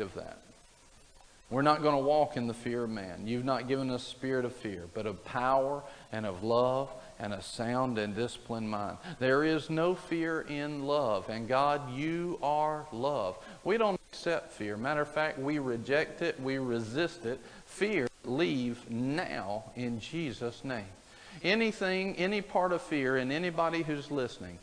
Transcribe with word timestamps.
of 0.00 0.12
that. 0.14 0.38
We're 1.50 1.62
not 1.62 1.82
going 1.82 1.94
to 1.94 2.02
walk 2.02 2.36
in 2.36 2.48
the 2.48 2.54
fear 2.54 2.82
of 2.82 2.90
man. 2.90 3.28
You've 3.28 3.44
not 3.44 3.68
given 3.68 3.90
us 3.90 4.02
spirit 4.02 4.44
of 4.44 4.52
fear, 4.52 4.86
but 4.92 5.06
of 5.06 5.24
power 5.24 5.84
and 6.10 6.26
of 6.26 6.42
love 6.42 6.90
and 7.20 7.32
a 7.32 7.40
sound 7.40 7.96
and 7.96 8.12
disciplined 8.12 8.68
mind. 8.68 8.98
There 9.20 9.44
is 9.44 9.70
no 9.70 9.94
fear 9.94 10.40
in 10.40 10.84
love. 10.84 11.28
And 11.28 11.46
God, 11.46 11.94
you 11.94 12.40
are 12.42 12.86
love. 12.90 13.38
We 13.62 13.78
don't 13.78 14.00
accept 14.10 14.52
fear. 14.54 14.76
Matter 14.76 15.02
of 15.02 15.08
fact, 15.14 15.38
we 15.38 15.60
reject 15.60 16.22
it, 16.22 16.40
we 16.40 16.58
resist 16.58 17.24
it. 17.24 17.38
Fear, 17.66 18.08
leave 18.24 18.90
now 18.90 19.62
in 19.76 20.00
Jesus' 20.00 20.64
name. 20.64 20.86
Anything, 21.44 22.16
any 22.16 22.40
part 22.40 22.72
of 22.72 22.82
fear, 22.82 23.16
in 23.16 23.30
anybody 23.30 23.82
who's 23.82 24.10
listening, 24.10 24.58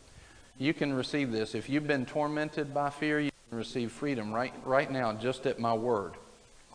you 0.60 0.74
can 0.74 0.92
receive 0.92 1.32
this. 1.32 1.56
If 1.56 1.70
you've 1.70 1.88
been 1.88 2.06
tormented 2.06 2.74
by 2.74 2.90
fear, 2.90 3.31
receive 3.52 3.92
freedom 3.92 4.34
right, 4.34 4.54
right 4.66 4.90
now, 4.90 5.12
just 5.14 5.46
at 5.46 5.60
my 5.60 5.74
word. 5.74 6.14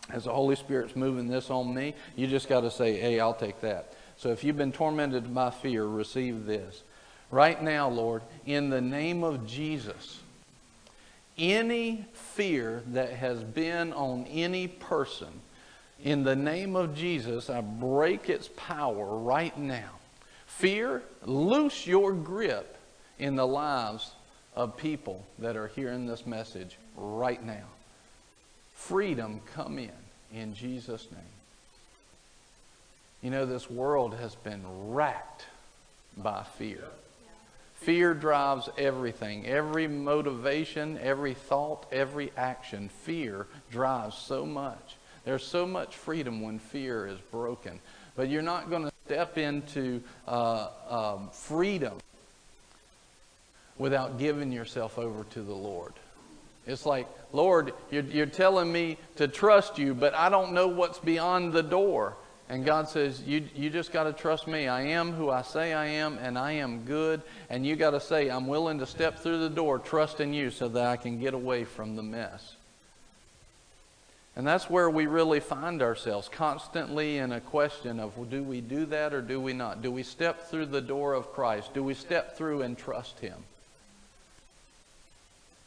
As 0.09 0.25
the 0.25 0.31
Holy 0.31 0.55
Spirit's 0.55 0.95
moving 0.95 1.27
this 1.27 1.49
on 1.49 1.73
me, 1.73 1.95
you 2.15 2.27
just 2.27 2.47
got 2.47 2.61
to 2.61 2.71
say, 2.71 2.97
hey, 2.97 3.19
I'll 3.19 3.33
take 3.33 3.59
that. 3.61 3.93
So 4.15 4.29
if 4.29 4.43
you've 4.43 4.57
been 4.57 4.71
tormented 4.71 5.33
by 5.33 5.49
fear, 5.49 5.85
receive 5.85 6.45
this. 6.45 6.83
Right 7.29 7.61
now, 7.61 7.89
Lord, 7.89 8.21
in 8.45 8.69
the 8.69 8.79
name 8.79 9.23
of 9.23 9.45
Jesus, 9.45 10.19
any 11.37 12.05
fear 12.13 12.83
that 12.87 13.11
has 13.11 13.43
been 13.43 13.91
on 13.93 14.25
any 14.25 14.67
person, 14.67 15.27
in 16.03 16.23
the 16.23 16.35
name 16.35 16.75
of 16.75 16.95
Jesus, 16.95 17.49
I 17.49 17.61
break 17.61 18.29
its 18.29 18.49
power 18.55 19.17
right 19.17 19.57
now. 19.57 19.89
Fear, 20.45 21.03
loose 21.25 21.85
your 21.85 22.13
grip 22.13 22.77
in 23.19 23.35
the 23.35 23.47
lives 23.47 24.11
of 24.57 24.75
people 24.75 25.23
that 25.37 25.55
are 25.55 25.67
hearing 25.67 26.07
this 26.07 26.25
message 26.25 26.77
right 26.97 27.45
now. 27.45 27.67
Freedom, 28.73 29.39
come 29.53 29.77
in 29.77 29.91
in 30.33 30.55
Jesus' 30.55 31.07
name. 31.11 31.21
You 33.21 33.29
know, 33.29 33.45
this 33.45 33.69
world 33.69 34.15
has 34.15 34.33
been 34.33 34.63
racked 34.89 35.45
by 36.17 36.43
fear. 36.57 36.83
Fear 37.75 38.15
drives 38.15 38.67
everything. 38.79 39.45
Every 39.45 39.87
motivation, 39.87 40.97
every 41.03 41.35
thought, 41.35 41.85
every 41.91 42.31
action. 42.35 42.89
Fear 42.89 43.45
drives 43.69 44.17
so 44.17 44.43
much. 44.43 44.95
There's 45.23 45.45
so 45.45 45.67
much 45.67 45.95
freedom 45.95 46.41
when 46.41 46.57
fear 46.57 47.05
is 47.05 47.19
broken. 47.31 47.79
But 48.15 48.29
you're 48.29 48.41
not 48.41 48.71
going 48.71 48.85
to 48.85 48.91
step 49.05 49.37
into 49.37 50.01
uh, 50.27 50.69
um, 50.89 51.29
freedom 51.31 51.99
without 53.77 54.17
giving 54.17 54.51
yourself 54.51 54.97
over 54.97 55.23
to 55.31 55.41
the 55.41 55.53
Lord. 55.53 55.93
It's 56.65 56.85
like, 56.85 57.07
Lord, 57.31 57.73
you're, 57.91 58.03
you're 58.03 58.25
telling 58.25 58.71
me 58.71 58.97
to 59.15 59.27
trust 59.27 59.77
you, 59.77 59.93
but 59.93 60.13
I 60.13 60.29
don't 60.29 60.53
know 60.53 60.67
what's 60.67 60.99
beyond 60.99 61.53
the 61.53 61.63
door. 61.63 62.17
And 62.49 62.65
God 62.65 62.89
says, 62.89 63.21
You, 63.21 63.47
you 63.55 63.69
just 63.69 63.91
got 63.91 64.03
to 64.03 64.13
trust 64.13 64.47
me. 64.47 64.67
I 64.67 64.81
am 64.81 65.11
who 65.11 65.29
I 65.29 65.41
say 65.41 65.73
I 65.73 65.85
am, 65.85 66.17
and 66.17 66.37
I 66.37 66.53
am 66.53 66.83
good. 66.83 67.21
And 67.49 67.65
you 67.65 67.75
got 67.75 67.91
to 67.91 67.99
say, 67.99 68.29
I'm 68.29 68.47
willing 68.47 68.79
to 68.79 68.85
step 68.85 69.19
through 69.19 69.39
the 69.39 69.49
door, 69.49 69.79
trusting 69.79 70.33
you, 70.33 70.49
so 70.49 70.67
that 70.69 70.85
I 70.85 70.97
can 70.97 71.19
get 71.19 71.33
away 71.33 71.65
from 71.65 71.95
the 71.95 72.03
mess. 72.03 72.55
And 74.37 74.45
that's 74.45 74.69
where 74.69 74.89
we 74.89 75.07
really 75.07 75.39
find 75.39 75.81
ourselves, 75.81 76.29
constantly 76.29 77.17
in 77.17 77.31
a 77.31 77.41
question 77.41 77.99
of 77.99 78.17
well, 78.17 78.27
do 78.27 78.43
we 78.43 78.61
do 78.61 78.85
that 78.85 79.13
or 79.13 79.21
do 79.21 79.41
we 79.41 79.51
not? 79.51 79.81
Do 79.81 79.91
we 79.91 80.03
step 80.03 80.49
through 80.49 80.67
the 80.67 80.79
door 80.79 81.13
of 81.13 81.33
Christ? 81.33 81.73
Do 81.73 81.83
we 81.83 81.95
step 81.95 82.37
through 82.37 82.61
and 82.61 82.77
trust 82.77 83.19
Him? 83.19 83.43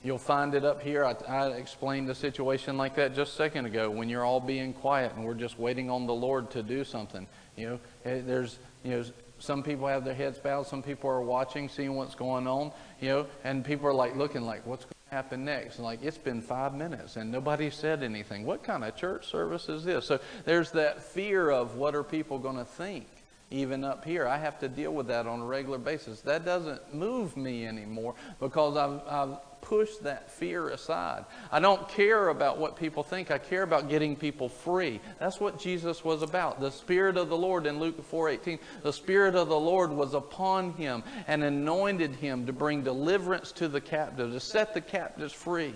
You'll 0.03 0.19
find 0.19 0.55
it 0.55 0.65
up 0.65 0.81
here. 0.81 1.05
I, 1.05 1.15
I, 1.29 1.49
explained 1.49 2.09
a 2.09 2.15
situation 2.15 2.79
like 2.79 2.95
that 2.95 3.15
just 3.15 3.35
a 3.35 3.37
second 3.37 3.67
ago 3.67 3.91
when 3.91 4.09
you're 4.09 4.25
all 4.25 4.41
being 4.41 4.73
quiet 4.73 5.13
and 5.15 5.27
we're 5.27 5.35
just 5.35 5.59
waiting 5.59 5.91
on 5.91 6.07
the 6.07 6.15
Lord 6.15 6.51
to 6.53 6.63
do 6.63 6.85
something. 6.85 7.27
You 7.55 7.69
know, 7.69 7.81
there's, 8.05 8.59
you 8.83 8.93
know, 8.93 9.05
some 9.39 9.63
people 9.63 9.87
have 9.89 10.07
their 10.07 10.15
heads 10.15 10.39
bowed. 10.39 10.67
Some 10.67 10.83
people 10.83 11.11
are 11.11 11.21
watching, 11.21 11.69
seeing 11.69 11.97
what's 11.97 12.15
going 12.15 12.47
on, 12.47 12.73
you 13.03 13.11
know, 13.11 13.27
and 13.45 13.63
people 13.63 13.87
are 13.89 13.95
like 13.95 14.17
looking 14.17 14.41
like, 14.43 14.65
what's 14.67 14.85
going 14.85 14.95
to 15.11 15.15
happen 15.15 15.45
next? 15.45 15.77
And 15.77 15.85
like, 15.85 16.03
it's 16.03 16.17
been 16.17 16.41
five 16.41 16.73
minutes 16.73 17.17
and 17.17 17.31
nobody 17.31 17.69
said 17.69 18.03
anything. 18.03 18.47
What 18.47 18.63
kind 18.63 18.85
of 18.85 18.97
church 18.97 19.31
service 19.31 19.69
is 19.69 19.85
this? 19.85 20.07
So 20.07 20.19
there's 20.47 20.71
that 20.71 21.03
fear 21.03 21.51
of 21.51 21.77
what 21.77 21.95
are 21.95 22.05
people 22.05 22.39
going 22.39 22.57
to 22.57 22.65
think? 22.65 23.07
even 23.53 23.83
up 23.83 24.05
here. 24.05 24.29
I 24.29 24.39
have 24.39 24.61
to 24.61 24.69
deal 24.69 24.93
with 24.93 25.09
that 25.09 25.27
on 25.27 25.41
a 25.41 25.45
regular 25.45 25.79
basis. 25.79 26.21
That 26.21 26.45
doesn't 26.45 26.95
move 26.95 27.37
me 27.37 27.67
anymore 27.67 28.15
because 28.39 28.77
I've, 28.77 29.01
I've 29.09 29.39
push 29.63 29.91
that 30.03 30.31
fear 30.31 30.69
aside. 30.69 31.25
I 31.53 31.61
don't 31.61 31.89
care 31.89 32.29
about 32.29 32.59
what 32.59 32.77
people 32.77 33.03
think. 33.03 33.31
I 33.31 33.39
care 33.39 33.63
about 33.63 33.89
getting 33.89 34.17
people 34.17 34.49
free. 34.49 35.01
That's 35.19 35.41
what 35.41 35.59
Jesus 35.59 36.05
was 36.05 36.23
about. 36.23 36.61
The 36.61 36.71
Spirit 36.71 37.17
of 37.17 37.29
the 37.29 37.37
Lord 37.37 37.67
in 37.67 37.79
Luke 37.79 38.03
4:18, 38.03 38.59
the 38.83 38.93
Spirit 38.93 39.35
of 39.35 39.49
the 39.49 39.59
Lord 39.59 39.91
was 39.91 40.15
upon 40.15 40.73
him 40.73 41.03
and 41.27 41.43
anointed 41.43 42.17
him 42.17 42.47
to 42.47 42.53
bring 42.53 42.83
deliverance 42.83 43.53
to 43.53 43.69
the 43.69 43.81
captive, 43.81 44.33
to 44.33 44.41
set 44.41 44.75
the 44.75 44.81
captives 44.81 45.33
free. 45.33 45.75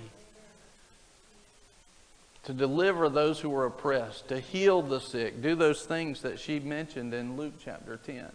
To 2.44 2.52
deliver 2.52 3.08
those 3.08 3.40
who 3.40 3.48
were 3.48 3.64
oppressed, 3.64 4.28
to 4.28 4.38
heal 4.38 4.82
the 4.82 5.00
sick, 5.00 5.40
do 5.40 5.54
those 5.54 5.86
things 5.86 6.22
that 6.22 6.38
she 6.38 6.60
mentioned 6.60 7.14
in 7.14 7.36
Luke 7.36 7.54
chapter 7.62 7.96
10 7.96 8.30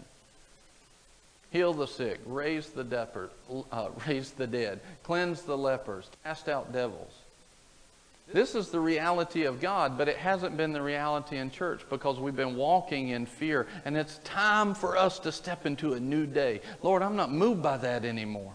heal 1.52 1.74
the 1.74 1.88
sick, 1.88 2.20
raise 2.26 2.70
the, 2.70 2.84
depper, 2.84 3.30
uh, 3.72 3.90
raise 4.08 4.32
the 4.32 4.48
dead, 4.48 4.80
cleanse 5.04 5.42
the 5.42 5.58
lepers, 5.58 6.10
cast 6.24 6.48
out 6.50 6.72
devils. 6.72 7.14
This 8.32 8.54
is 8.54 8.70
the 8.70 8.80
reality 8.80 9.46
of 9.46 9.60
God, 9.60 9.98
but 9.98 10.08
it 10.08 10.18
hasn't 10.18 10.56
been 10.56 10.72
the 10.72 10.82
reality 10.82 11.38
in 11.38 11.50
church 11.50 11.82
because 11.90 12.20
we've 12.20 12.36
been 12.36 12.56
walking 12.56 13.10
in 13.10 13.26
fear. 13.26 13.66
And 13.86 13.98
it's 13.98 14.20
time 14.24 14.76
for 14.76 14.96
us 14.98 15.18
to 15.20 15.32
step 15.32 15.66
into 15.66 15.94
a 15.94 16.00
new 16.00 16.28
day. 16.28 16.62
Lord, 16.84 17.02
I'm 17.02 17.16
not 17.16 17.32
moved 17.32 17.64
by 17.64 17.78
that 17.78 18.06
anymore. 18.06 18.54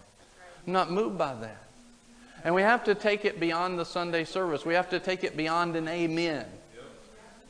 I'm 0.65 0.71
not 0.71 0.91
moved 0.91 1.17
by 1.17 1.35
that. 1.35 1.61
And 2.45 2.55
we 2.55 2.61
have 2.61 2.85
to 2.85 2.95
take 2.95 3.25
it 3.25 3.37
beyond 3.37 3.77
the 3.77 3.83
Sunday 3.83 4.23
service. 4.23 4.65
We 4.65 4.75
have 4.75 4.89
to 4.91 4.99
take 4.99 5.25
it 5.25 5.35
beyond 5.35 5.75
an 5.75 5.89
amen. 5.89 6.45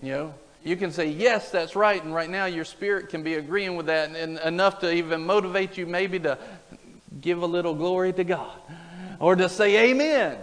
You 0.02 0.12
know, 0.12 0.34
you 0.66 0.76
can 0.76 0.92
say, 0.92 1.08
Yes, 1.08 1.52
that's 1.52 1.76
right. 1.76 2.04
And 2.04 2.14
right 2.14 2.30
now, 2.30 2.46
your 2.46 2.66
spirit 2.66 3.10
can 3.10 3.24
be 3.24 3.36
agreeing 3.36 3.78
with 3.78 3.86
that 3.86 4.10
and, 4.10 4.18
and 4.18 4.40
enough 4.40 4.80
to 4.80 4.92
even 4.92 5.26
motivate 5.26 5.78
you 5.78 5.86
maybe 5.86 6.20
to 6.20 6.38
give 7.22 7.42
a 7.44 7.46
little 7.46 7.76
glory 7.76 8.12
to 8.14 8.24
God 8.24 8.58
or 9.20 9.36
to 9.36 9.48
say 9.48 9.92
Amen. 9.92 10.38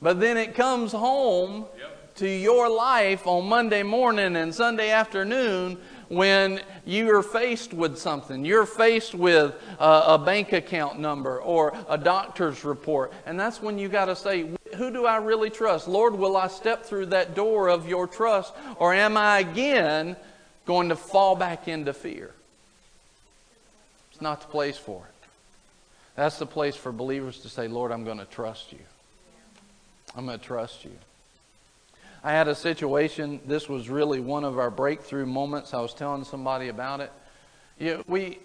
But 0.00 0.20
then 0.20 0.36
it 0.36 0.54
comes 0.54 0.92
home 0.92 1.64
yep. 1.78 2.14
to 2.16 2.28
your 2.28 2.68
life 2.68 3.26
on 3.26 3.48
Monday 3.48 3.82
morning 3.82 4.36
and 4.36 4.54
Sunday 4.54 4.90
afternoon 4.90 5.78
when 6.08 6.60
you 6.84 7.14
are 7.16 7.22
faced 7.22 7.72
with 7.72 7.96
something. 7.96 8.44
You're 8.44 8.66
faced 8.66 9.14
with 9.14 9.54
a, 9.78 10.02
a 10.08 10.18
bank 10.18 10.52
account 10.52 10.98
number 10.98 11.40
or 11.40 11.74
a 11.88 11.96
doctor's 11.96 12.64
report. 12.64 13.14
And 13.24 13.40
that's 13.40 13.62
when 13.62 13.78
you 13.78 13.88
got 13.88 14.06
to 14.06 14.16
say, 14.16 14.50
who 14.76 14.90
do 14.90 15.06
I 15.06 15.16
really 15.16 15.50
trust? 15.50 15.88
Lord, 15.88 16.14
will 16.14 16.36
I 16.36 16.48
step 16.48 16.84
through 16.84 17.06
that 17.06 17.34
door 17.34 17.68
of 17.68 17.88
your 17.88 18.06
trust 18.06 18.52
or 18.76 18.94
am 18.94 19.16
I 19.16 19.40
again 19.40 20.16
going 20.66 20.88
to 20.88 20.96
fall 20.96 21.36
back 21.36 21.68
into 21.68 21.92
fear? 21.92 22.32
It's 24.10 24.20
not 24.20 24.40
the 24.40 24.48
place 24.48 24.78
for 24.78 25.04
it. 25.04 25.28
That's 26.16 26.38
the 26.38 26.46
place 26.46 26.76
for 26.76 26.92
believers 26.92 27.40
to 27.40 27.48
say, 27.48 27.68
Lord, 27.68 27.90
I'm 27.90 28.04
going 28.04 28.18
to 28.18 28.26
trust 28.26 28.72
you. 28.72 28.78
I'm 30.14 30.26
going 30.26 30.38
to 30.38 30.44
trust 30.44 30.84
you. 30.84 30.92
I 32.24 32.32
had 32.32 32.46
a 32.46 32.54
situation, 32.54 33.40
this 33.46 33.68
was 33.68 33.88
really 33.88 34.20
one 34.20 34.44
of 34.44 34.58
our 34.58 34.70
breakthrough 34.70 35.26
moments. 35.26 35.74
I 35.74 35.80
was 35.80 35.92
telling 35.92 36.24
somebody 36.24 36.68
about 36.68 37.00
it. 37.00 37.10
Yeah, 37.78 38.02
we, 38.06 38.38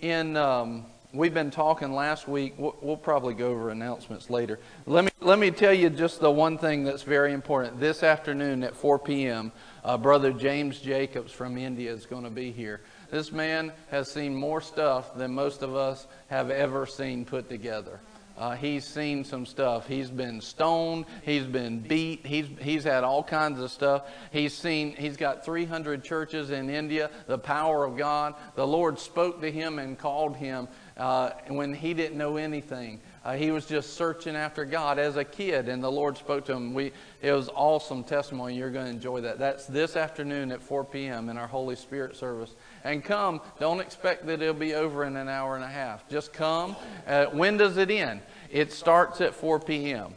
in, 0.00 0.36
um, 0.36 0.84
we've 1.12 1.34
been 1.34 1.50
talking 1.50 1.92
last 1.92 2.28
week. 2.28 2.54
We'll, 2.56 2.76
we'll, 2.80 2.96
probably 2.96 3.34
go 3.34 3.48
over 3.48 3.70
announcements 3.70 4.30
later. 4.30 4.58
Let 4.86 5.04
me, 5.04 5.10
let 5.20 5.38
me 5.38 5.50
tell 5.50 5.72
you 5.72 5.90
just 5.90 6.20
the 6.20 6.30
one 6.30 6.58
thing 6.58 6.84
that's 6.84 7.02
very 7.02 7.32
important. 7.32 7.80
This 7.80 8.02
afternoon 8.02 8.62
at 8.62 8.76
4 8.76 8.98
p.m., 8.98 9.52
uh, 9.84 9.96
Brother 9.96 10.32
James 10.32 10.78
Jacobs 10.78 11.32
from 11.32 11.56
India 11.56 11.92
is 11.92 12.06
going 12.06 12.24
to 12.24 12.30
be 12.30 12.52
here. 12.52 12.80
This 13.10 13.32
man 13.32 13.72
has 13.90 14.10
seen 14.10 14.34
more 14.34 14.60
stuff 14.60 15.14
than 15.16 15.32
most 15.32 15.62
of 15.62 15.74
us 15.74 16.06
have 16.28 16.50
ever 16.50 16.86
seen 16.86 17.24
put 17.24 17.48
together. 17.48 18.00
Uh, 18.40 18.56
he's 18.56 18.86
seen 18.86 19.22
some 19.22 19.44
stuff. 19.44 19.86
He's 19.86 20.10
been 20.10 20.40
stoned. 20.40 21.04
He's 21.22 21.44
been 21.44 21.80
beat. 21.80 22.24
He's, 22.24 22.46
he's 22.58 22.84
had 22.84 23.04
all 23.04 23.22
kinds 23.22 23.60
of 23.60 23.70
stuff. 23.70 24.08
He's 24.32 24.54
seen, 24.54 24.96
he's 24.96 25.18
got 25.18 25.44
300 25.44 26.02
churches 26.02 26.50
in 26.50 26.70
India, 26.70 27.10
the 27.26 27.36
power 27.36 27.84
of 27.84 27.98
God. 27.98 28.34
The 28.54 28.66
Lord 28.66 28.98
spoke 28.98 29.42
to 29.42 29.50
him 29.50 29.78
and 29.78 29.98
called 29.98 30.36
him 30.36 30.68
uh, 31.00 31.32
when 31.48 31.72
he 31.72 31.94
didn't 31.94 32.18
know 32.18 32.36
anything. 32.36 33.00
Uh, 33.24 33.34
he 33.34 33.50
was 33.50 33.66
just 33.66 33.94
searching 33.94 34.36
after 34.36 34.64
God 34.64 34.98
as 34.98 35.16
a 35.16 35.24
kid, 35.24 35.68
and 35.68 35.82
the 35.82 35.90
Lord 35.90 36.16
spoke 36.16 36.44
to 36.46 36.52
him. 36.52 36.72
We, 36.72 36.92
it 37.20 37.32
was 37.32 37.48
awesome 37.54 38.04
testimony. 38.04 38.56
You're 38.56 38.70
going 38.70 38.86
to 38.86 38.90
enjoy 38.90 39.22
that. 39.22 39.38
That's 39.38 39.66
this 39.66 39.96
afternoon 39.96 40.52
at 40.52 40.62
4 40.62 40.84
p.m. 40.84 41.28
in 41.28 41.36
our 41.36 41.46
Holy 41.46 41.76
Spirit 41.76 42.16
service. 42.16 42.54
And 42.84 43.02
come. 43.02 43.40
Don't 43.58 43.80
expect 43.80 44.26
that 44.26 44.40
it'll 44.40 44.54
be 44.54 44.74
over 44.74 45.04
in 45.04 45.16
an 45.16 45.28
hour 45.28 45.54
and 45.54 45.64
a 45.64 45.68
half. 45.68 46.08
Just 46.08 46.32
come. 46.32 46.76
Uh, 47.06 47.26
when 47.26 47.56
does 47.56 47.76
it 47.76 47.90
end? 47.90 48.20
It 48.50 48.72
starts 48.72 49.20
at 49.20 49.34
4 49.34 49.60
p.m. 49.60 50.14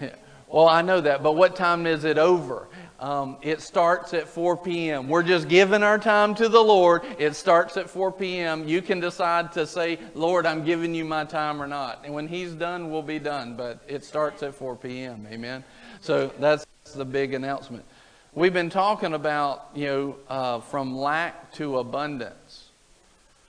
Well, 0.48 0.68
I 0.68 0.80
know 0.80 1.00
that, 1.00 1.24
but 1.24 1.32
what 1.32 1.56
time 1.56 1.88
is 1.88 2.04
it 2.04 2.18
over? 2.18 2.68
Um, 2.98 3.36
it 3.42 3.60
starts 3.60 4.14
at 4.14 4.26
4 4.26 4.56
p.m. 4.56 5.08
We're 5.08 5.22
just 5.22 5.48
giving 5.48 5.82
our 5.82 5.98
time 5.98 6.34
to 6.36 6.48
the 6.48 6.60
Lord. 6.60 7.02
It 7.18 7.36
starts 7.36 7.76
at 7.76 7.90
4 7.90 8.12
p.m. 8.12 8.66
You 8.66 8.80
can 8.80 9.00
decide 9.00 9.52
to 9.52 9.66
say, 9.66 9.98
Lord, 10.14 10.46
I'm 10.46 10.64
giving 10.64 10.94
you 10.94 11.04
my 11.04 11.24
time 11.24 11.62
or 11.62 11.66
not. 11.66 12.02
And 12.04 12.14
when 12.14 12.26
He's 12.26 12.52
done, 12.52 12.90
we'll 12.90 13.02
be 13.02 13.18
done. 13.18 13.56
But 13.56 13.80
it 13.86 14.04
starts 14.04 14.42
at 14.42 14.54
4 14.54 14.76
p.m. 14.76 15.26
Amen. 15.30 15.62
So 16.00 16.32
that's 16.38 16.66
the 16.94 17.04
big 17.04 17.34
announcement. 17.34 17.84
We've 18.32 18.52
been 18.52 18.70
talking 18.70 19.14
about, 19.14 19.70
you 19.74 19.86
know, 19.86 20.16
uh, 20.28 20.60
from 20.60 20.96
lack 20.96 21.52
to 21.54 21.78
abundance. 21.78 22.45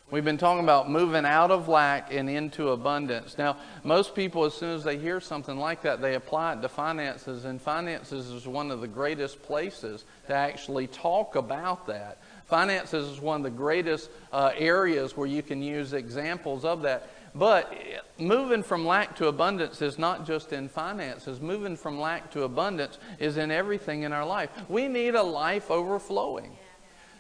We've 0.10 0.24
been 0.24 0.38
talking 0.38 0.64
about 0.64 0.90
moving 0.90 1.26
out 1.26 1.52
of 1.52 1.68
lack 1.68 2.14
and 2.14 2.30
into 2.30 2.70
abundance. 2.70 3.38
Now, 3.38 3.58
most 3.84 4.16
people, 4.16 4.46
as 4.46 4.54
soon 4.54 4.70
as 4.70 4.86
they 4.86 4.98
hear 4.98 5.20
something 5.20 5.58
like 5.58 5.82
that, 5.82 6.02
they 6.02 6.16
apply 6.16 6.54
it 6.54 6.62
to 6.62 6.70
finances, 6.70 7.44
and 7.44 7.62
finances 7.62 8.30
is 8.32 8.48
one 8.48 8.72
of 8.72 8.80
the 8.80 8.88
greatest 8.88 9.44
places 9.44 10.06
to 10.28 10.34
actually 10.34 10.88
talk 10.88 11.36
about 11.36 11.88
that. 11.88 12.20
Finances 12.46 13.06
is 13.06 13.20
one 13.20 13.42
of 13.42 13.44
the 13.44 13.50
greatest 13.50 14.10
uh, 14.32 14.52
areas 14.56 15.18
where 15.18 15.28
you 15.28 15.44
can 15.44 15.62
use 15.62 15.92
examples 15.92 16.64
of 16.64 16.84
that. 16.84 17.10
But 17.36 17.74
moving 18.18 18.64
from 18.64 18.88
lack 18.88 19.14
to 19.18 19.28
abundance 19.28 19.82
is 19.82 20.00
not 20.00 20.26
just 20.26 20.54
in 20.54 20.70
finances. 20.70 21.42
Moving 21.42 21.76
from 21.76 22.00
lack 22.00 22.32
to 22.32 22.44
abundance 22.44 22.98
is 23.20 23.36
in 23.36 23.52
everything 23.52 24.04
in 24.04 24.14
our 24.14 24.26
life. 24.26 24.52
We 24.70 24.88
need 24.88 25.16
a 25.16 25.24
life 25.24 25.70
overflowing. 25.70 26.56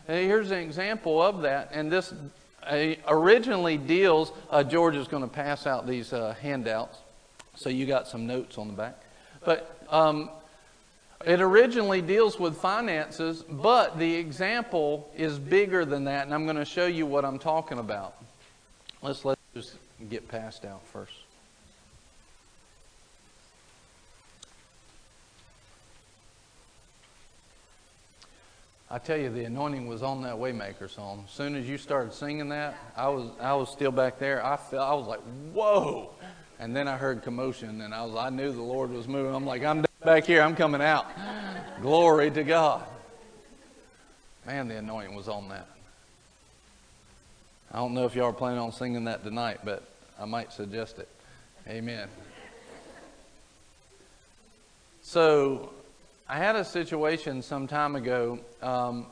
Here's 0.07 0.51
an 0.51 0.59
example 0.59 1.21
of 1.21 1.41
that, 1.41 1.71
and 1.73 1.91
this 1.91 2.13
originally 3.07 3.77
deals, 3.77 4.31
uh, 4.49 4.63
George 4.63 4.95
is 4.95 5.07
going 5.07 5.23
to 5.23 5.29
pass 5.29 5.65
out 5.67 5.87
these 5.87 6.13
uh, 6.13 6.35
handouts, 6.41 6.97
so 7.55 7.69
you 7.69 7.85
got 7.85 8.07
some 8.07 8.27
notes 8.27 8.57
on 8.57 8.67
the 8.67 8.73
back. 8.73 9.01
But 9.43 9.85
um, 9.89 10.29
it 11.25 11.41
originally 11.41 12.01
deals 12.01 12.39
with 12.39 12.57
finances, 12.57 13.43
but 13.49 13.97
the 13.97 14.15
example 14.15 15.09
is 15.15 15.39
bigger 15.39 15.85
than 15.85 16.05
that, 16.05 16.25
and 16.25 16.33
I'm 16.33 16.45
going 16.45 16.57
to 16.57 16.65
show 16.65 16.85
you 16.85 17.05
what 17.05 17.25
I'm 17.25 17.39
talking 17.39 17.79
about. 17.79 18.15
Let's 19.01 19.25
let's 19.25 19.41
just 19.53 19.75
get 20.09 20.27
passed 20.27 20.65
out 20.65 20.85
first. 20.87 21.13
I 28.89 28.99
tell 28.99 29.17
you, 29.17 29.29
the 29.29 29.43
anointing 29.43 29.87
was 29.87 30.01
on 30.01 30.21
that 30.23 30.35
Waymaker 30.35 30.89
song. 30.89 31.25
As 31.27 31.33
soon 31.33 31.55
as 31.55 31.67
you 31.67 31.77
started 31.77 32.13
singing 32.13 32.49
that, 32.49 32.75
I 32.95 33.09
was 33.09 33.31
I 33.41 33.53
was 33.53 33.69
still 33.69 33.91
back 33.91 34.17
there. 34.17 34.45
I 34.45 34.55
felt 34.55 34.89
I 34.89 34.93
was 34.93 35.07
like, 35.07 35.19
whoa. 35.53 36.11
And 36.59 36.75
then 36.75 36.87
I 36.87 36.95
heard 36.97 37.21
commotion, 37.21 37.81
and 37.81 37.93
I 37.93 38.03
was 38.05 38.15
I 38.15 38.29
knew 38.29 38.51
the 38.51 38.61
Lord 38.61 38.91
was 38.91 39.07
moving. 39.07 39.35
I'm 39.35 39.45
like, 39.45 39.63
I'm 39.63 39.85
back 40.05 40.25
here. 40.25 40.41
I'm 40.41 40.55
coming 40.55 40.81
out. 40.81 41.05
Glory 41.81 42.31
to 42.31 42.43
God. 42.43 42.83
Man, 44.45 44.69
the 44.69 44.77
anointing 44.77 45.15
was 45.15 45.27
on 45.27 45.49
that. 45.49 45.67
I 47.73 47.79
don't 47.79 47.93
know 47.93 48.05
if 48.05 48.15
y'all 48.15 48.29
are 48.29 48.33
planning 48.33 48.59
on 48.59 48.71
singing 48.71 49.03
that 49.03 49.25
tonight, 49.25 49.59
but 49.65 49.83
I 50.17 50.23
might 50.23 50.53
suggest 50.53 50.99
it. 50.99 51.09
Amen. 51.67 52.07
So 55.01 55.71
I 56.29 56.39
had 56.39 56.57
a 56.57 56.65
situation 56.65 57.41
some 57.41 57.67
time 57.67 57.95
ago 57.95 58.39
um, 58.61 59.05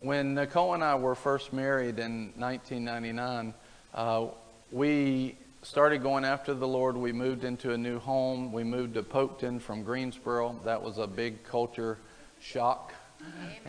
when 0.00 0.34
Nicole 0.34 0.74
and 0.74 0.84
I 0.84 0.94
were 0.94 1.14
first 1.14 1.54
married 1.54 1.98
in 1.98 2.34
1999. 2.36 3.54
Uh, 3.94 4.26
we 4.70 5.38
started 5.62 6.02
going 6.02 6.26
after 6.26 6.52
the 6.52 6.68
Lord. 6.68 6.98
We 6.98 7.12
moved 7.12 7.44
into 7.44 7.72
a 7.72 7.78
new 7.78 7.98
home. 7.98 8.52
We 8.52 8.62
moved 8.62 8.92
to 8.94 9.02
Polkton 9.02 9.58
from 9.58 9.84
Greensboro. 9.84 10.60
That 10.66 10.82
was 10.82 10.98
a 10.98 11.06
big 11.06 11.42
culture 11.44 11.96
shock. 12.42 12.92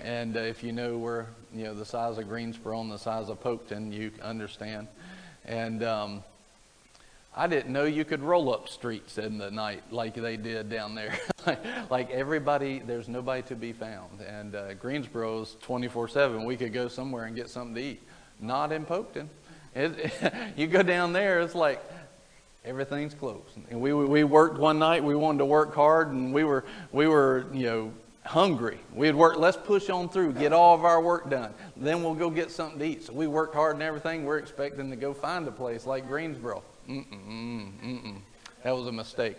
And 0.03 0.35
uh, 0.35 0.41
if 0.41 0.61
you 0.61 0.73
know 0.73 0.97
where 0.97 1.27
you 1.53 1.63
know 1.63 1.73
the 1.73 1.85
size 1.85 2.17
of 2.17 2.27
Greensboro 2.27 2.81
and 2.81 2.91
the 2.91 2.99
size 2.99 3.29
of 3.29 3.41
Polkton, 3.41 3.93
you 3.93 4.11
understand. 4.21 4.89
And 5.45 5.81
um, 5.81 6.23
I 7.33 7.47
didn't 7.47 7.71
know 7.71 7.85
you 7.85 8.03
could 8.03 8.21
roll 8.21 8.53
up 8.53 8.67
streets 8.67 9.17
in 9.17 9.37
the 9.37 9.49
night 9.49 9.83
like 9.89 10.15
they 10.15 10.35
did 10.35 10.69
down 10.69 10.95
there. 10.95 11.17
like 11.89 12.11
everybody, 12.11 12.79
there's 12.79 13.07
nobody 13.07 13.41
to 13.43 13.55
be 13.55 13.71
found. 13.71 14.19
And 14.19 14.53
uh, 14.53 14.73
Greensboro's 14.73 15.55
24 15.61 16.09
7. 16.09 16.43
We 16.43 16.57
could 16.57 16.73
go 16.73 16.89
somewhere 16.89 17.25
and 17.25 17.35
get 17.35 17.49
something 17.49 17.75
to 17.75 17.81
eat. 17.81 18.01
Not 18.41 18.73
in 18.73 18.85
Polkton. 18.85 19.27
It, 19.73 20.11
you 20.57 20.67
go 20.67 20.83
down 20.83 21.13
there, 21.13 21.39
it's 21.39 21.55
like 21.55 21.81
everything's 22.65 23.13
closed. 23.13 23.57
And 23.69 23.79
we, 23.79 23.93
we 23.93 24.25
worked 24.25 24.59
one 24.59 24.77
night, 24.77 25.01
we 25.01 25.15
wanted 25.15 25.39
to 25.39 25.45
work 25.45 25.73
hard, 25.73 26.09
and 26.09 26.33
we 26.33 26.43
were, 26.43 26.65
we 26.91 27.07
were 27.07 27.45
you 27.53 27.65
know, 27.65 27.93
hungry. 28.25 28.79
We'd 28.93 29.15
work, 29.15 29.37
let's 29.37 29.57
push 29.57 29.89
on 29.89 30.09
through, 30.09 30.33
get 30.33 30.51
all 30.51 30.75
of 30.75 30.83
our 30.83 31.01
work 31.01 31.29
done. 31.29 31.53
Then 31.77 32.03
we'll 32.03 32.13
go 32.13 32.29
get 32.29 32.51
something 32.51 32.79
to 32.79 32.85
eat. 32.85 33.03
So 33.05 33.13
we 33.13 33.27
worked 33.27 33.55
hard 33.55 33.75
and 33.75 33.83
everything. 33.83 34.25
We're 34.25 34.37
expecting 34.39 34.89
to 34.89 34.97
go 34.97 35.13
find 35.13 35.47
a 35.47 35.51
place 35.51 35.85
like 35.85 36.07
Greensboro. 36.07 36.61
Mm-mm, 36.91 37.71
mm-mm. 37.81 38.15
That 38.63 38.75
was 38.75 38.88
a 38.88 38.91
mistake. 38.91 39.38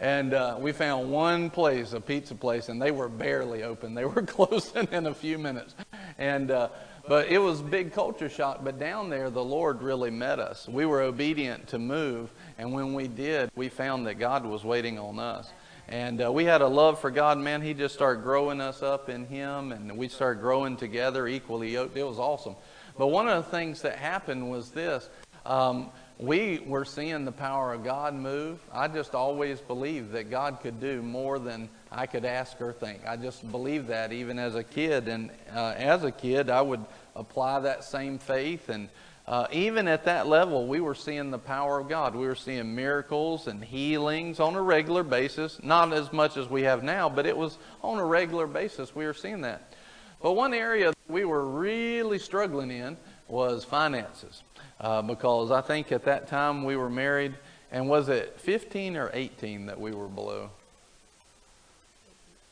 And 0.00 0.32
uh, 0.32 0.56
we 0.58 0.72
found 0.72 1.10
one 1.10 1.50
place, 1.50 1.92
a 1.92 2.00
pizza 2.00 2.34
place, 2.34 2.70
and 2.70 2.80
they 2.80 2.90
were 2.90 3.08
barely 3.08 3.62
open. 3.62 3.94
They 3.94 4.06
were 4.06 4.22
closing 4.26 4.88
in 4.90 5.06
a 5.06 5.14
few 5.14 5.38
minutes. 5.38 5.74
And, 6.18 6.50
uh, 6.50 6.68
but 7.06 7.28
it 7.28 7.38
was 7.38 7.60
big 7.60 7.92
culture 7.92 8.30
shock. 8.30 8.64
But 8.64 8.78
down 8.78 9.10
there, 9.10 9.28
the 9.28 9.44
Lord 9.44 9.82
really 9.82 10.10
met 10.10 10.38
us. 10.38 10.66
We 10.66 10.86
were 10.86 11.02
obedient 11.02 11.68
to 11.68 11.78
move. 11.78 12.32
And 12.56 12.72
when 12.72 12.94
we 12.94 13.06
did, 13.06 13.50
we 13.54 13.68
found 13.68 14.06
that 14.06 14.14
God 14.14 14.46
was 14.46 14.64
waiting 14.64 14.98
on 14.98 15.18
us. 15.18 15.52
And 15.86 16.24
uh, 16.24 16.32
we 16.32 16.46
had 16.46 16.62
a 16.62 16.66
love 16.66 16.98
for 16.98 17.10
God. 17.10 17.38
Man, 17.38 17.60
He 17.60 17.74
just 17.74 17.94
started 17.94 18.22
growing 18.22 18.62
us 18.62 18.82
up 18.82 19.10
in 19.10 19.26
Him, 19.26 19.72
and 19.72 19.98
we 19.98 20.08
started 20.08 20.40
growing 20.40 20.78
together, 20.78 21.28
equally. 21.28 21.74
It 21.74 21.94
was 21.94 22.18
awesome. 22.18 22.56
But 22.96 23.08
one 23.08 23.28
of 23.28 23.44
the 23.44 23.50
things 23.50 23.82
that 23.82 23.98
happened 23.98 24.50
was 24.50 24.70
this. 24.70 25.10
Um, 25.44 25.90
we 26.18 26.60
were 26.64 26.84
seeing 26.84 27.24
the 27.24 27.32
power 27.32 27.72
of 27.72 27.82
God 27.82 28.14
move. 28.14 28.60
I 28.72 28.86
just 28.86 29.14
always 29.14 29.60
believed 29.60 30.12
that 30.12 30.30
God 30.30 30.60
could 30.60 30.80
do 30.80 31.02
more 31.02 31.38
than 31.40 31.68
I 31.90 32.06
could 32.06 32.24
ask 32.24 32.60
or 32.60 32.72
think. 32.72 33.00
I 33.06 33.16
just 33.16 33.50
believed 33.50 33.88
that 33.88 34.12
even 34.12 34.38
as 34.38 34.54
a 34.54 34.62
kid. 34.62 35.08
And 35.08 35.30
uh, 35.52 35.74
as 35.76 36.04
a 36.04 36.12
kid, 36.12 36.50
I 36.50 36.62
would 36.62 36.84
apply 37.16 37.60
that 37.60 37.82
same 37.82 38.18
faith. 38.18 38.68
And 38.68 38.88
uh, 39.26 39.48
even 39.50 39.88
at 39.88 40.04
that 40.04 40.28
level, 40.28 40.68
we 40.68 40.80
were 40.80 40.94
seeing 40.94 41.32
the 41.32 41.38
power 41.38 41.80
of 41.80 41.88
God. 41.88 42.14
We 42.14 42.26
were 42.26 42.36
seeing 42.36 42.76
miracles 42.76 43.48
and 43.48 43.64
healings 43.64 44.38
on 44.38 44.54
a 44.54 44.62
regular 44.62 45.02
basis. 45.02 45.60
Not 45.64 45.92
as 45.92 46.12
much 46.12 46.36
as 46.36 46.48
we 46.48 46.62
have 46.62 46.84
now, 46.84 47.08
but 47.08 47.26
it 47.26 47.36
was 47.36 47.58
on 47.82 47.98
a 47.98 48.04
regular 48.04 48.46
basis. 48.46 48.94
We 48.94 49.04
were 49.04 49.14
seeing 49.14 49.40
that. 49.40 49.74
But 50.22 50.34
one 50.34 50.54
area 50.54 50.92
we 51.08 51.24
were 51.24 51.44
really 51.44 52.20
struggling 52.20 52.70
in 52.70 52.96
was 53.26 53.64
finances 53.64 54.42
uh, 54.80 55.02
because 55.02 55.50
I 55.50 55.60
think 55.60 55.92
at 55.92 56.04
that 56.04 56.28
time 56.28 56.64
we 56.64 56.76
were 56.76 56.90
married, 56.90 57.34
and 57.70 57.88
was 57.88 58.08
it 58.08 58.38
15 58.40 58.96
or 58.96 59.10
18 59.12 59.66
that 59.66 59.80
we 59.80 59.92
were 59.92 60.08
below? 60.08 60.50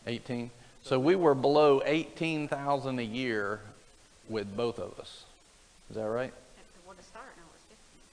18. 0.06 0.50
So 0.82 0.98
we 0.98 1.14
were 1.14 1.34
below 1.34 1.82
18,000 1.84 2.98
a 2.98 3.02
year 3.02 3.60
with 4.28 4.56
both 4.56 4.78
of 4.78 4.98
us. 4.98 5.24
Is 5.90 5.96
that 5.96 6.08
right? 6.08 6.32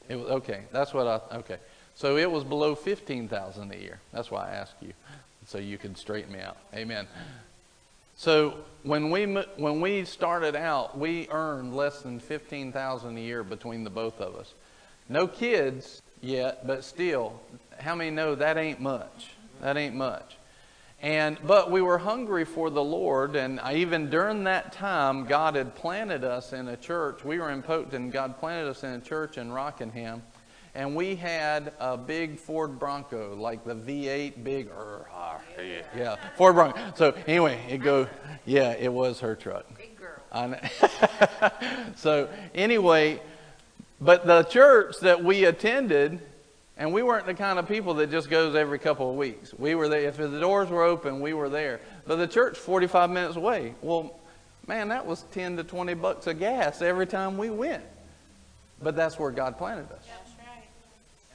It 0.10 0.16
was 0.16 0.30
okay. 0.42 0.64
That's 0.72 0.94
what 0.94 1.08
I 1.08 1.38
okay. 1.38 1.58
So 1.96 2.18
it 2.18 2.30
was 2.30 2.44
below 2.44 2.76
15,000 2.76 3.72
a 3.72 3.78
year. 3.78 4.00
That's 4.12 4.32
why 4.32 4.50
I 4.50 4.52
asked 4.52 4.76
you 4.82 4.94
so 5.46 5.58
you 5.58 5.78
can 5.78 5.96
straighten 5.96 6.32
me 6.32 6.40
out. 6.40 6.58
Amen. 6.74 7.08
So 8.20 8.58
when 8.84 9.12
we 9.12 9.24
when 9.56 9.80
we 9.80 10.04
started 10.04 10.54
out, 10.54 10.98
we 11.00 11.30
earned 11.30 11.74
less 11.74 12.02
than 12.02 12.20
fifteen 12.20 12.74
thousand 12.74 13.18
a 13.18 13.22
year 13.22 13.46
between 13.46 13.86
the 13.86 13.90
both 13.90 14.20
of 14.20 14.36
us. 14.36 14.56
No 15.08 15.26
kids 15.26 16.02
yet, 16.20 16.68
but 16.68 16.84
still, 16.84 17.40
how 17.80 17.96
many 17.96 18.10
know 18.10 18.36
that 18.36 18.58
ain't 18.58 18.82
much? 18.82 19.30
That 19.62 19.78
ain't 19.78 19.96
much. 19.96 20.36
And 21.02 21.38
but 21.48 21.72
we 21.72 21.82
were 21.82 21.98
hungry 21.98 22.44
for 22.44 22.70
the 22.70 22.84
Lord, 22.84 23.38
and 23.38 23.62
even 23.72 24.10
during 24.10 24.44
that 24.44 24.74
time, 24.74 25.24
God 25.24 25.56
had 25.56 25.74
planted 25.74 26.26
us 26.26 26.52
in 26.52 26.68
a 26.68 26.76
church. 26.76 27.24
We 27.24 27.40
were 27.40 27.52
in 27.52 27.64
Polkton. 27.64 28.12
God 28.12 28.38
planted 28.38 28.70
us 28.70 28.84
in 28.84 28.90
a 28.90 29.00
church 29.00 29.38
in 29.38 29.50
Rockingham 29.50 30.24
and 30.76 30.96
we 30.96 31.16
had 31.16 31.74
a 31.80 31.98
big 31.98 32.40
Ford 32.40 32.80
Bronco, 32.80 33.36
like 33.36 33.64
the 33.64 33.76
V8 33.76 34.44
big, 34.44 34.68
er, 34.68 35.08
yeah, 35.96 36.16
Ford 36.38 36.56
Bronco. 36.56 36.80
So 36.96 37.14
anyway, 37.28 37.60
it 37.70 37.80
go, 37.80 38.08
yeah, 38.46 38.74
it 38.74 38.92
was 38.92 39.20
her 39.22 39.36
truck. 39.36 39.66
Big 39.78 39.98
girl. 39.98 40.56
so 41.96 42.30
anyway, 42.54 43.20
but 44.00 44.26
the 44.26 44.44
church 44.44 44.98
that 45.02 45.24
we 45.24 45.46
attended, 45.46 46.20
and 46.78 46.94
we 46.94 47.04
weren't 47.04 47.26
the 47.26 47.34
kind 47.34 47.60
of 47.60 47.68
people 47.68 47.96
that 47.96 48.12
just 48.12 48.30
goes 48.30 48.56
every 48.56 48.80
couple 48.80 49.10
of 49.10 49.18
weeks. 49.18 49.54
We 49.54 49.76
were 49.76 49.90
there. 49.90 50.02
If 50.02 50.18
the 50.18 50.40
doors 50.40 50.70
were 50.70 50.84
open, 50.84 51.20
we 51.20 51.34
were 51.34 51.50
there. 51.50 51.82
But 52.06 52.18
the 52.18 52.28
church, 52.28 52.58
45 52.58 53.10
minutes 53.10 53.36
away. 53.36 53.74
Well, 53.82 54.18
man, 54.68 54.90
that 54.90 55.06
was 55.06 55.26
10 55.34 55.58
to 55.58 55.64
20 55.64 55.96
bucks 55.96 56.28
of 56.28 56.40
gas 56.40 56.82
every 56.82 57.08
time 57.08 57.38
we 57.38 57.50
went. 57.50 57.84
But 58.82 58.96
that's 58.96 59.20
where 59.20 59.32
God 59.32 59.58
planted 59.58 59.92
us 59.92 60.06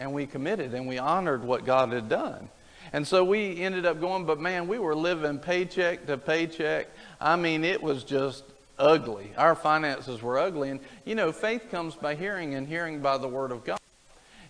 and 0.00 0.12
we 0.12 0.26
committed 0.26 0.74
and 0.74 0.86
we 0.86 0.98
honored 0.98 1.44
what 1.44 1.64
God 1.64 1.92
had 1.92 2.08
done. 2.08 2.48
And 2.92 3.06
so 3.06 3.24
we 3.24 3.60
ended 3.60 3.86
up 3.86 4.00
going, 4.00 4.24
but 4.24 4.40
man, 4.40 4.68
we 4.68 4.78
were 4.78 4.94
living 4.94 5.38
paycheck 5.38 6.06
to 6.06 6.16
paycheck. 6.16 6.88
I 7.20 7.36
mean, 7.36 7.64
it 7.64 7.82
was 7.82 8.04
just 8.04 8.44
ugly. 8.78 9.32
Our 9.36 9.54
finances 9.54 10.22
were 10.22 10.38
ugly. 10.38 10.70
And, 10.70 10.80
you 11.04 11.14
know, 11.14 11.32
faith 11.32 11.70
comes 11.70 11.94
by 11.94 12.14
hearing, 12.14 12.54
and 12.54 12.68
hearing 12.68 13.00
by 13.00 13.18
the 13.18 13.28
Word 13.28 13.50
of 13.50 13.64
God. 13.64 13.78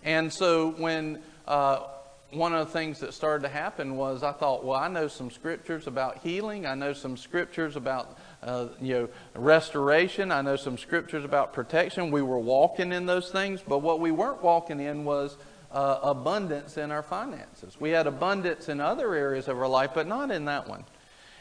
And 0.03 0.31
so 0.31 0.71
when 0.71 1.23
uh, 1.47 1.87
one 2.31 2.53
of 2.53 2.67
the 2.67 2.73
things 2.73 2.99
that 2.99 3.13
started 3.13 3.43
to 3.43 3.49
happen 3.49 3.95
was 3.95 4.21
I 4.21 4.31
thought, 4.31 4.63
well, 4.63 4.79
I 4.79 4.87
know 4.87 5.07
some 5.07 5.31
scriptures 5.31 5.87
about 5.87 6.19
healing. 6.19 6.65
I 6.65 6.75
know 6.75 6.93
some 6.93 7.17
scriptures 7.17 7.75
about 7.75 8.17
uh, 8.45 8.67
you 8.79 8.93
know 8.93 9.09
restoration. 9.33 10.31
I 10.31 10.41
know 10.41 10.55
some 10.55 10.77
scriptures 10.77 11.25
about 11.25 11.51
protection. 11.51 12.11
We 12.11 12.21
were 12.21 12.39
walking 12.39 12.91
in 12.91 13.05
those 13.05 13.31
things, 13.31 13.61
but 13.67 13.79
what 13.79 13.99
we 13.99 14.11
weren't 14.11 14.41
walking 14.41 14.79
in 14.79 15.03
was 15.03 15.37
uh, 15.71 15.99
abundance 16.03 16.77
in 16.77 16.91
our 16.91 17.03
finances. 17.03 17.79
We 17.79 17.89
had 17.89 18.07
abundance 18.07 18.69
in 18.69 18.79
other 18.79 19.13
areas 19.13 19.47
of 19.47 19.59
our 19.59 19.67
life, 19.67 19.91
but 19.93 20.07
not 20.07 20.31
in 20.31 20.45
that 20.45 20.69
one. 20.69 20.85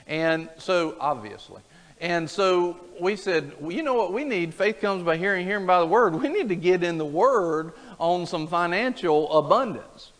And 0.06 0.48
so, 0.58 0.96
obviously. 0.98 1.62
And 2.00 2.28
so 2.28 2.76
we 3.00 3.16
said, 3.16 3.52
well, 3.60 3.72
you 3.72 3.82
know 3.82 3.94
what 3.94 4.12
we 4.12 4.24
need? 4.24 4.52
Faith 4.52 4.80
comes 4.80 5.02
by 5.04 5.16
hearing, 5.16 5.46
hearing 5.46 5.66
by 5.66 5.78
the 5.78 5.86
word. 5.86 6.14
We 6.20 6.28
need 6.28 6.48
to 6.48 6.56
get 6.56 6.82
in 6.82 6.98
the 6.98 7.06
word 7.06 7.72
on 7.98 8.26
some 8.26 8.46
financial 8.46 9.32
abundance. 9.32 10.12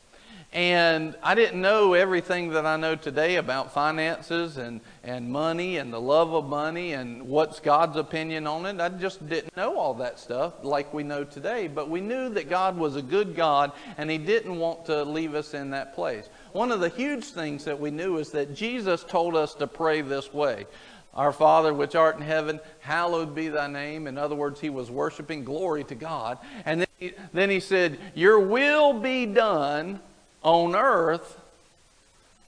And 0.53 1.17
I 1.21 1.35
didn't 1.35 1.61
know 1.61 1.95
everything 1.95 2.51
that 2.51 2.65
I 2.65 2.77
know 2.77 2.95
today 2.95 3.37
about 3.37 3.75
finances 3.75 4.57
and, 4.57 4.81
and 5.05 5.31
money 5.31 5.77
and 5.77 5.93
the 5.93 6.01
love 6.01 6.33
of 6.33 6.47
money 6.47 6.95
and 6.95 7.23
what's 7.29 7.61
God's 7.61 7.97
opinion 7.97 8.47
on 8.47 8.65
it. 8.65 8.81
I 8.81 8.89
just 8.89 9.29
didn't 9.29 9.55
know 9.57 9.79
all 9.79 9.95
that 9.95 10.19
stuff 10.19 10.55
like 10.63 10.93
we 10.95 11.03
know 11.03 11.25
today. 11.25 11.69
But 11.69 11.91
we 11.91 12.01
knew 12.01 12.31
that 12.31 12.49
God 12.49 12.79
was 12.79 12.97
a 12.97 13.03
good 13.03 13.37
God 13.37 13.73
and 13.99 14.11
He 14.11 14.17
didn't 14.17 14.59
want 14.59 14.87
to 14.87 15.05
leave 15.05 15.35
us 15.35 15.53
in 15.53 15.71
that 15.71 15.95
place. 15.95 16.29
One 16.53 16.73
of 16.73 16.81
the 16.81 16.89
huge 16.89 17.27
things 17.27 17.65
that 17.65 17.79
we 17.79 17.91
knew 17.91 18.17
is 18.17 18.31
that 18.31 18.55
Jesus 18.55 19.05
told 19.05 19.37
us 19.37 19.55
to 19.55 19.67
pray 19.67 20.01
this 20.01 20.33
way. 20.33 20.67
Our 21.13 21.33
Father, 21.33 21.73
which 21.73 21.95
art 21.95 22.17
in 22.17 22.23
heaven, 22.23 22.59
hallowed 22.81 23.35
be 23.35 23.49
thy 23.49 23.69
name. 23.69 24.07
In 24.07 24.19
other 24.19 24.35
words, 24.35 24.59
he 24.59 24.71
was 24.71 24.91
worshiping 24.91 25.45
glory 25.45 25.85
to 25.85 25.95
God. 25.95 26.39
And 26.65 26.81
then 26.81 26.89
he, 26.99 27.13
then 27.33 27.51
he 27.51 27.61
said, 27.61 27.99
Your 28.15 28.41
will 28.41 28.95
be 28.95 29.27
done 29.27 30.01
on 30.43 30.75
earth. 30.75 31.39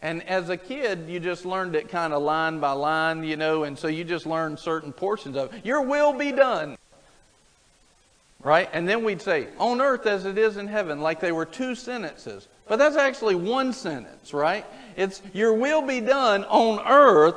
And 0.07 0.23
as 0.29 0.51
a 0.51 0.57
kid, 0.57 1.07
you 1.09 1.19
just 1.19 1.45
learned 1.45 1.75
it 1.75 1.89
kind 1.89 2.13
of 2.13 2.23
line 2.23 2.61
by 2.61 2.71
line, 2.71 3.25
you 3.25 3.37
know, 3.37 3.65
and 3.65 3.77
so 3.77 3.89
you 3.89 4.05
just 4.05 4.25
learned 4.25 4.57
certain 4.61 4.93
portions 4.93 5.37
of 5.37 5.53
it. 5.53 5.67
Your 5.67 5.83
will 5.83 6.13
be 6.13 6.31
done. 6.31 6.79
Right? 8.41 8.71
And 8.73 8.89
then 8.89 9.03
we'd 9.03 9.21
say, 9.21 9.49
on 9.59 9.81
earth 9.81 10.07
as 10.07 10.25
it 10.25 10.39
is 10.39 10.59
in 10.59 10.69
heaven, 10.69 11.01
like 11.01 11.19
they 11.19 11.33
were 11.33 11.45
two 11.45 11.75
sentences. 11.75 12.47
But 12.69 12.77
that's 12.77 12.95
actually 12.95 13.35
one 13.35 13.73
sentence, 13.73 14.33
right? 14.33 14.65
It's, 14.97 15.21
your 15.35 15.55
will 15.55 15.83
be 15.83 16.01
done 16.01 16.45
on 16.45 16.87
earth 16.87 17.35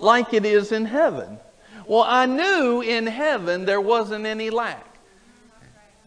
like 0.00 0.34
it 0.34 0.44
is 0.44 0.72
in 0.72 0.86
heaven. 0.86 1.38
Well, 1.86 2.02
I 2.04 2.26
knew 2.26 2.80
in 2.80 3.06
heaven 3.06 3.66
there 3.66 3.80
wasn't 3.80 4.26
any 4.26 4.50
lack. 4.50 4.84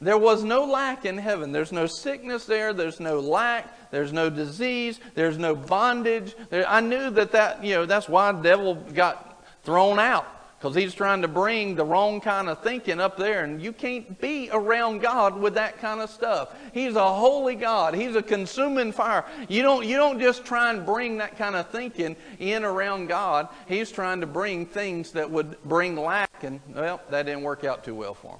There 0.03 0.17
was 0.17 0.43
no 0.43 0.65
lack 0.65 1.05
in 1.05 1.17
heaven. 1.17 1.51
There's 1.51 1.71
no 1.71 1.85
sickness 1.85 2.45
there. 2.45 2.73
There's 2.73 2.99
no 2.99 3.19
lack. 3.19 3.91
There's 3.91 4.11
no 4.11 4.29
disease. 4.29 4.99
There's 5.15 5.37
no 5.37 5.55
bondage. 5.55 6.35
There, 6.49 6.67
I 6.67 6.79
knew 6.79 7.09
that 7.11 7.31
that, 7.31 7.63
you 7.63 7.75
know, 7.75 7.85
that's 7.85 8.09
why 8.09 8.31
the 8.31 8.41
devil 8.41 8.75
got 8.75 9.43
thrown 9.63 9.99
out 9.99 10.27
because 10.63 10.75
he's 10.77 10.93
trying 10.93 11.21
to 11.21 11.27
bring 11.27 11.75
the 11.75 11.83
wrong 11.83 12.21
kind 12.21 12.47
of 12.47 12.63
thinking 12.63 13.01
up 13.01 13.17
there 13.17 13.43
and 13.43 13.61
you 13.61 13.73
can't 13.73 14.19
be 14.21 14.49
around 14.53 14.99
god 14.99 15.37
with 15.37 15.55
that 15.55 15.77
kind 15.79 15.99
of 15.99 16.09
stuff 16.09 16.55
he's 16.73 16.95
a 16.95 17.13
holy 17.13 17.55
god 17.55 17.93
he's 17.93 18.15
a 18.15 18.23
consuming 18.23 18.89
fire 18.91 19.25
you 19.49 19.61
don't 19.61 19.85
you 19.85 19.97
don't 19.97 20.21
just 20.21 20.45
try 20.45 20.69
and 20.69 20.85
bring 20.85 21.17
that 21.17 21.37
kind 21.37 21.57
of 21.57 21.69
thinking 21.69 22.15
in 22.39 22.63
around 22.63 23.07
god 23.07 23.49
he's 23.67 23.91
trying 23.91 24.21
to 24.21 24.27
bring 24.27 24.65
things 24.65 25.11
that 25.11 25.29
would 25.29 25.61
bring 25.63 25.97
lack 25.97 26.43
and 26.43 26.61
well 26.73 27.01
that 27.09 27.25
didn't 27.25 27.43
work 27.43 27.65
out 27.65 27.83
too 27.83 27.95
well 27.95 28.13
for 28.13 28.31
him 28.31 28.39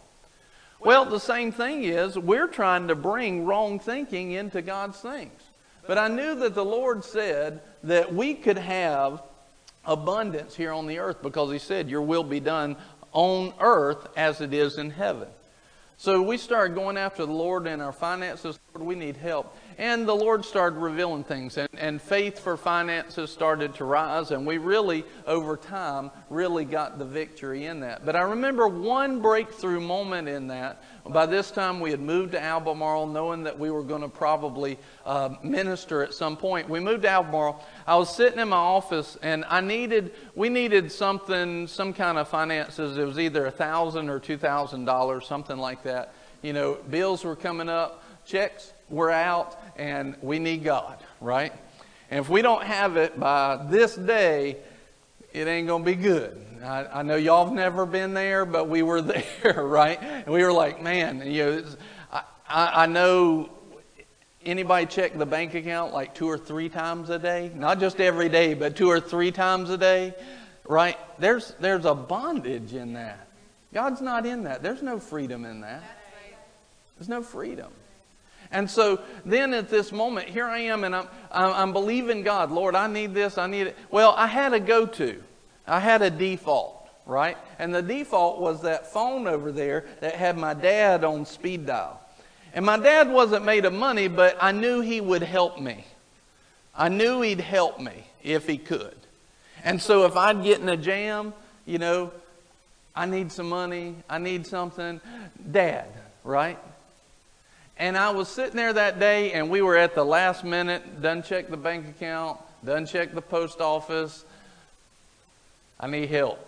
well, 0.86 1.06
the 1.06 1.20
same 1.20 1.52
thing 1.52 1.84
is 1.84 2.18
we're 2.18 2.48
trying 2.48 2.88
to 2.88 2.96
bring 2.96 3.46
wrong 3.46 3.80
thinking 3.80 4.32
into 4.32 4.62
God's 4.62 5.00
things. 5.00 5.42
But 5.88 5.98
I 5.98 6.08
knew 6.08 6.36
that 6.36 6.56
the 6.56 6.66
Lord 6.66 7.04
said 7.04 7.62
that 7.84 8.14
we 8.14 8.34
could 8.34 8.58
have 8.58 9.22
abundance 9.86 10.56
here 10.56 10.72
on 10.72 10.88
the 10.88 11.00
earth 11.00 11.22
because 11.22 11.52
He 11.52 11.60
said, 11.60 11.90
Your 11.90 12.02
will 12.02 12.24
be 12.24 12.40
done 12.40 12.78
on 13.12 13.54
earth 13.60 14.08
as 14.16 14.42
it 14.42 14.54
is 14.54 14.78
in 14.78 14.90
heaven. 14.90 15.28
So 15.98 16.22
we 16.22 16.38
started 16.38 16.76
going 16.76 16.98
after 16.98 17.26
the 17.26 17.34
Lord 17.34 17.68
in 17.68 17.80
our 17.80 17.92
finances. 17.92 18.60
Lord, 18.74 18.88
we 18.88 18.96
need 18.96 19.18
help. 19.18 19.56
And 19.78 20.08
the 20.08 20.16
Lord 20.16 20.46
started 20.46 20.78
revealing 20.78 21.24
things, 21.24 21.58
and, 21.58 21.70
and 21.78 22.02
faith 22.02 22.40
for 22.40 22.58
finances 22.58 23.32
started 23.32 23.76
to 23.76 23.86
rise, 23.86 24.32
and 24.32 24.46
we 24.46 24.58
really, 24.58 25.04
over 25.26 25.58
time, 25.58 26.12
really 26.30 26.66
got 26.66 27.00
the 27.00 27.06
victory 27.06 27.66
in 27.66 27.80
that. 27.80 28.06
But 28.06 28.16
I 28.16 28.22
remember 28.22 28.68
one 28.68 29.22
breakthrough 29.22 29.80
moment 29.80 30.28
in 30.28 30.48
that. 30.48 30.84
By 31.06 31.26
this 31.26 31.52
time, 31.52 31.80
we 31.80 31.92
had 31.92 32.00
moved 32.00 32.32
to 32.34 32.42
Albemarle, 32.42 33.08
knowing 33.08 33.44
that 33.44 33.58
we 33.58 33.72
were 33.72 33.84
going 33.84 34.02
to 34.02 34.10
probably 34.10 34.78
uh, 35.06 35.36
minister 35.44 36.04
at 36.04 36.14
some 36.14 36.38
point. 36.38 36.70
We 36.70 36.80
moved 36.80 37.04
to 37.04 37.10
Albemarle. 37.10 37.64
I 37.86 37.96
was 37.98 38.16
sitting 38.16 38.40
in 38.40 38.50
my 38.50 38.58
office, 38.58 39.18
and 39.22 39.44
I 39.50 39.62
needed, 39.62 40.14
we 40.36 40.50
needed 40.50 40.92
something, 40.92 41.68
some 41.68 41.94
kind 41.94 42.18
of 42.18 42.28
finances. 42.28 42.98
It 42.98 43.06
was 43.06 43.20
either 43.20 43.46
a 43.46 43.52
thousand 43.52 44.10
or 44.10 44.20
two 44.20 44.38
thousand 44.38 44.86
dollars, 44.86 45.26
something 45.26 45.58
like 45.58 45.84
that. 45.84 46.14
You 46.42 46.54
know, 46.54 46.78
bills 46.90 47.24
were 47.24 47.38
coming 47.38 47.70
up, 47.70 48.04
checks 48.26 48.74
were 48.90 49.12
out, 49.12 49.60
and 49.76 50.16
we 50.22 50.40
need 50.40 50.64
God, 50.64 50.98
right? 51.22 51.54
And 52.10 52.20
if 52.20 52.30
we 52.30 52.42
don't 52.42 52.64
have 52.64 52.98
it 52.98 53.20
by 53.20 53.66
this 53.70 53.96
day, 53.96 54.58
it 55.34 55.48
ain't 55.48 55.68
going 55.68 55.84
to 55.84 55.86
be 55.86 55.96
good. 55.96 56.46
I, 56.64 57.00
I, 57.00 57.04
know 57.04 57.16
y'all 57.16 57.46
have 57.46 57.54
never 57.54 57.86
been 57.86 58.14
there, 58.14 58.46
but 58.46 58.70
we 58.70 58.84
were 58.84 59.02
there, 59.44 59.64
right? 59.64 60.02
And 60.02 60.28
we 60.28 60.44
were 60.44 60.54
like, 60.54 60.82
man, 60.82 61.26
you 61.26 61.44
know, 61.44 61.66
I, 62.12 62.24
I, 62.48 62.84
I 62.84 62.86
know 62.86 63.50
anybody 64.46 64.86
check 64.86 65.18
the 65.18 65.26
bank 65.26 65.56
account 65.56 65.94
like 65.94 66.14
two 66.14 66.30
or 66.30 66.38
three 66.38 66.70
times 66.70 67.10
a 67.10 67.20
day? 67.20 67.52
Not 67.56 67.80
just 67.80 68.00
every 68.00 68.30
day, 68.30 68.54
but 68.54 68.76
two 68.76 68.90
or 68.90 69.00
three 69.00 69.32
times 69.32 69.70
a 69.70 69.78
day, 69.78 70.14
right? 70.66 70.98
There's, 71.20 71.56
there's 71.60 71.86
a 71.86 71.96
bondage 71.96 72.74
in 72.74 72.94
that. 72.94 73.28
God's 73.74 74.02
not 74.02 74.26
in 74.26 74.44
that. 74.44 74.62
There's 74.62 74.84
no 74.84 75.00
freedom 75.00 75.46
in 75.46 75.62
that. 75.62 75.84
There's 76.98 77.10
no 77.10 77.24
freedom. 77.24 77.72
And 78.54 78.70
so 78.70 79.02
then 79.26 79.54
at 79.54 79.70
this 79.70 79.92
moment, 79.92 80.30
here 80.30 80.46
I 80.46 80.60
am, 80.60 80.84
and 80.84 80.96
I'm, 80.96 81.08
I'm 81.32 81.74
believing 81.74 82.22
God. 82.22 82.52
Lord, 82.52 82.76
I 82.76 82.86
need 82.86 83.16
this, 83.16 83.40
I 83.40 83.48
need 83.48 83.68
it. 83.68 83.78
Well, 83.90 84.14
I 84.16 84.28
had 84.28 84.54
a 84.54 84.60
go 84.60 84.86
to, 84.86 85.22
I 85.68 85.80
had 85.80 86.04
a 86.04 86.12
default, 86.12 86.88
right? 87.08 87.36
And 87.58 87.74
the 87.74 87.82
default 87.82 88.40
was 88.40 88.62
that 88.62 88.94
phone 88.94 89.28
over 89.28 89.52
there 89.52 89.86
that 90.02 90.14
had 90.14 90.38
my 90.38 90.54
dad 90.54 91.04
on 91.04 91.26
speed 91.26 91.66
dial. 91.66 92.00
And 92.54 92.64
my 92.64 92.78
dad 92.78 93.10
wasn't 93.10 93.44
made 93.44 93.66
of 93.66 93.74
money, 93.74 94.08
but 94.08 94.38
I 94.40 94.52
knew 94.52 94.82
he 94.82 95.02
would 95.02 95.24
help 95.24 95.60
me. 95.60 95.86
I 96.76 96.90
knew 96.90 97.22
he'd 97.22 97.42
help 97.42 97.80
me 97.80 98.06
if 98.22 98.46
he 98.46 98.60
could. 98.60 98.96
And 99.64 99.82
so 99.82 100.06
if 100.06 100.16
I'd 100.16 100.44
get 100.44 100.60
in 100.60 100.70
a 100.70 100.78
jam, 100.78 101.34
you 101.66 101.80
know, 101.80 102.12
I 102.96 103.08
need 103.08 103.32
some 103.32 103.50
money, 103.50 103.96
I 104.08 104.20
need 104.20 104.46
something, 104.46 105.02
dad, 105.52 105.88
right? 106.24 106.60
And 107.78 107.98
I 107.98 108.12
was 108.12 108.30
sitting 108.30 108.56
there 108.56 108.74
that 108.74 109.00
day, 109.00 109.32
and 109.32 109.50
we 109.50 109.62
were 109.62 109.78
at 109.78 109.96
the 109.96 110.04
last 110.04 110.44
minute, 110.44 111.02
done 111.02 111.24
check 111.24 111.50
the 111.50 111.58
bank 111.58 111.88
account, 111.90 112.40
done 112.64 112.86
check 112.86 113.14
the 113.14 113.22
post 113.22 113.62
office. 113.62 114.24
I 115.80 115.88
need 115.88 116.10
help. 116.10 116.40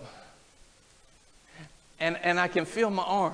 And, 2.00 2.18
and 2.18 2.40
I 2.40 2.48
can 2.48 2.66
feel 2.66 2.90
my 2.90 3.04
arm 3.04 3.34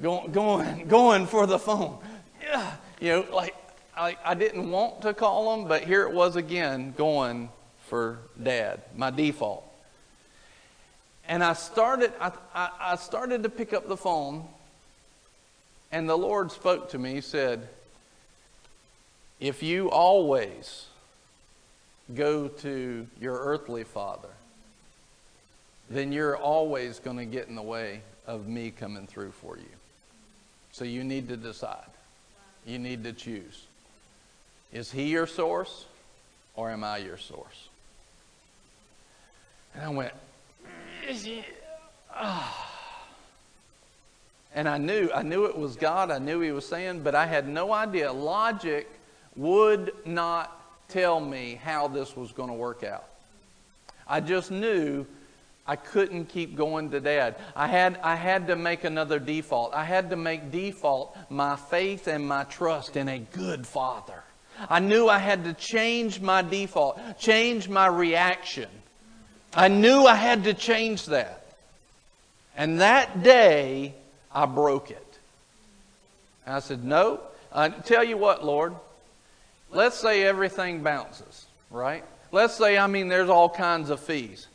going, 0.00 0.32
going, 0.32 0.88
going 0.88 1.26
for 1.26 1.46
the 1.46 1.58
phone. 1.58 1.98
Yeah. 2.42 2.72
You 3.00 3.08
know, 3.10 3.26
like 3.32 3.54
I, 3.96 4.16
I 4.24 4.34
didn't 4.34 4.70
want 4.70 5.02
to 5.02 5.12
call 5.12 5.54
him, 5.54 5.68
but 5.68 5.82
here 5.82 6.02
it 6.02 6.12
was 6.12 6.36
again 6.36 6.94
going 6.96 7.50
for 7.86 8.18
dad, 8.42 8.82
my 8.96 9.10
default. 9.10 9.64
And 11.28 11.42
I 11.42 11.52
started, 11.54 12.12
I, 12.20 12.32
I, 12.54 12.70
I 12.80 12.96
started 12.96 13.42
to 13.42 13.48
pick 13.48 13.72
up 13.72 13.88
the 13.88 13.96
phone 13.96 14.46
and 15.92 16.08
the 16.08 16.16
Lord 16.16 16.50
spoke 16.50 16.90
to 16.90 16.98
me, 16.98 17.14
He 17.14 17.20
said, 17.20 17.68
If 19.40 19.62
you 19.62 19.90
always 19.90 20.86
go 22.14 22.48
to 22.48 23.06
your 23.20 23.38
earthly 23.38 23.84
father, 23.84 24.28
then 25.90 26.12
you're 26.12 26.36
always 26.36 26.98
going 26.98 27.16
to 27.16 27.24
get 27.24 27.48
in 27.48 27.54
the 27.54 27.62
way 27.62 28.00
of 28.26 28.48
me 28.48 28.70
coming 28.70 29.06
through 29.06 29.30
for 29.30 29.56
you. 29.56 29.64
So 30.72 30.84
you 30.84 31.04
need 31.04 31.28
to 31.28 31.36
decide. 31.36 31.90
You 32.64 32.78
need 32.78 33.04
to 33.04 33.12
choose. 33.12 33.66
Is 34.72 34.90
he 34.90 35.04
your 35.04 35.26
source 35.26 35.86
or 36.54 36.70
am 36.70 36.82
I 36.82 36.98
your 36.98 37.16
source? 37.16 37.68
And 39.74 39.84
I 39.84 39.88
went, 39.88 40.12
ah. 42.12 42.65
And 44.56 44.66
I 44.66 44.78
knew, 44.78 45.10
I 45.14 45.22
knew 45.22 45.44
it 45.44 45.56
was 45.56 45.76
God. 45.76 46.10
I 46.10 46.18
knew 46.18 46.40
He 46.40 46.50
was 46.50 46.66
saying, 46.66 47.02
but 47.02 47.14
I 47.14 47.26
had 47.26 47.46
no 47.46 47.72
idea. 47.72 48.10
Logic 48.10 48.88
would 49.36 49.92
not 50.06 50.88
tell 50.88 51.20
me 51.20 51.60
how 51.62 51.88
this 51.88 52.16
was 52.16 52.32
going 52.32 52.48
to 52.48 52.54
work 52.54 52.82
out. 52.82 53.04
I 54.08 54.20
just 54.20 54.50
knew 54.50 55.04
I 55.66 55.76
couldn't 55.76 56.26
keep 56.30 56.56
going 56.56 56.90
to 56.92 57.00
dad. 57.00 57.36
I 57.54 57.66
had, 57.66 57.98
I 58.02 58.14
had 58.14 58.46
to 58.46 58.56
make 58.56 58.84
another 58.84 59.18
default. 59.18 59.74
I 59.74 59.84
had 59.84 60.08
to 60.10 60.16
make 60.16 60.50
default 60.50 61.14
my 61.28 61.56
faith 61.56 62.06
and 62.06 62.26
my 62.26 62.44
trust 62.44 62.96
in 62.96 63.08
a 63.08 63.18
good 63.18 63.66
father. 63.66 64.22
I 64.70 64.80
knew 64.80 65.06
I 65.06 65.18
had 65.18 65.44
to 65.44 65.52
change 65.52 66.20
my 66.20 66.40
default, 66.40 66.98
change 67.18 67.68
my 67.68 67.88
reaction. 67.88 68.70
I 69.52 69.68
knew 69.68 70.06
I 70.06 70.14
had 70.14 70.44
to 70.44 70.54
change 70.54 71.06
that. 71.06 71.44
And 72.56 72.80
that 72.80 73.22
day, 73.22 73.94
I 74.36 74.44
broke 74.44 74.90
it. 74.90 75.18
And 76.44 76.54
I 76.54 76.58
said, 76.60 76.84
No. 76.84 77.20
I 77.52 77.70
tell 77.70 78.04
you 78.04 78.18
what, 78.18 78.44
Lord. 78.44 78.74
Let's 79.72 79.96
say 79.96 80.22
everything 80.24 80.82
bounces, 80.82 81.46
right? 81.70 82.04
Let's 82.30 82.54
say, 82.54 82.76
I 82.76 82.86
mean, 82.86 83.08
there's 83.08 83.30
all 83.30 83.48
kinds 83.48 83.88
of 83.88 83.98
fees. 83.98 84.46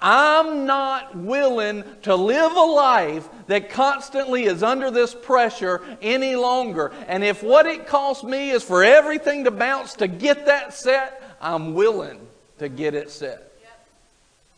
I'm 0.00 0.66
not 0.66 1.16
willing 1.16 1.84
to 2.02 2.14
live 2.14 2.52
a 2.52 2.60
life 2.60 3.28
that 3.46 3.70
constantly 3.70 4.44
is 4.44 4.62
under 4.62 4.90
this 4.90 5.14
pressure 5.14 5.82
any 6.02 6.36
longer. 6.36 6.92
And 7.06 7.24
if 7.24 7.42
what 7.42 7.66
it 7.66 7.86
costs 7.86 8.24
me 8.24 8.50
is 8.50 8.62
for 8.62 8.84
everything 8.84 9.44
to 9.44 9.50
bounce 9.50 9.94
to 9.94 10.08
get 10.08 10.46
that 10.46 10.74
set, 10.74 11.22
I'm 11.40 11.74
willing 11.74 12.20
to 12.58 12.68
get 12.68 12.94
it 12.94 13.10
set. 13.10 13.47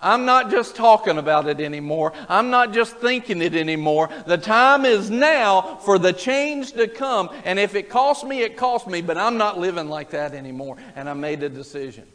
I'm 0.03 0.25
not 0.25 0.51
just 0.51 0.77
talking 0.77 1.19
about 1.19 1.47
it 1.47 1.61
anymore. 1.61 2.15
I'm 2.29 2.51
not 2.51 2.73
just 2.73 2.97
thinking 2.97 3.43
it 3.43 3.55
anymore. 3.55 4.09
The 4.27 4.39
time 4.39 4.85
is 4.85 5.11
now 5.11 5.77
for 5.77 5.99
the 5.99 6.13
change 6.13 6.73
to 6.73 6.89
come. 6.89 7.29
And 7.45 7.59
if 7.59 7.75
it 7.75 7.91
costs 7.91 8.25
me, 8.25 8.43
it 8.43 8.57
costs 8.57 8.89
me, 8.89 9.03
but 9.03 9.19
I'm 9.19 9.37
not 9.37 9.59
living 9.59 9.89
like 9.89 10.11
that 10.11 10.33
anymore. 10.33 10.79
And 10.97 11.09
I 11.09 11.13
made 11.13 11.43
a 11.43 11.49
decision. 11.49 12.07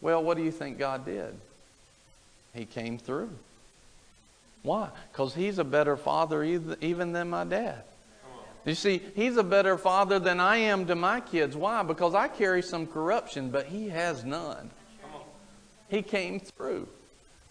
Well, 0.00 0.22
what 0.22 0.36
do 0.36 0.42
you 0.42 0.50
think 0.50 0.78
God 0.78 1.04
did? 1.04 1.34
He 2.54 2.66
came 2.66 2.98
through. 2.98 3.30
Why? 4.62 4.88
Because 5.12 5.34
He's 5.34 5.58
a 5.58 5.64
better 5.64 5.96
father 5.96 6.42
even 6.44 7.12
than 7.12 7.30
my 7.30 7.44
dad. 7.44 7.82
You 8.64 8.74
see, 8.74 9.00
He's 9.14 9.36
a 9.36 9.44
better 9.44 9.78
father 9.78 10.18
than 10.18 10.40
I 10.40 10.56
am 10.56 10.86
to 10.86 10.94
my 10.94 11.20
kids. 11.20 11.54
Why? 11.54 11.82
Because 11.82 12.14
I 12.14 12.28
carry 12.28 12.62
some 12.62 12.86
corruption, 12.86 13.50
but 13.50 13.66
He 13.66 13.90
has 13.90 14.24
none. 14.24 14.70
He 15.94 16.02
came 16.02 16.40
through. 16.40 16.88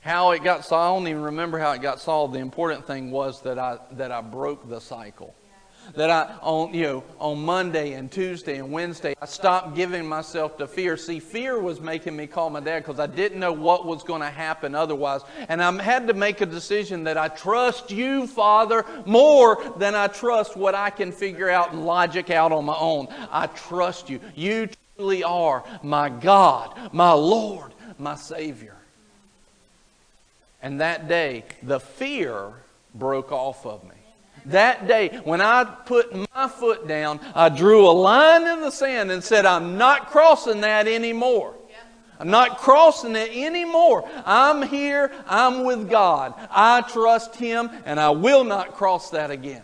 How 0.02 0.32
it 0.32 0.44
got 0.44 0.66
solved, 0.66 0.84
I 0.84 1.00
don't 1.00 1.08
even 1.08 1.24
remember 1.24 1.60
how 1.60 1.72
it 1.72 1.82
got 1.82 2.02
solved. 2.02 2.34
The 2.34 2.40
important 2.40 2.86
thing 2.86 3.10
was 3.10 3.42
that 3.44 3.58
I, 3.58 3.78
that 3.94 4.12
I 4.12 4.20
broke 4.20 4.70
the 4.70 4.82
cycle. 4.82 5.34
That 5.96 6.10
I, 6.10 6.36
on, 6.42 6.74
you 6.74 6.84
know, 6.84 7.04
on 7.20 7.44
Monday 7.44 7.94
and 7.94 8.12
Tuesday 8.12 8.58
and 8.58 8.70
Wednesday, 8.70 9.16
I 9.22 9.26
stopped 9.26 9.76
giving 9.76 10.06
myself 10.06 10.58
to 10.58 10.68
fear. 10.68 10.98
See, 10.98 11.20
fear 11.20 11.58
was 11.58 11.80
making 11.80 12.18
me 12.18 12.28
call 12.28 12.50
my 12.50 12.60
dad 12.60 12.80
because 12.80 13.00
I 13.00 13.08
didn't 13.08 13.40
know 13.40 13.54
what 13.54 13.86
was 13.86 14.04
going 14.04 14.22
to 14.22 14.30
happen 14.30 14.76
otherwise. 14.76 15.22
And 15.48 15.64
I 15.64 15.82
had 15.82 16.08
to 16.08 16.14
make 16.14 16.42
a 16.42 16.46
decision 16.46 17.06
that 17.06 17.18
I 17.18 17.30
trust 17.30 17.92
you, 17.92 18.28
Father, 18.28 18.86
more 19.06 19.74
than 19.78 19.96
I 19.96 20.08
trust 20.08 20.58
what 20.58 20.76
I 20.76 20.90
can 20.90 21.14
figure 21.14 21.50
out 21.50 21.72
and 21.72 21.86
logic 21.86 22.30
out 22.30 22.52
on 22.52 22.66
my 22.66 22.78
own. 22.78 23.08
I 23.32 23.48
trust 23.48 24.10
you. 24.10 24.20
You 24.36 24.70
truly 24.96 25.24
are 25.24 25.64
my 25.82 26.10
God, 26.10 26.94
my 26.94 27.12
Lord, 27.12 27.73
my 28.04 28.16
Savior. 28.16 28.76
And 30.62 30.82
that 30.82 31.08
day, 31.08 31.44
the 31.62 31.80
fear 31.80 32.54
broke 32.94 33.32
off 33.32 33.66
of 33.66 33.84
me. 33.84 33.96
That 34.48 34.88
day, 34.88 35.20
when 35.24 35.42
I 35.42 35.64
put 35.64 36.14
my 36.36 36.48
foot 36.48 36.88
down, 36.88 37.20
I 37.34 37.50
drew 37.50 37.88
a 37.88 37.92
line 37.92 38.46
in 38.46 38.62
the 38.62 38.72
sand 38.72 39.10
and 39.12 39.24
said, 39.24 39.46
I'm 39.46 39.78
not 39.78 40.12
crossing 40.12 40.62
that 40.62 40.88
anymore. 40.88 41.56
I'm 42.20 42.30
not 42.30 42.60
crossing 42.60 43.16
it 43.16 43.32
anymore. 43.36 44.08
I'm 44.26 44.62
here. 44.62 45.12
I'm 45.28 45.64
with 45.64 45.90
God. 45.90 46.34
I 46.50 46.82
trust 46.82 47.36
Him, 47.36 47.70
and 47.86 48.00
I 48.00 48.12
will 48.12 48.44
not 48.44 48.76
cross 48.76 49.10
that 49.10 49.32
again. 49.32 49.64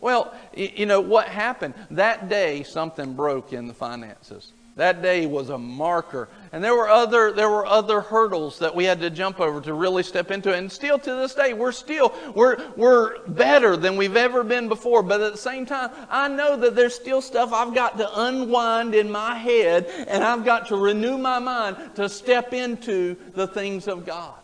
Well, 0.00 0.34
you 0.54 0.86
know 0.86 1.00
what 1.00 1.28
happened? 1.28 1.74
That 1.92 2.28
day, 2.28 2.62
something 2.62 3.14
broke 3.14 3.52
in 3.52 3.68
the 3.68 3.74
finances. 3.74 4.52
That 4.76 5.02
day 5.02 5.26
was 5.26 5.48
a 5.48 5.58
marker. 5.58 6.28
And 6.54 6.62
there 6.62 6.76
were 6.76 6.88
other 6.88 7.32
there 7.32 7.50
were 7.50 7.66
other 7.66 8.00
hurdles 8.00 8.60
that 8.60 8.72
we 8.72 8.84
had 8.84 9.00
to 9.00 9.10
jump 9.10 9.40
over 9.40 9.60
to 9.62 9.74
really 9.74 10.04
step 10.04 10.30
into 10.30 10.54
it. 10.54 10.58
And 10.58 10.70
still 10.70 11.00
to 11.00 11.14
this 11.16 11.34
day, 11.34 11.52
we're 11.52 11.72
still 11.72 12.14
we're 12.32 12.70
we're 12.76 13.26
better 13.26 13.76
than 13.76 13.96
we've 13.96 14.16
ever 14.16 14.44
been 14.44 14.68
before. 14.68 15.02
But 15.02 15.20
at 15.20 15.32
the 15.32 15.38
same 15.38 15.66
time, 15.66 15.90
I 16.08 16.28
know 16.28 16.56
that 16.58 16.76
there's 16.76 16.94
still 16.94 17.20
stuff 17.20 17.52
I've 17.52 17.74
got 17.74 17.98
to 17.98 18.08
unwind 18.20 18.94
in 18.94 19.10
my 19.10 19.34
head 19.34 19.86
and 20.06 20.22
I've 20.22 20.44
got 20.44 20.68
to 20.68 20.76
renew 20.76 21.18
my 21.18 21.40
mind 21.40 21.76
to 21.96 22.08
step 22.08 22.52
into 22.52 23.16
the 23.32 23.48
things 23.48 23.88
of 23.88 24.06
God. 24.06 24.38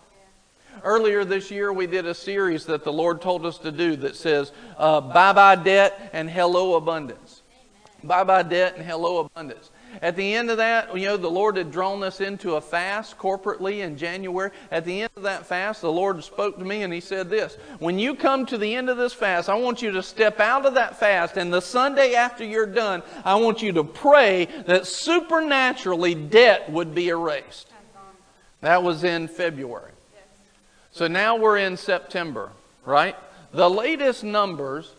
Earlier 0.83 1.25
this 1.25 1.49
year, 1.49 1.73
we 1.73 1.87
did 1.87 2.07
a 2.07 2.14
series 2.14 2.66
that 2.66 2.83
the 2.83 2.92
Lord 2.92 3.23
told 3.23 3.46
us 3.46 3.59
to 3.59 3.70
do 3.70 3.94
that 3.94 4.16
says, 4.16 4.51
uh, 4.79 5.01
Bye 5.01 5.33
bye 5.33 5.55
debt 5.55 6.11
and 6.12 6.29
hello 6.29 6.75
abundance. 6.75 7.42
Bye 8.03 8.25
bye 8.25 8.42
debt 8.42 8.75
and 8.77 8.85
hello 8.85 9.18
abundance. 9.18 9.70
At 10.03 10.16
the 10.16 10.35
end 10.35 10.50
of 10.50 10.57
that, 10.59 10.96
you 10.96 11.07
know, 11.07 11.16
the 11.16 11.31
Lord 11.31 11.57
had 11.57 11.70
drawn 11.70 12.03
us 12.03 12.20
into 12.20 12.55
a 12.55 12.61
fast 12.61 13.18
corporately 13.18 13.81
in 13.81 13.96
January. 13.96 14.50
At 14.70 14.85
the 14.85 15.03
end 15.03 15.11
of 15.16 15.24
that 15.24 15.46
fast, 15.46 15.81
the 15.81 15.92
Lord 15.92 16.22
spoke 16.24 16.59
to 16.59 16.64
me 16.64 16.83
and 16.83 16.92
He 16.92 17.00
said 17.00 17.29
this 17.29 17.57
When 17.79 17.98
you 17.98 18.14
come 18.14 18.46
to 18.46 18.59
the 18.59 18.74
end 18.74 18.88
of 18.88 18.96
this 18.96 19.12
fast, 19.12 19.48
I 19.48 19.55
want 19.57 19.83
you 19.83 19.90
to 19.92 20.03
step 20.03 20.40
out 20.40 20.66
of 20.66 20.74
that 20.74 20.98
fast, 20.98 21.37
and 21.37 21.53
the 21.53 21.61
Sunday 21.61 22.14
after 22.14 22.44
you're 22.44 22.66
done, 22.66 23.03
I 23.24 23.35
want 23.37 23.62
you 23.62 23.72
to 23.72 23.85
pray 23.85 24.46
that 24.66 24.87
supernaturally 24.87 26.14
debt 26.14 26.70
would 26.70 26.94
be 26.94 27.09
erased. 27.09 27.68
That 28.61 28.83
was 28.83 29.05
in 29.05 29.29
February. 29.29 29.92
So 30.92 31.07
now 31.07 31.37
we're 31.37 31.59
in 31.59 31.76
September, 31.76 32.50
right? 32.85 33.16
The 33.53 33.70
latest 33.70 34.24
numbers, 34.24 34.92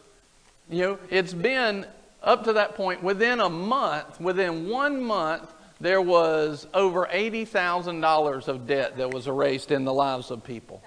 you 0.70 0.82
know, 0.82 1.00
it's 1.10 1.34
been 1.34 1.86
up 2.24 2.44
to 2.46 2.54
that 2.54 2.76
point, 2.76 3.02
within 3.04 3.40
a 3.40 3.50
month, 3.50 4.20
within 4.20 4.70
one 4.70 5.02
month, 5.04 5.52
there 5.80 6.02
was 6.02 6.68
over 6.74 7.08
$80,000 7.12 8.48
of 8.48 8.68
debt 8.68 8.98
that 8.98 9.12
was 9.12 9.28
erased 9.28 9.72
in 9.72 9.84
the 9.84 9.94
lives 9.94 10.30
of 10.30 10.44
people. 10.44 10.84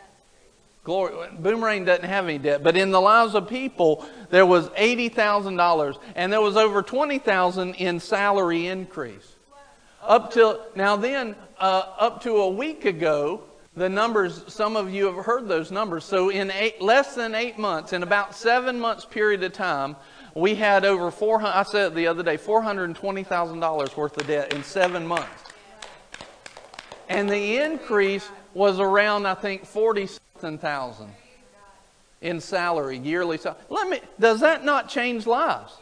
Glory, 0.84 1.28
Boomerang 1.38 1.86
doesn't 1.86 2.04
have 2.04 2.24
any 2.24 2.38
debt, 2.38 2.62
but 2.62 2.76
in 2.76 2.90
the 2.90 3.00
lives 3.00 3.34
of 3.34 3.48
people, 3.48 4.06
there 4.30 4.44
was 4.44 4.68
$80,000 4.70 5.98
and 6.14 6.32
there 6.32 6.42
was 6.42 6.56
over 6.56 6.82
20,000 6.82 7.74
in 7.74 7.98
salary 7.98 8.66
increase. 8.66 9.34
Up 10.02 10.30
till, 10.30 10.62
now 10.76 10.96
then, 10.96 11.34
uh, 11.58 11.84
up 11.98 12.22
to 12.22 12.36
a 12.36 12.50
week 12.50 12.84
ago, 12.84 13.42
the 13.74 13.88
numbers, 13.88 14.44
some 14.52 14.76
of 14.76 14.92
you 14.92 15.06
have 15.06 15.24
heard 15.24 15.48
those 15.48 15.72
numbers. 15.72 16.04
So 16.04 16.28
in 16.28 16.50
eight, 16.50 16.80
less 16.80 17.14
than 17.14 17.34
eight 17.34 17.58
months, 17.58 17.92
in 17.92 18.02
about 18.02 18.36
seven 18.36 18.78
months 18.78 19.06
period 19.06 19.42
of 19.42 19.54
time, 19.54 19.96
we 20.34 20.54
had 20.54 20.84
over 20.84 21.10
400, 21.10 21.52
I 21.52 21.62
said 21.62 21.94
the 21.94 22.06
other 22.06 22.22
day, 22.22 22.36
$420,000 22.36 23.96
worth 23.96 24.16
of 24.16 24.26
debt 24.26 24.52
in 24.52 24.62
seven 24.64 25.06
months. 25.06 25.44
And 27.08 27.28
the 27.28 27.58
increase 27.58 28.28
was 28.54 28.80
around, 28.80 29.26
I 29.26 29.34
think, 29.34 29.64
40 29.64 30.08
something 30.40 30.58
thousand 30.58 31.12
in 32.20 32.40
salary, 32.40 32.98
yearly 32.98 33.38
salary. 33.38 33.60
Let 33.68 33.88
me, 33.88 34.00
does 34.18 34.40
that 34.40 34.64
not 34.64 34.88
change 34.88 35.26
lives? 35.26 35.74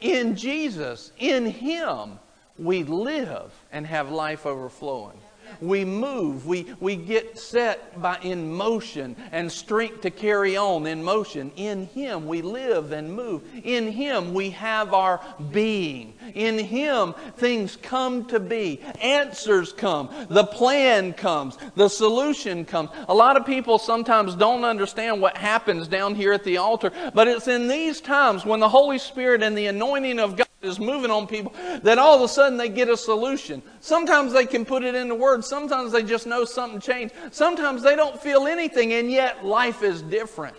In 0.00 0.36
Jesus, 0.36 1.12
in 1.18 1.46
Him, 1.46 2.18
we 2.58 2.84
live 2.84 3.52
and 3.72 3.86
have 3.86 4.10
life 4.10 4.46
overflowing. 4.46 5.18
We 5.60 5.84
move. 5.84 6.46
We, 6.46 6.66
we 6.80 6.96
get 6.96 7.38
set 7.38 8.00
by 8.00 8.18
in 8.22 8.52
motion 8.52 9.16
and 9.32 9.50
strength 9.50 10.02
to 10.02 10.10
carry 10.10 10.56
on 10.56 10.86
in 10.86 11.02
motion. 11.02 11.52
In 11.56 11.86
Him 11.88 12.26
we 12.26 12.42
live 12.42 12.92
and 12.92 13.12
move. 13.12 13.42
In 13.64 13.90
Him 13.90 14.34
we 14.34 14.50
have 14.50 14.94
our 14.94 15.20
being. 15.52 16.14
In 16.34 16.58
Him 16.58 17.14
things 17.36 17.76
come 17.76 18.26
to 18.26 18.40
be. 18.40 18.80
Answers 19.02 19.72
come. 19.72 20.10
The 20.28 20.44
plan 20.44 21.12
comes. 21.12 21.58
The 21.74 21.88
solution 21.88 22.64
comes. 22.64 22.90
A 23.08 23.14
lot 23.14 23.36
of 23.36 23.46
people 23.46 23.78
sometimes 23.78 24.34
don't 24.34 24.64
understand 24.64 25.20
what 25.20 25.36
happens 25.36 25.88
down 25.88 26.14
here 26.14 26.32
at 26.32 26.44
the 26.44 26.58
altar, 26.58 26.92
but 27.14 27.28
it's 27.28 27.48
in 27.48 27.68
these 27.68 28.00
times 28.00 28.44
when 28.44 28.60
the 28.60 28.68
Holy 28.68 28.98
Spirit 28.98 29.42
and 29.42 29.56
the 29.56 29.66
anointing 29.66 30.18
of 30.18 30.36
God 30.36 30.46
is 30.66 30.78
moving 30.78 31.10
on 31.10 31.26
people 31.26 31.52
that 31.82 31.98
all 31.98 32.16
of 32.16 32.22
a 32.22 32.28
sudden 32.28 32.58
they 32.58 32.68
get 32.68 32.88
a 32.88 32.96
solution. 32.96 33.62
Sometimes 33.80 34.32
they 34.32 34.46
can 34.46 34.64
put 34.64 34.84
it 34.84 34.94
into 34.94 35.14
words. 35.14 35.46
Sometimes 35.46 35.92
they 35.92 36.02
just 36.02 36.26
know 36.26 36.44
something 36.44 36.80
changed. 36.80 37.14
Sometimes 37.30 37.82
they 37.82 37.96
don't 37.96 38.20
feel 38.20 38.46
anything, 38.46 38.92
and 38.92 39.10
yet 39.10 39.44
life 39.44 39.82
is 39.82 40.02
different. 40.02 40.56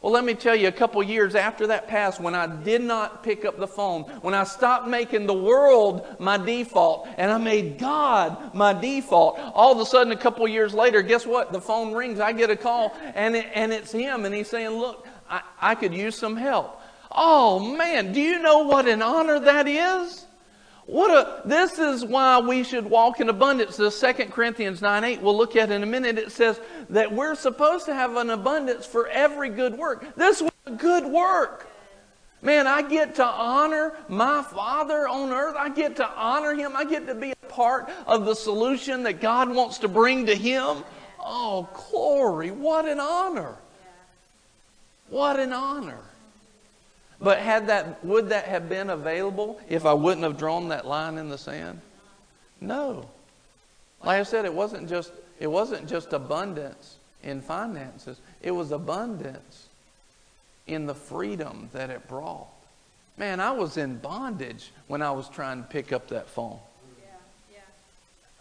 Well, 0.01 0.13
let 0.13 0.23
me 0.23 0.33
tell 0.33 0.55
you, 0.55 0.69
a 0.69 0.71
couple 0.71 1.03
years 1.03 1.35
after 1.35 1.67
that 1.67 1.89
passed, 1.89 2.21
when 2.21 2.33
I 2.33 2.47
did 2.47 2.81
not 2.81 3.21
pick 3.21 3.43
up 3.43 3.57
the 3.57 3.67
phone, 3.67 4.03
when 4.21 4.33
I 4.33 4.45
stopped 4.45 4.87
making 4.87 5.27
the 5.27 5.33
world 5.33 6.05
my 6.19 6.37
default 6.37 7.05
and 7.17 7.29
I 7.29 7.37
made 7.37 7.77
God 7.77 8.53
my 8.53 8.71
default, 8.71 9.37
all 9.39 9.73
of 9.73 9.79
a 9.79 9.85
sudden, 9.85 10.13
a 10.13 10.17
couple 10.17 10.47
years 10.47 10.73
later, 10.73 11.01
guess 11.01 11.25
what? 11.25 11.51
The 11.51 11.59
phone 11.59 11.93
rings. 11.93 12.21
I 12.21 12.31
get 12.31 12.49
a 12.49 12.55
call, 12.55 12.95
and, 13.13 13.35
it, 13.35 13.47
and 13.53 13.73
it's 13.73 13.91
him, 13.91 14.23
and 14.23 14.33
he's 14.33 14.49
saying, 14.49 14.69
Look, 14.69 15.05
I, 15.29 15.41
I 15.59 15.75
could 15.75 15.93
use 15.93 16.17
some 16.17 16.37
help. 16.37 16.78
Oh 17.11 17.59
man, 17.59 18.13
do 18.13 18.21
you 18.21 18.39
know 18.39 18.59
what 18.59 18.87
an 18.87 19.01
honor 19.01 19.39
that 19.39 19.67
is? 19.67 20.25
What 20.85 21.11
a, 21.11 21.47
this 21.47 21.77
is 21.77 22.03
why 22.03 22.39
we 22.39 22.63
should 22.63 22.85
walk 22.85 23.19
in 23.19 23.29
abundance. 23.29 23.77
The 23.77 23.91
2 23.91 24.25
Corinthians 24.31 24.81
9 24.81 25.03
8, 25.03 25.21
we'll 25.21 25.37
look 25.37 25.55
at 25.55 25.69
in 25.69 25.83
a 25.83 25.85
minute. 25.85 26.17
It 26.17 26.31
says 26.31 26.59
that 26.89 27.11
we're 27.11 27.35
supposed 27.35 27.85
to 27.85 27.93
have 27.93 28.15
an 28.15 28.31
abundance 28.31 28.87
for 28.87 29.07
every 29.07 29.49
good 29.49 29.77
work. 29.77 30.15
This 30.15 30.41
was 30.41 30.51
a 30.65 30.71
good 30.71 31.05
work. 31.05 31.67
Man, 32.41 32.65
I 32.65 32.81
get 32.81 33.15
to 33.15 33.25
honor 33.25 33.93
my 34.07 34.41
Father 34.41 35.07
on 35.07 35.31
earth. 35.31 35.55
I 35.59 35.69
get 35.69 35.97
to 35.97 36.09
honor 36.09 36.55
Him. 36.55 36.75
I 36.75 36.85
get 36.85 37.05
to 37.05 37.13
be 37.13 37.31
a 37.31 37.45
part 37.47 37.89
of 38.07 38.25
the 38.25 38.33
solution 38.33 39.03
that 39.03 39.21
God 39.21 39.53
wants 39.53 39.77
to 39.79 39.87
bring 39.87 40.25
to 40.25 40.35
Him. 40.35 40.83
Oh, 41.19 41.69
glory. 41.91 42.49
What 42.49 42.87
an 42.87 42.99
honor. 42.99 43.55
What 45.09 45.39
an 45.39 45.53
honor. 45.53 45.99
But 47.21 47.39
had 47.39 47.67
that, 47.67 48.03
would 48.03 48.29
that 48.29 48.45
have 48.45 48.69
been 48.69 48.89
available 48.89 49.59
if 49.67 49.85
I 49.85 49.93
wouldn't 49.93 50.23
have 50.23 50.37
drawn 50.37 50.69
that 50.69 50.87
line 50.87 51.17
in 51.17 51.29
the 51.29 51.37
sand? 51.37 51.81
No. 52.61 53.09
Like 54.03 54.19
I 54.19 54.23
said, 54.23 54.45
it 54.45 54.53
wasn't 54.53 54.89
just, 54.89 55.11
it 55.39 55.47
wasn't 55.47 55.87
just 55.87 56.13
abundance 56.13 56.95
in 57.23 57.41
finances. 57.41 58.19
It 58.41 58.51
was 58.51 58.71
abundance 58.71 59.67
in 60.67 60.85
the 60.85 60.95
freedom 60.95 61.69
that 61.73 61.89
it 61.89 62.07
brought. 62.07 62.47
Man, 63.17 63.41
I 63.41 63.51
was 63.51 63.75
in 63.75 63.97
bondage 63.97 64.71
when 64.87 65.01
I 65.01 65.11
was 65.11 65.27
trying 65.27 65.61
to 65.61 65.67
pick 65.67 65.91
up 65.91 66.07
that 66.07 66.29
phone. 66.29 66.59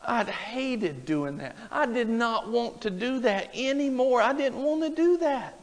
I'd 0.06 0.28
hated 0.28 1.04
doing 1.04 1.38
that. 1.38 1.56
I 1.72 1.84
did 1.84 2.08
not 2.08 2.48
want 2.48 2.80
to 2.82 2.90
do 2.90 3.18
that 3.20 3.50
anymore. 3.54 4.22
I 4.22 4.32
didn't 4.32 4.62
want 4.62 4.82
to 4.82 4.90
do 4.90 5.18
that. 5.18 5.57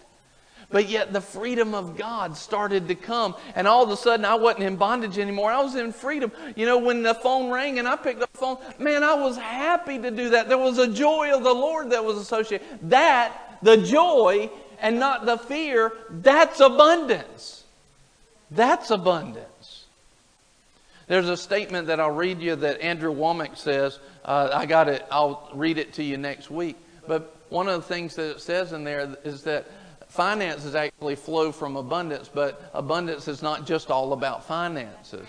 But 0.75 0.89
yet 0.89 1.13
the 1.13 1.21
freedom 1.21 1.73
of 1.73 1.95
God 1.95 2.35
started 2.35 2.89
to 2.89 2.95
come. 2.95 3.33
And 3.55 3.65
all 3.65 3.85
of 3.85 3.89
a 3.91 3.95
sudden, 3.95 4.25
I 4.25 4.35
wasn't 4.35 4.65
in 4.65 4.75
bondage 4.75 5.17
anymore. 5.17 5.49
I 5.49 5.61
was 5.61 5.75
in 5.75 5.93
freedom. 5.93 6.33
You 6.57 6.65
know, 6.65 6.79
when 6.79 7.01
the 7.01 7.13
phone 7.13 7.49
rang 7.49 7.79
and 7.79 7.88
I 7.88 7.95
picked 7.95 8.21
up 8.21 8.29
the 8.33 8.38
phone, 8.38 8.57
man, 8.77 9.01
I 9.01 9.13
was 9.13 9.38
happy 9.38 9.97
to 9.99 10.11
do 10.11 10.31
that. 10.31 10.49
There 10.49 10.57
was 10.57 10.77
a 10.77 10.91
joy 10.91 11.33
of 11.33 11.45
the 11.45 11.53
Lord 11.53 11.91
that 11.91 12.03
was 12.03 12.17
associated. 12.17 12.67
That, 12.89 13.57
the 13.61 13.77
joy, 13.77 14.49
and 14.81 14.99
not 14.99 15.25
the 15.25 15.38
fear, 15.38 15.93
that's 16.09 16.59
abundance. 16.59 17.63
That's 18.51 18.91
abundance. 18.91 19.85
There's 21.07 21.29
a 21.29 21.38
statement 21.38 21.88
that 21.88 22.01
I'll 22.01 22.11
read 22.11 22.41
you 22.41 22.53
that 22.53 22.81
Andrew 22.81 23.15
Wommack 23.15 23.55
says. 23.55 23.97
Uh, 24.25 24.49
I 24.53 24.65
got 24.65 24.89
it. 24.89 25.05
I'll 25.09 25.49
read 25.53 25.77
it 25.77 25.93
to 25.93 26.03
you 26.03 26.17
next 26.17 26.51
week. 26.51 26.75
But 27.07 27.33
one 27.47 27.69
of 27.69 27.81
the 27.81 27.88
things 27.88 28.15
that 28.15 28.31
it 28.31 28.41
says 28.41 28.73
in 28.73 28.83
there 28.83 29.15
is 29.23 29.43
that 29.43 29.67
Finances 30.15 30.75
actually 30.75 31.15
flow 31.15 31.51
from 31.51 31.75
abundance, 31.75 32.30
but 32.34 32.71
abundance 32.73 33.28
is 33.28 33.41
not 33.41 33.67
just 33.67 33.91
all 33.91 34.13
about 34.13 34.45
finances. 34.45 35.28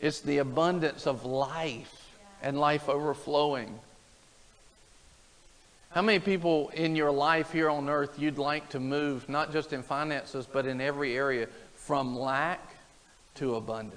It's 0.00 0.20
the 0.20 0.38
abundance 0.38 1.08
of 1.08 1.24
life 1.24 2.14
and 2.40 2.56
life 2.56 2.88
overflowing. 2.88 3.76
How 5.90 6.02
many 6.02 6.20
people 6.20 6.68
in 6.68 6.94
your 6.94 7.10
life 7.10 7.50
here 7.50 7.68
on 7.68 7.88
earth 7.88 8.16
you'd 8.16 8.38
like 8.38 8.68
to 8.68 8.78
move, 8.78 9.28
not 9.28 9.52
just 9.52 9.72
in 9.72 9.82
finances, 9.82 10.46
but 10.46 10.66
in 10.66 10.80
every 10.80 11.16
area, 11.16 11.48
from 11.74 12.16
lack 12.16 12.60
to 13.34 13.56
abundance? 13.56 13.96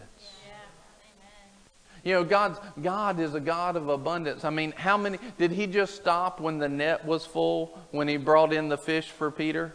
You 2.04 2.16
know, 2.16 2.24
God's, 2.24 2.60
God 2.82 3.20
is 3.20 3.36
a 3.36 3.40
God 3.40 3.76
of 3.76 3.90
abundance. 3.90 4.44
I 4.44 4.50
mean, 4.50 4.74
how 4.76 4.98
many, 4.98 5.20
did 5.38 5.52
he 5.52 5.68
just 5.68 5.94
stop 5.94 6.40
when 6.42 6.58
the 6.58 6.68
net 6.68 7.06
was 7.06 7.28
full, 7.28 7.80
when 7.92 8.08
he 8.08 8.18
brought 8.18 8.52
in 8.52 8.70
the 8.70 8.78
fish 8.78 9.12
for 9.12 9.30
Peter? 9.30 9.72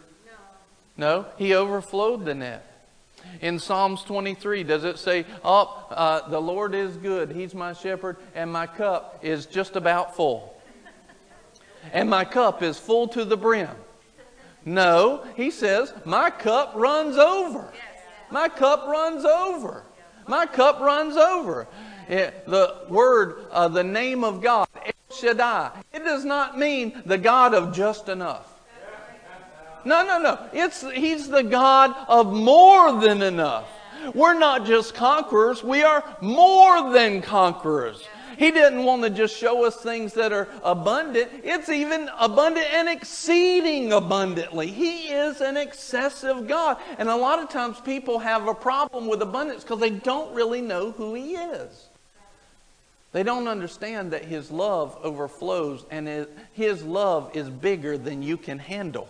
No, 0.98 1.26
he 1.38 1.54
overflowed 1.54 2.24
the 2.24 2.34
net. 2.34 2.64
In 3.40 3.58
Psalms 3.60 4.02
23, 4.02 4.64
does 4.64 4.84
it 4.84 4.98
say, 4.98 5.24
Oh, 5.44 5.86
uh, 5.90 6.28
the 6.28 6.40
Lord 6.40 6.74
is 6.74 6.96
good, 6.96 7.30
He's 7.30 7.54
my 7.54 7.72
shepherd, 7.72 8.16
and 8.34 8.52
my 8.52 8.66
cup 8.66 9.20
is 9.22 9.46
just 9.46 9.76
about 9.76 10.16
full? 10.16 10.60
And 11.92 12.10
my 12.10 12.24
cup 12.24 12.62
is 12.62 12.78
full 12.78 13.08
to 13.08 13.24
the 13.24 13.36
brim. 13.36 13.70
No, 14.64 15.24
he 15.36 15.50
says, 15.50 15.94
My 16.04 16.30
cup 16.30 16.72
runs 16.74 17.16
over. 17.16 17.72
My 18.30 18.48
cup 18.48 18.86
runs 18.88 19.24
over. 19.24 19.84
My 20.26 20.46
cup 20.46 20.80
runs 20.80 21.16
over. 21.16 21.66
It, 22.08 22.46
the 22.46 22.76
word, 22.88 23.46
uh, 23.50 23.68
the 23.68 23.84
name 23.84 24.24
of 24.24 24.42
God, 24.42 24.66
El 24.84 25.16
Shaddai, 25.16 25.70
it 25.92 26.00
does 26.00 26.24
not 26.24 26.58
mean 26.58 27.02
the 27.06 27.18
God 27.18 27.54
of 27.54 27.72
just 27.72 28.08
enough. 28.08 28.57
No, 29.84 30.04
no, 30.04 30.18
no. 30.18 30.38
It's, 30.52 30.88
he's 30.90 31.28
the 31.28 31.42
God 31.42 31.94
of 32.08 32.32
more 32.32 33.00
than 33.00 33.22
enough. 33.22 33.68
We're 34.14 34.38
not 34.38 34.64
just 34.64 34.94
conquerors, 34.94 35.62
we 35.62 35.82
are 35.82 36.04
more 36.20 36.92
than 36.92 37.20
conquerors. 37.20 38.06
He 38.38 38.52
didn't 38.52 38.84
want 38.84 39.02
to 39.02 39.10
just 39.10 39.36
show 39.36 39.64
us 39.64 39.76
things 39.76 40.14
that 40.14 40.32
are 40.32 40.46
abundant. 40.62 41.28
It's 41.42 41.68
even 41.68 42.08
abundant 42.20 42.66
and 42.72 42.88
exceeding 42.88 43.92
abundantly. 43.92 44.68
He 44.68 45.08
is 45.08 45.40
an 45.40 45.56
excessive 45.56 46.46
God. 46.46 46.76
And 46.98 47.08
a 47.08 47.16
lot 47.16 47.40
of 47.40 47.48
times 47.48 47.80
people 47.80 48.20
have 48.20 48.46
a 48.46 48.54
problem 48.54 49.08
with 49.08 49.22
abundance 49.22 49.64
because 49.64 49.80
they 49.80 49.90
don't 49.90 50.32
really 50.36 50.60
know 50.60 50.92
who 50.92 51.14
He 51.14 51.34
is. 51.34 51.88
They 53.10 53.24
don't 53.24 53.48
understand 53.48 54.12
that 54.12 54.24
His 54.24 54.52
love 54.52 54.96
overflows 55.02 55.84
and 55.90 56.28
His 56.52 56.84
love 56.84 57.32
is 57.34 57.50
bigger 57.50 57.98
than 57.98 58.22
you 58.22 58.36
can 58.36 58.60
handle. 58.60 59.08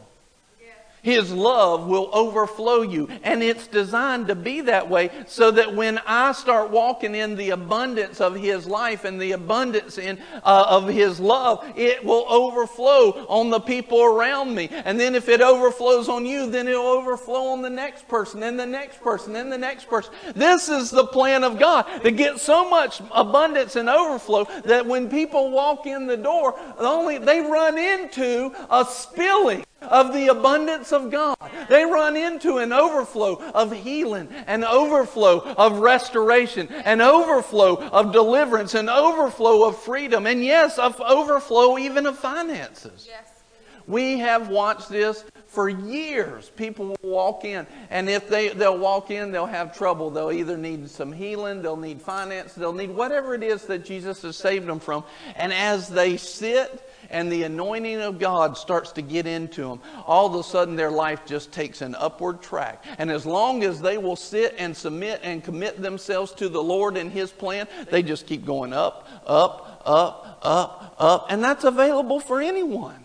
His 1.03 1.33
love 1.33 1.87
will 1.87 2.11
overflow 2.13 2.83
you. 2.83 3.09
And 3.23 3.43
it's 3.43 3.67
designed 3.67 4.29
to 4.29 4.35
be 4.35 4.63
that 4.63 4.89
way 4.89 5.11
so 5.27 5.51
that 5.53 5.75
when 5.75 5.99
I 6.07 6.33
start 6.33 6.71
walking 6.71 7.15
in 7.15 7.37
the 7.37 7.51
abundance 7.51 8.21
of 8.21 8.35
His 8.35 8.67
life 8.67 9.05
and 9.05 9.21
the 9.21 9.33
abundance 9.33 9.99
in, 9.99 10.19
uh, 10.45 10.67
of 10.69 10.89
His 10.89 11.21
love, 11.21 11.65
it 11.77 12.05
will 12.05 12.27
overflow 12.29 13.27
on 13.29 13.51
the 13.51 13.61
people 13.61 14.03
around 14.03 14.55
me. 14.55 14.69
And 14.71 14.99
then 14.99 15.15
if 15.15 15.29
it 15.29 15.41
overflows 15.41 16.09
on 16.09 16.27
you, 16.27 16.51
then 16.51 16.69
it'll 16.69 16.87
overflow 16.87 17.49
on 17.49 17.63
the 17.63 17.71
next 17.71 18.09
person 18.09 18.43
and 18.43 18.59
the 18.59 18.67
next 18.67 19.01
person 19.01 19.37
and 19.37 19.51
the 19.51 19.59
next 19.59 19.89
person. 19.89 20.13
This 20.35 20.69
is 20.69 20.91
the 20.91 21.07
plan 21.07 21.45
of 21.45 21.59
God 21.59 21.85
to 22.03 22.11
get 22.11 22.39
so 22.41 22.69
much 22.69 23.01
abundance 23.13 23.77
and 23.77 23.89
overflow 23.89 24.45
that 24.65 24.87
when 24.87 25.09
people 25.09 25.51
walk 25.51 25.87
in 25.87 26.07
the 26.07 26.17
door, 26.17 26.59
only 26.79 27.19
they 27.19 27.41
run 27.41 27.79
into 27.79 28.53
a 28.71 28.85
spilling 28.85 29.65
of 29.81 30.13
the 30.13 30.29
abundance 30.29 30.93
of 30.93 31.11
God. 31.11 31.37
They 31.69 31.85
run 31.85 32.17
into 32.17 32.59
an 32.59 32.73
overflow 32.73 33.37
of 33.53 33.73
healing, 33.73 34.29
an 34.47 34.65
overflow 34.65 35.41
of 35.41 35.79
restoration, 35.79 36.69
an 36.69 37.01
overflow 37.01 37.77
of 37.77 38.13
deliverance, 38.13 38.75
an 38.75 38.89
overflow 38.89 39.69
of 39.69 39.79
freedom, 39.79 40.27
and 40.27 40.45
yes, 40.45 40.79
of 40.79 41.01
overflow 41.01 41.79
even 41.79 42.07
of 42.07 42.19
finances. 42.19 43.07
Yes. 43.09 43.39
We 43.87 44.19
have 44.19 44.49
watched 44.49 44.91
this 44.91 45.25
for 45.47 45.67
years. 45.69 46.51
People 46.51 46.89
will 46.89 47.11
walk 47.11 47.47
in, 47.47 47.67
and 47.89 48.11
if 48.11 48.29
they, 48.29 48.49
they'll 48.49 48.77
walk 48.77 49.11
in, 49.11 49.33
they'll 49.33 49.47
have 49.47 49.77
trouble. 49.77 50.11
They'll 50.11 50.31
either 50.31 50.59
need 50.59 50.91
some 50.91 51.11
healing, 51.11 51.63
they'll 51.63 51.77
need 51.77 52.03
finance, 52.03 52.53
they'll 52.53 52.75
need 52.75 52.91
whatever 52.91 53.35
it 53.35 53.43
is 53.43 53.65
that 53.65 53.87
Jesus 53.87 54.21
has 54.23 54.37
saved 54.37 54.67
them 54.67 54.79
from. 54.79 55.05
And 55.37 55.55
as 55.55 55.89
they 55.89 56.19
sit 56.19 56.87
and 57.11 57.31
the 57.31 57.45
anointing 57.45 58.01
of 58.01 58.19
God 58.19 58.57
starts 58.57 58.93
to 58.93 59.03
get 59.03 59.27
into 59.27 59.63
them, 59.63 59.81
all 60.07 60.27
of 60.27 60.35
a 60.35 60.43
sudden 60.43 60.77
their 60.77 60.91
life 60.91 61.25
just 61.27 61.53
takes 61.53 61.81
an 61.81 61.95
upward 61.95 62.43
track. 62.43 62.85
And 62.99 63.11
as 63.11 63.25
long 63.25 63.63
as 63.63 63.81
they 63.81 63.99
will 63.99 64.17
sit 64.17 64.55
and 64.59 64.77
submit 64.77 65.21
and 65.23 65.43
commit 65.43 65.81
themselves 65.81 66.33
to 66.35 66.49
the 66.49 66.63
Lord 66.63 66.97
and 66.97 67.11
His 67.11 67.31
plan, 67.31 67.67
they 67.91 68.03
just 68.03 68.27
keep 68.27 68.45
going 68.45 68.73
up, 68.73 69.09
up, 69.27 69.83
up, 69.85 70.41
up, 70.43 70.95
up. 70.99 71.27
And 71.31 71.43
that's 71.43 71.65
available 71.65 72.21
for 72.21 72.41
anyone 72.41 73.05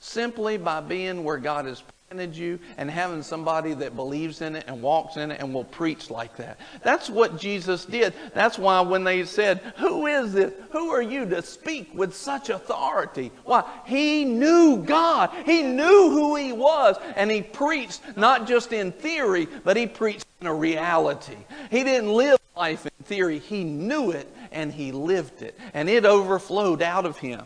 simply 0.00 0.56
by 0.56 0.80
being 0.80 1.24
where 1.24 1.36
God 1.36 1.66
has 1.66 1.82
planted 2.10 2.36
you 2.36 2.58
and 2.76 2.90
having 2.90 3.22
somebody 3.22 3.72
that 3.72 3.94
believes 3.94 4.40
in 4.40 4.56
it 4.56 4.64
and 4.66 4.82
walks 4.82 5.16
in 5.16 5.30
it 5.30 5.40
and 5.40 5.54
will 5.54 5.62
preach 5.62 6.10
like 6.10 6.36
that. 6.36 6.58
That's 6.82 7.08
what 7.08 7.38
Jesus 7.38 7.84
did. 7.84 8.12
That's 8.34 8.58
why 8.58 8.80
when 8.80 9.04
they 9.04 9.24
said, 9.24 9.58
Who 9.76 10.08
is 10.08 10.32
this? 10.32 10.52
Who 10.72 10.90
are 10.90 11.02
you 11.02 11.24
to 11.26 11.40
speak 11.40 11.88
with 11.94 12.12
such 12.12 12.50
authority? 12.50 13.30
Why? 13.44 13.62
He 13.86 14.24
knew 14.24 14.82
God. 14.84 15.30
He 15.46 15.62
knew 15.62 16.10
who 16.10 16.34
He 16.34 16.50
was. 16.50 16.96
And 17.14 17.30
He 17.30 17.42
preached 17.42 18.00
not 18.16 18.48
just 18.48 18.72
in 18.72 18.90
theory, 18.90 19.46
but 19.62 19.76
He 19.76 19.86
preached 19.86 20.26
in 20.40 20.48
a 20.48 20.54
reality. 20.54 21.36
He 21.70 21.84
didn't 21.84 22.10
live 22.10 22.40
life 22.56 22.86
in 22.86 23.04
theory, 23.04 23.38
He 23.38 23.62
knew 23.62 24.10
it 24.10 24.28
and 24.50 24.72
He 24.72 24.90
lived 24.90 25.42
it. 25.42 25.56
And 25.74 25.88
it 25.88 26.04
overflowed 26.04 26.82
out 26.82 27.06
of 27.06 27.18
Him. 27.18 27.44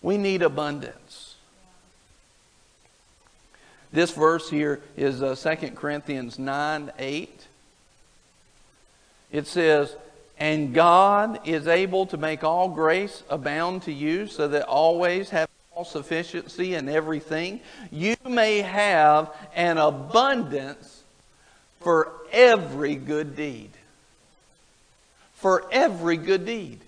We 0.00 0.16
need 0.16 0.42
abundance. 0.42 1.25
This 3.96 4.10
verse 4.10 4.50
here 4.50 4.82
is 4.94 5.22
uh, 5.22 5.34
2 5.34 5.70
Corinthians 5.70 6.38
9 6.38 6.92
8. 6.98 7.46
It 9.32 9.46
says, 9.46 9.96
And 10.36 10.74
God 10.74 11.40
is 11.48 11.66
able 11.66 12.04
to 12.08 12.18
make 12.18 12.44
all 12.44 12.68
grace 12.68 13.22
abound 13.30 13.84
to 13.84 13.92
you, 13.92 14.26
so 14.26 14.48
that 14.48 14.66
always 14.66 15.30
have 15.30 15.48
all 15.74 15.86
sufficiency 15.86 16.74
in 16.74 16.90
everything. 16.90 17.60
You 17.90 18.16
may 18.28 18.58
have 18.58 19.34
an 19.54 19.78
abundance 19.78 21.02
for 21.80 22.12
every 22.32 22.96
good 22.96 23.34
deed. 23.34 23.70
For 25.36 25.64
every 25.72 26.18
good 26.18 26.44
deed. 26.44 26.80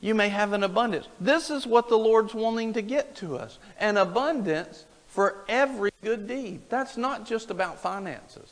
You 0.00 0.14
may 0.14 0.28
have 0.28 0.52
an 0.52 0.62
abundance. 0.62 1.08
This 1.20 1.50
is 1.50 1.66
what 1.66 1.88
the 1.88 1.98
Lord's 1.98 2.34
wanting 2.34 2.72
to 2.74 2.82
get 2.82 3.16
to 3.16 3.36
us 3.36 3.58
an 3.78 3.96
abundance 3.96 4.84
for 5.08 5.36
every 5.48 5.90
good 6.02 6.26
deed. 6.26 6.62
That's 6.68 6.96
not 6.96 7.26
just 7.26 7.50
about 7.50 7.80
finances, 7.80 8.50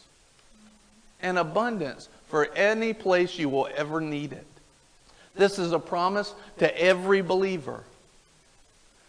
an 1.23 1.39
abundance 1.39 2.09
for 2.29 2.53
any 2.55 2.93
place 2.93 3.39
you 3.39 3.49
will 3.49 3.69
ever 3.75 4.01
need 4.01 4.33
it. 4.33 4.47
This 5.35 5.59
is 5.59 5.73
a 5.73 5.79
promise 5.79 6.35
to 6.59 6.81
every 6.81 7.23
believer. 7.23 7.85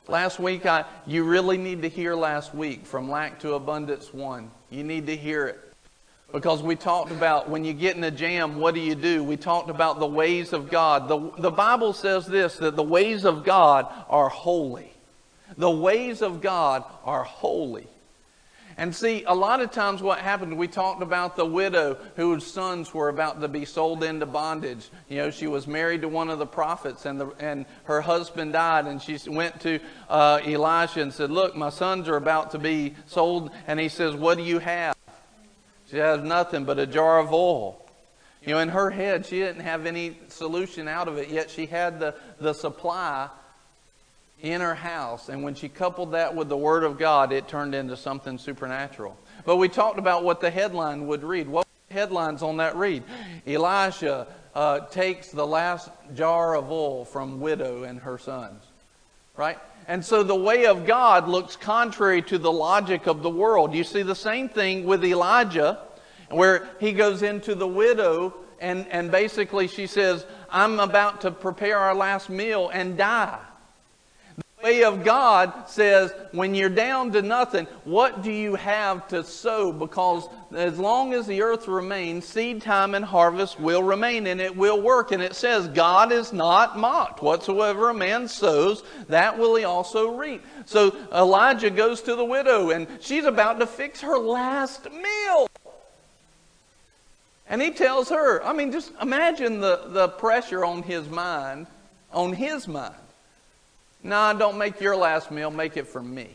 Last 0.07 0.39
week, 0.39 0.65
I, 0.65 0.85
you 1.05 1.23
really 1.23 1.57
need 1.57 1.81
to 1.81 1.89
hear 1.89 2.15
last 2.15 2.55
week 2.55 2.85
from 2.85 3.11
lack 3.11 3.39
to 3.41 3.53
abundance 3.53 4.13
one. 4.13 4.49
You 4.69 4.83
need 4.83 5.07
to 5.07 5.15
hear 5.15 5.47
it. 5.47 5.68
Because 6.31 6.61
we 6.61 6.75
talked 6.75 7.11
about 7.11 7.49
when 7.49 7.65
you 7.65 7.73
get 7.73 7.95
in 7.95 8.03
a 8.03 8.11
jam, 8.11 8.59
what 8.59 8.75
do 8.75 8.79
you 8.79 8.93
do? 8.93 9.23
We 9.23 9.35
talked 9.35 9.69
about 9.69 9.99
the 9.99 10.07
ways 10.07 10.53
of 10.53 10.69
God. 10.69 11.07
The, 11.07 11.31
the 11.41 11.51
Bible 11.51 11.93
says 11.93 12.27
this 12.27 12.57
that 12.57 12.75
the 12.75 12.83
ways 12.83 13.25
of 13.25 13.43
God 13.43 13.91
are 14.09 14.29
holy. 14.29 14.93
The 15.57 15.71
ways 15.71 16.21
of 16.21 16.41
God 16.41 16.83
are 17.03 17.23
holy. 17.23 17.87
And 18.77 18.95
see, 18.95 19.25
a 19.25 19.35
lot 19.35 19.59
of 19.59 19.71
times 19.71 20.01
what 20.01 20.19
happened, 20.19 20.57
we 20.57 20.67
talked 20.69 21.01
about 21.01 21.35
the 21.35 21.45
widow 21.45 21.97
whose 22.15 22.47
sons 22.47 22.93
were 22.93 23.09
about 23.09 23.41
to 23.41 23.49
be 23.49 23.65
sold 23.65 24.05
into 24.05 24.25
bondage. 24.25 24.89
You 25.09 25.17
know, 25.17 25.31
she 25.31 25.47
was 25.47 25.67
married 25.67 26.03
to 26.03 26.07
one 26.07 26.29
of 26.29 26.39
the 26.39 26.45
prophets, 26.45 27.05
and, 27.05 27.19
the, 27.19 27.27
and 27.39 27.65
her 27.83 27.99
husband 27.99 28.53
died, 28.53 28.85
and 28.85 29.01
she 29.01 29.17
went 29.27 29.59
to 29.61 29.79
uh, 30.09 30.39
Elisha 30.45 31.01
and 31.01 31.13
said, 31.13 31.29
Look, 31.29 31.57
my 31.57 31.69
sons 31.69 32.07
are 32.07 32.15
about 32.15 32.51
to 32.51 32.57
be 32.57 32.95
sold. 33.05 33.51
And 33.67 33.81
he 33.81 33.89
says, 33.89 34.15
What 34.15 34.37
do 34.37 34.45
you 34.45 34.59
have? 34.59 34.95
She 35.89 35.97
has 35.97 36.21
nothing 36.21 36.65
but 36.65 36.77
a 36.77 36.85
jar 36.85 37.19
of 37.19 37.33
oil. 37.33 37.83
You 38.43 38.53
know, 38.53 38.59
in 38.59 38.69
her 38.69 38.89
head, 38.89 39.25
she 39.25 39.39
didn't 39.39 39.61
have 39.61 39.85
any 39.85 40.17
solution 40.27 40.87
out 40.87 41.07
of 41.07 41.17
it, 41.17 41.29
yet 41.29 41.49
she 41.49 41.65
had 41.65 41.99
the, 41.99 42.15
the 42.39 42.53
supply 42.53 43.29
in 44.41 44.61
her 44.61 44.75
house. 44.75 45.29
And 45.29 45.43
when 45.43 45.55
she 45.55 45.67
coupled 45.67 46.13
that 46.13 46.35
with 46.35 46.47
the 46.47 46.57
Word 46.57 46.83
of 46.83 46.97
God, 46.97 47.31
it 47.31 47.47
turned 47.47 47.75
into 47.75 47.97
something 47.97 48.37
supernatural. 48.37 49.17
But 49.45 49.57
we 49.57 49.67
talked 49.67 49.99
about 49.99 50.23
what 50.23 50.41
the 50.41 50.51
headline 50.51 51.07
would 51.07 51.23
read. 51.23 51.49
What 51.49 51.67
headlines 51.89 52.43
on 52.43 52.57
that 52.57 52.75
read? 52.75 53.03
Elisha 53.45 54.27
uh, 54.55 54.79
takes 54.87 55.31
the 55.31 55.45
last 55.45 55.89
jar 56.15 56.55
of 56.55 56.71
oil 56.71 57.03
from 57.03 57.39
widow 57.39 57.83
and 57.83 57.99
her 57.99 58.17
sons. 58.17 58.63
Right? 59.35 59.57
And 59.89 60.05
so 60.05 60.21
the 60.21 60.35
way 60.35 60.67
of 60.67 60.85
God 60.85 61.27
looks 61.27 61.55
contrary 61.55 62.21
to 62.21 62.37
the 62.37 62.51
logic 62.51 63.07
of 63.07 63.23
the 63.23 63.29
world. 63.29 63.73
You 63.73 63.83
see 63.83 64.03
the 64.03 64.13
same 64.13 64.47
thing 64.47 64.83
with 64.85 65.03
Elijah, 65.03 65.79
where 66.29 66.69
he 66.79 66.91
goes 66.91 67.23
into 67.23 67.55
the 67.55 67.67
widow 67.67 68.35
and, 68.59 68.87
and 68.89 69.09
basically 69.09 69.67
she 69.67 69.87
says, 69.87 70.27
I'm 70.47 70.79
about 70.79 71.21
to 71.21 71.31
prepare 71.31 71.79
our 71.79 71.95
last 71.95 72.29
meal 72.29 72.69
and 72.69 72.99
die. 72.99 73.39
Way 74.63 74.83
of 74.83 75.05
God 75.05 75.69
says, 75.69 76.13
when 76.33 76.53
you're 76.53 76.67
down 76.67 77.13
to 77.13 77.21
nothing, 77.21 77.65
what 77.85 78.23
do 78.23 78.31
you 78.31 78.55
have 78.55 79.07
to 79.07 79.23
sow? 79.23 79.71
Because 79.71 80.27
as 80.53 80.77
long 80.77 81.13
as 81.13 81.25
the 81.25 81.41
earth 81.41 81.69
remains, 81.69 82.25
seed 82.25 82.61
time 82.61 82.93
and 82.93 83.05
harvest 83.05 83.57
will 83.57 83.83
remain, 83.83 84.27
and 84.27 84.41
it 84.41 84.53
will 84.53 84.81
work. 84.81 85.13
And 85.13 85.23
it 85.23 85.33
says, 85.33 85.69
God 85.69 86.11
is 86.11 86.33
not 86.33 86.77
mocked. 86.77 87.21
Whatsoever 87.21 87.89
a 87.89 87.93
man 87.93 88.27
sows, 88.27 88.83
that 89.07 89.37
will 89.37 89.55
he 89.55 89.63
also 89.63 90.17
reap. 90.17 90.43
So 90.65 90.93
Elijah 91.13 91.69
goes 91.69 92.01
to 92.01 92.15
the 92.15 92.25
widow, 92.25 92.71
and 92.71 92.85
she's 92.99 93.25
about 93.25 93.61
to 93.61 93.65
fix 93.65 94.01
her 94.01 94.17
last 94.17 94.91
meal. 94.91 95.47
And 97.47 97.61
he 97.61 97.71
tells 97.71 98.09
her, 98.09 98.43
I 98.43 98.51
mean, 98.51 98.73
just 98.73 98.91
imagine 99.01 99.61
the, 99.61 99.85
the 99.87 100.09
pressure 100.09 100.65
on 100.65 100.83
his 100.83 101.07
mind, 101.07 101.67
on 102.11 102.33
his 102.33 102.67
mind. 102.67 102.93
No, 104.03 104.33
don't 104.37 104.57
make 104.57 104.79
your 104.79 104.95
last 104.95 105.29
meal, 105.31 105.51
make 105.51 105.77
it 105.77 105.87
for 105.87 106.01
me. 106.01 106.29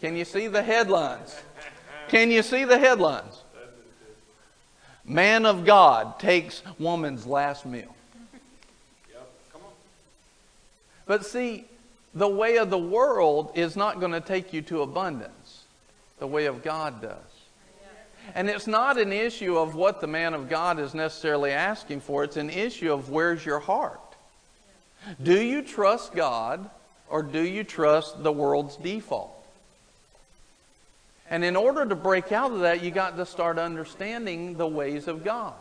Can 0.00 0.16
you 0.16 0.24
see 0.24 0.46
the 0.46 0.62
headlines? 0.62 1.34
Can 2.08 2.30
you 2.30 2.42
see 2.42 2.64
the 2.64 2.78
headlines? 2.78 3.42
Man 5.04 5.46
of 5.46 5.64
God 5.64 6.18
takes 6.18 6.62
woman's 6.78 7.26
last 7.26 7.64
meal. 7.64 7.94
But 11.06 11.24
see, 11.24 11.64
the 12.14 12.28
way 12.28 12.58
of 12.58 12.68
the 12.68 12.78
world 12.78 13.52
is 13.54 13.76
not 13.76 13.98
going 13.98 14.12
to 14.12 14.20
take 14.20 14.52
you 14.52 14.60
to 14.62 14.82
abundance. 14.82 15.64
The 16.18 16.26
way 16.26 16.46
of 16.46 16.62
God 16.62 17.00
does. 17.00 17.16
And 18.34 18.50
it's 18.50 18.66
not 18.66 18.98
an 18.98 19.12
issue 19.12 19.56
of 19.56 19.74
what 19.74 20.02
the 20.02 20.06
man 20.06 20.34
of 20.34 20.50
God 20.50 20.78
is 20.78 20.92
necessarily 20.92 21.52
asking 21.52 22.00
for, 22.00 22.24
it's 22.24 22.36
an 22.36 22.50
issue 22.50 22.92
of 22.92 23.08
where's 23.08 23.44
your 23.46 23.58
heart. 23.58 24.07
Do 25.22 25.40
you 25.40 25.62
trust 25.62 26.12
God 26.14 26.68
or 27.08 27.22
do 27.22 27.40
you 27.40 27.64
trust 27.64 28.22
the 28.22 28.32
world's 28.32 28.76
default? 28.76 29.34
And 31.30 31.44
in 31.44 31.56
order 31.56 31.84
to 31.84 31.94
break 31.94 32.32
out 32.32 32.52
of 32.52 32.60
that, 32.60 32.82
you 32.82 32.90
got 32.90 33.16
to 33.16 33.26
start 33.26 33.58
understanding 33.58 34.56
the 34.56 34.66
ways 34.66 35.08
of 35.08 35.24
God. 35.24 35.54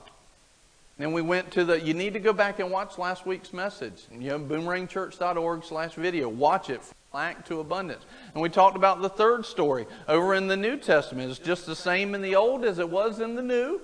And 1.00 1.14
we 1.14 1.22
went 1.22 1.52
to 1.52 1.66
the, 1.66 1.80
you 1.80 1.94
need 1.94 2.14
to 2.14 2.20
go 2.20 2.34
back 2.34 2.60
and 2.60 2.72
watch 2.72 2.98
last 2.98 3.26
week's 3.26 3.54
message. 3.54 4.06
You 4.12 4.30
know, 4.30 4.40
boomerangchurch.org 4.40 5.64
slash 5.64 5.94
video. 5.94 6.28
Watch 6.30 6.70
it 6.70 6.82
lack 7.14 7.46
to 7.48 7.60
abundance. 7.60 8.04
And 8.34 8.42
we 8.42 8.50
talked 8.50 8.76
about 8.76 9.02
the 9.02 9.10
third 9.10 9.46
story 9.46 9.86
over 10.08 10.36
in 10.36 10.48
the 10.48 10.58
New 10.58 10.78
Testament. 10.78 11.30
It's 11.30 11.40
just 11.40 11.66
the 11.66 11.76
same 11.76 12.16
in 12.16 12.22
the 12.22 12.36
Old 12.36 12.64
as 12.64 12.80
it 12.80 12.90
was 12.90 13.20
in 13.20 13.36
the 13.36 13.42
New. 13.42 13.82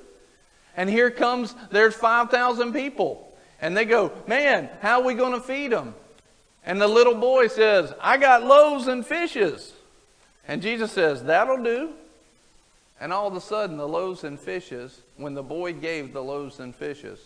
And 0.75 0.89
here 0.89 1.11
comes, 1.11 1.55
there's 1.71 1.95
5,000 1.95 2.73
people. 2.73 3.32
And 3.63 3.77
they 3.77 3.85
go, 3.85 4.11
man, 4.27 4.69
how 4.81 4.99
are 4.99 5.05
we 5.05 5.13
going 5.13 5.31
to 5.31 5.39
feed 5.39 5.71
them? 5.71 5.95
And 6.65 6.81
the 6.81 6.87
little 6.87 7.15
boy 7.15 7.47
says, 7.47 7.93
I 8.01 8.17
got 8.17 8.43
loaves 8.43 8.87
and 8.87 9.05
fishes. 9.05 9.71
And 10.45 10.61
Jesus 10.61 10.91
says, 10.91 11.23
that'll 11.23 11.63
do. 11.63 11.91
And 12.99 13.13
all 13.13 13.25
of 13.25 13.35
a 13.35 13.41
sudden, 13.41 13.77
the 13.77 13.87
loaves 13.87 14.25
and 14.25 14.37
fishes, 14.37 14.99
when 15.15 15.33
the 15.33 15.41
boy 15.41 15.71
gave 15.71 16.11
the 16.11 16.21
loaves 16.21 16.59
and 16.59 16.75
fishes, 16.75 17.19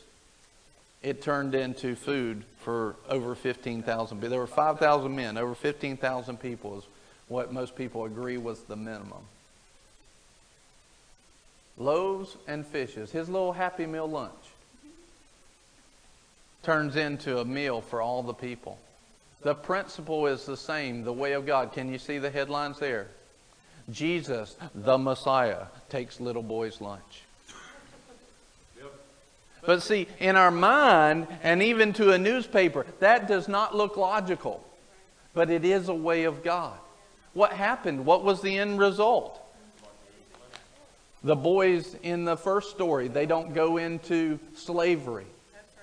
it 1.02 1.23
turned 1.23 1.56
into 1.56 1.95
food 1.95 2.43
for 2.60 2.95
over 3.10 3.34
15,000 3.34 4.17
people. 4.17 4.30
There 4.30 4.39
were 4.39 4.45
5,000 4.45 5.15
men, 5.15 5.39
over 5.39 5.56
15,000 5.56 6.39
people 6.39 6.78
is 6.78 6.84
what 7.30 7.52
most 7.52 7.76
people 7.76 8.06
agree 8.06 8.38
was 8.38 8.62
the 8.62 8.76
minimum. 8.76 9.26
Loaves 11.80 12.38
and 12.47 12.63
fishes, 12.63 13.12
his 13.12 13.28
little 13.28 13.54
Happy 13.54 13.88
Meal 13.88 14.08
lunch, 14.08 14.32
turns 16.68 16.98
into 16.98 17.40
a 17.40 17.46
meal 17.46 17.80
for 17.80 18.02
all 18.02 18.22
the 18.22 18.34
people. 18.34 18.78
The 19.42 19.56
principle 19.56 20.28
is 20.28 20.46
the 20.46 20.58
same, 20.58 21.06
the 21.06 21.14
way 21.14 21.32
of 21.32 21.46
God. 21.46 21.72
Can 21.72 21.90
you 21.90 21.98
see 21.98 22.18
the 22.18 22.30
headlines 22.30 22.78
there? 22.78 23.08
Jesus, 23.90 24.58
the 24.76 24.98
Messiah, 24.98 25.68
takes 25.88 26.20
little 26.20 26.44
boy's 26.44 26.82
lunch. 26.82 27.24
But 29.66 29.82
see, 29.82 30.10
in 30.20 30.36
our 30.36 30.52
mind, 30.52 31.28
and 31.42 31.64
even 31.64 31.94
to 31.94 32.12
a 32.12 32.18
newspaper, 32.18 32.86
that 33.00 33.30
does 33.30 33.48
not 33.48 33.74
look 33.74 33.96
logical. 33.96 34.62
But 35.34 35.50
it 35.50 35.64
is 35.64 35.88
a 35.88 35.94
way 35.94 36.26
of 36.26 36.44
God. 36.44 36.78
What 37.32 37.54
happened? 37.54 38.06
What 38.06 38.26
was 38.26 38.42
the 38.42 38.58
end 38.58 38.78
result? 38.78 39.40
The 41.24 41.38
boys 41.38 41.96
in 42.04 42.26
the 42.26 42.36
first 42.36 42.72
story, 42.72 43.08
they 43.08 43.26
don't 43.26 43.54
go 43.54 43.78
into 43.78 44.38
slavery. 44.54 45.28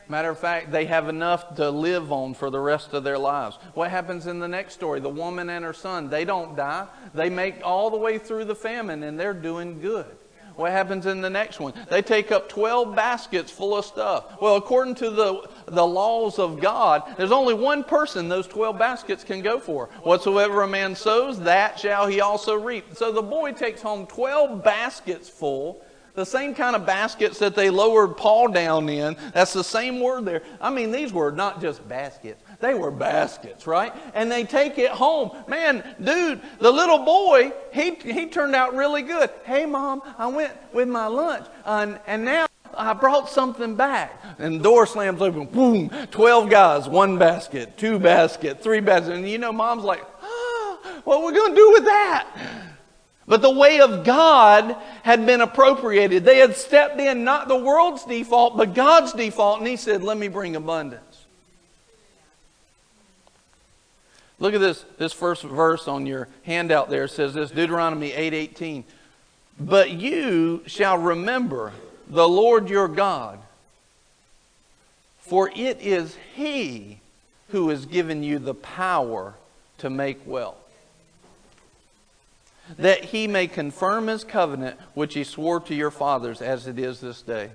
Matter 0.08 0.30
of 0.30 0.38
fact, 0.38 0.70
they 0.70 0.84
have 0.86 1.08
enough 1.08 1.54
to 1.56 1.70
live 1.70 2.12
on 2.12 2.34
for 2.34 2.50
the 2.50 2.60
rest 2.60 2.92
of 2.92 3.04
their 3.04 3.18
lives. 3.18 3.58
What 3.74 3.90
happens 3.90 4.26
in 4.26 4.38
the 4.38 4.48
next 4.48 4.74
story? 4.74 5.00
The 5.00 5.08
woman 5.08 5.48
and 5.48 5.64
her 5.64 5.72
son, 5.72 6.10
they 6.10 6.24
don't 6.24 6.56
die. 6.56 6.86
They 7.14 7.30
make 7.30 7.56
all 7.64 7.90
the 7.90 7.96
way 7.96 8.18
through 8.18 8.44
the 8.44 8.54
famine 8.54 9.02
and 9.02 9.18
they're 9.18 9.32
doing 9.34 9.80
good. 9.80 10.16
What 10.56 10.70
happens 10.70 11.06
in 11.06 11.20
the 11.20 11.30
next 11.30 11.58
one? 11.58 11.72
They 11.90 12.00
take 12.00 12.30
up 12.30 12.48
12 12.48 12.94
baskets 12.94 13.50
full 13.50 13.76
of 13.76 13.84
stuff. 13.84 14.40
Well, 14.40 14.56
according 14.56 14.94
to 14.96 15.10
the, 15.10 15.48
the 15.66 15.86
laws 15.86 16.38
of 16.38 16.60
God, 16.60 17.02
there's 17.16 17.32
only 17.32 17.54
one 17.54 17.82
person 17.82 18.28
those 18.28 18.46
12 18.46 18.78
baskets 18.78 19.24
can 19.24 19.42
go 19.42 19.58
for. 19.58 19.86
Whatsoever 20.04 20.62
a 20.62 20.68
man 20.68 20.94
sows, 20.94 21.40
that 21.40 21.80
shall 21.80 22.06
he 22.06 22.20
also 22.20 22.54
reap. 22.54 22.94
So 22.94 23.10
the 23.10 23.22
boy 23.22 23.52
takes 23.52 23.82
home 23.82 24.06
12 24.06 24.62
baskets 24.62 25.28
full 25.28 25.82
the 26.14 26.24
same 26.24 26.55
kind 26.55 26.77
of 26.77 26.87
baskets 26.87 27.38
that 27.40 27.55
they 27.55 27.70
lowered 27.70 28.16
Paul 28.16 28.48
down 28.48 28.88
in. 28.88 29.16
That's 29.33 29.53
the 29.53 29.64
same 29.64 30.00
word 30.00 30.24
there. 30.24 30.42
I 30.61 30.70
mean, 30.70 30.92
these 30.92 31.12
were 31.12 31.33
not 31.33 31.61
just 31.61 31.87
baskets, 31.88 32.42
they 32.61 32.74
were 32.74 32.90
baskets, 32.90 33.66
right? 33.66 33.92
And 34.14 34.31
they 34.31 34.44
take 34.44 34.79
it 34.79 34.90
home. 34.90 35.33
Man, 35.48 35.85
dude, 36.03 36.40
the 36.61 36.70
little 36.70 36.98
boy, 36.98 37.53
he, 37.72 37.94
he 37.94 38.27
turned 38.27 38.55
out 38.55 38.74
really 38.74 39.03
good. 39.03 39.31
Hey, 39.44 39.66
mom, 39.66 40.03
I 40.16 40.29
went 40.29 40.53
with 40.72 40.88
my 40.88 41.07
lunch, 41.07 41.46
and, 41.64 42.00
and 42.07 42.24
now 42.24 42.46
I 42.77 42.92
brought 42.92 43.29
something 43.29 43.74
back. 43.74 44.22
And 44.38 44.61
the 44.61 44.62
door 44.62 44.87
slams 44.87 45.20
open. 45.20 45.46
Boom. 45.46 45.90
12 46.11 46.48
guys, 46.48 46.88
one 46.88 47.18
basket, 47.18 47.77
two 47.77 47.98
basket, 47.98 48.62
three 48.62 48.81
baskets. 48.81 49.16
And 49.16 49.29
you 49.29 49.38
know, 49.38 49.53
mom's 49.53 49.85
like, 49.85 50.05
ah, 50.22 50.79
what 51.05 51.20
are 51.20 51.27
we 51.27 51.33
going 51.33 51.50
to 51.50 51.57
do 51.57 51.72
with 51.72 51.85
that? 51.85 52.70
But 53.26 53.40
the 53.40 53.50
way 53.50 53.80
of 53.80 54.04
God 54.04 54.76
had 55.02 55.24
been 55.24 55.40
appropriated. 55.40 56.24
They 56.24 56.38
had 56.38 56.56
stepped 56.56 57.00
in, 57.00 57.24
not 57.24 57.48
the 57.48 57.56
world's 57.56 58.04
default, 58.04 58.56
but 58.56 58.74
God's 58.74 59.12
default, 59.12 59.60
and 59.60 59.68
He 59.68 59.76
said, 59.76 60.02
Let 60.02 60.18
me 60.18 60.28
bring 60.28 60.56
abundance. 60.56 61.24
Look 64.38 64.52
at 64.52 64.60
this, 64.60 64.84
this 64.98 65.12
first 65.12 65.42
verse 65.42 65.88
on 65.88 66.06
your 66.06 66.28
handout 66.42 66.90
there. 66.90 67.08
Says 67.08 67.32
this 67.32 67.50
Deuteronomy 67.50 68.12
8 68.12 68.34
18. 68.34 68.84
But 69.58 69.92
you 69.92 70.62
shall 70.66 70.98
remember 70.98 71.72
the 72.08 72.28
Lord 72.28 72.68
your 72.68 72.88
God, 72.88 73.38
for 75.20 75.50
it 75.54 75.80
is 75.80 76.18
He 76.34 76.98
who 77.50 77.70
has 77.70 77.87
given 77.87 78.22
you 78.22 78.38
the 78.38 78.54
power 78.54 79.34
to 79.78 79.88
make 79.88 80.26
wealth 80.26 80.63
that 82.79 83.05
he 83.05 83.27
may 83.27 83.46
confirm 83.46 84.07
his 84.07 84.24
covenant 84.24 84.79
which 84.94 85.14
he 85.14 85.24
swore 85.24 85.61
to 85.61 85.74
your 85.74 85.90
fathers 85.90 86.40
as 86.40 86.66
it 86.66 86.79
is 86.79 87.00
this 87.00 87.22
day. 87.22 87.50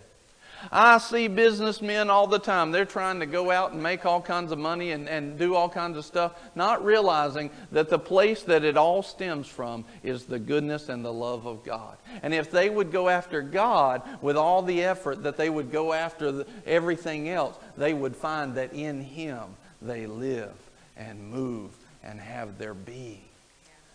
I 0.71 0.97
see 0.97 1.27
businessmen 1.27 2.09
all 2.09 2.27
the 2.27 2.39
time. 2.39 2.71
They're 2.71 2.85
trying 2.85 3.19
to 3.21 3.25
go 3.25 3.49
out 3.49 3.71
and 3.71 3.81
make 3.81 4.05
all 4.05 4.21
kinds 4.21 4.51
of 4.51 4.59
money 4.59 4.91
and, 4.91 5.07
and 5.07 5.37
do 5.37 5.55
all 5.55 5.69
kinds 5.69 5.97
of 5.97 6.05
stuff, 6.05 6.33
not 6.55 6.83
realizing 6.83 7.49
that 7.71 7.89
the 7.89 7.99
place 7.99 8.43
that 8.43 8.63
it 8.63 8.75
all 8.75 9.01
stems 9.01 9.47
from 9.47 9.85
is 10.03 10.25
the 10.25 10.39
goodness 10.39 10.89
and 10.89 11.03
the 11.03 11.13
love 11.13 11.45
of 11.45 11.63
God. 11.63 11.97
And 12.21 12.33
if 12.33 12.51
they 12.51 12.69
would 12.69 12.91
go 12.91 13.07
after 13.09 13.41
God 13.41 14.01
with 14.21 14.35
all 14.35 14.61
the 14.61 14.83
effort 14.83 15.23
that 15.23 15.37
they 15.37 15.49
would 15.49 15.71
go 15.71 15.93
after 15.93 16.31
the, 16.31 16.47
everything 16.65 17.29
else, 17.29 17.57
they 17.77 17.93
would 17.93 18.15
find 18.15 18.55
that 18.55 18.73
in 18.73 19.01
Him 19.01 19.55
they 19.81 20.07
live 20.07 20.55
and 20.97 21.31
move 21.31 21.71
and 22.03 22.19
have 22.19 22.57
their 22.57 22.73
being. 22.73 23.28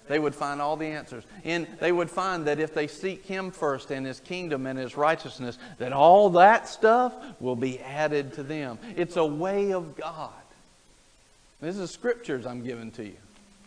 They 0.06 0.18
would 0.18 0.34
find 0.34 0.60
all 0.60 0.76
the 0.76 0.86
answers. 0.86 1.24
And 1.44 1.66
they 1.80 1.92
would 1.92 2.10
find 2.10 2.46
that 2.46 2.60
if 2.60 2.74
they 2.74 2.86
seek 2.86 3.24
Him 3.24 3.50
first 3.50 3.90
and 3.90 4.06
His 4.06 4.20
kingdom 4.20 4.66
and 4.66 4.78
His 4.78 4.96
righteousness, 4.96 5.58
that 5.78 5.92
all 5.92 6.30
that 6.30 6.68
stuff 6.68 7.14
will 7.40 7.56
be 7.56 7.80
added 7.80 8.34
to 8.34 8.42
them. 8.42 8.78
It's 8.96 9.16
a 9.16 9.24
way 9.24 9.72
of 9.72 9.96
God. 9.96 10.32
This 11.60 11.78
is 11.78 11.90
scriptures 11.90 12.44
I'm 12.44 12.62
giving 12.62 12.90
to 12.92 13.04
you. 13.04 13.16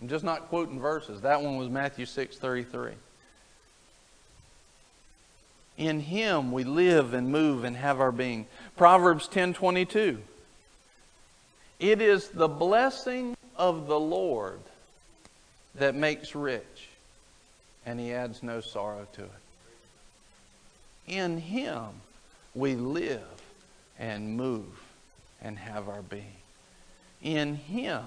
I'm 0.02 0.08
just 0.08 0.24
not 0.24 0.50
quoting 0.50 0.80
verses. 0.80 1.22
That 1.22 1.42
one 1.42 1.58
was 1.58 1.70
Matthew 1.70 2.06
6 2.06 2.38
33. 2.38 2.92
In 5.78 6.00
him 6.00 6.52
we 6.52 6.64
live 6.64 7.14
and 7.14 7.32
move 7.32 7.64
and 7.64 7.76
have 7.76 8.00
our 8.00 8.12
being. 8.12 8.46
Proverbs 8.76 9.28
10 9.28 9.56
22. 9.56 10.20
It 11.80 12.02
is 12.02 12.30
the 12.30 12.48
blessing 12.48 13.36
of 13.56 13.88
the 13.88 14.00
Lord 14.00 14.60
that 15.78 15.96
makes 15.96 16.36
rich, 16.36 16.90
and 17.86 18.00
he 18.00 18.14
adds 18.14 18.44
no 18.44 18.62
sorrow 18.62 19.08
to 19.14 19.24
it. 19.24 19.30
In 21.08 21.38
him 21.38 21.86
we 22.54 22.76
live 22.76 23.22
and 23.98 24.36
move 24.36 24.82
and 25.42 25.58
have 25.58 25.88
our 25.88 26.02
being. 26.02 26.36
In 27.22 27.56
him 27.56 28.04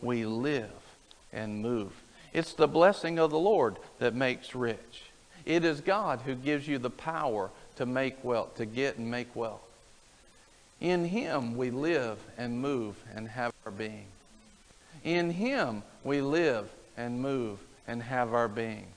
we 0.00 0.24
live 0.24 0.70
and 1.32 1.60
move. 1.60 1.92
It's 2.32 2.52
the 2.52 2.68
blessing 2.68 3.18
of 3.18 3.30
the 3.30 3.38
Lord 3.38 3.76
that 3.98 4.14
makes 4.14 4.54
rich. 4.54 5.02
It 5.44 5.64
is 5.64 5.80
God 5.80 6.20
who 6.26 6.34
gives 6.34 6.68
you 6.68 6.78
the 6.78 6.90
power 6.90 7.50
to 7.76 7.86
make 7.86 8.22
wealth, 8.22 8.56
to 8.56 8.66
get 8.66 8.98
and 8.98 9.10
make 9.10 9.34
wealth. 9.34 9.62
In 10.80 11.06
Him 11.06 11.56
we 11.56 11.70
live 11.70 12.18
and 12.36 12.60
move 12.60 12.96
and 13.14 13.28
have 13.28 13.52
our 13.64 13.72
being. 13.72 14.06
In 15.04 15.30
Him 15.30 15.82
we 16.04 16.20
live 16.20 16.68
and 16.98 17.22
move 17.22 17.60
and 17.86 18.02
have 18.02 18.34
our 18.34 18.48
being. 18.48 18.88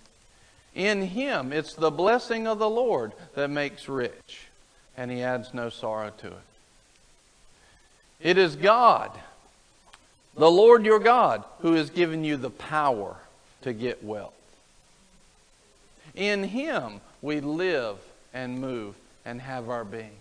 In 0.76 1.02
Him, 1.04 1.54
it's 1.54 1.74
the 1.74 1.92
blessing 1.92 2.48
of 2.48 2.60
the 2.60 2.70
Lord 2.70 3.14
that 3.36 3.50
makes 3.50 3.88
rich, 3.88 4.48
and 4.98 5.12
He 5.12 5.22
adds 5.22 5.54
no 5.54 5.70
sorrow 5.70 6.12
to 6.18 6.28
it. 6.28 6.34
It 8.20 8.38
is 8.38 8.56
God, 8.56 9.12
the 10.36 10.52
Lord 10.52 10.86
your 10.86 11.00
God, 11.00 11.44
who 11.60 11.74
has 11.74 11.90
given 11.90 12.24
you 12.24 12.38
the 12.38 12.50
power 12.50 13.16
to 13.62 13.72
get 13.72 14.04
wealth. 14.04 14.34
In 16.16 16.44
Him, 16.44 17.02
we 17.22 17.40
live 17.40 17.98
and 18.34 18.60
move 18.60 18.96
and 19.26 19.42
have 19.42 19.70
our 19.70 19.84
being. 19.84 20.18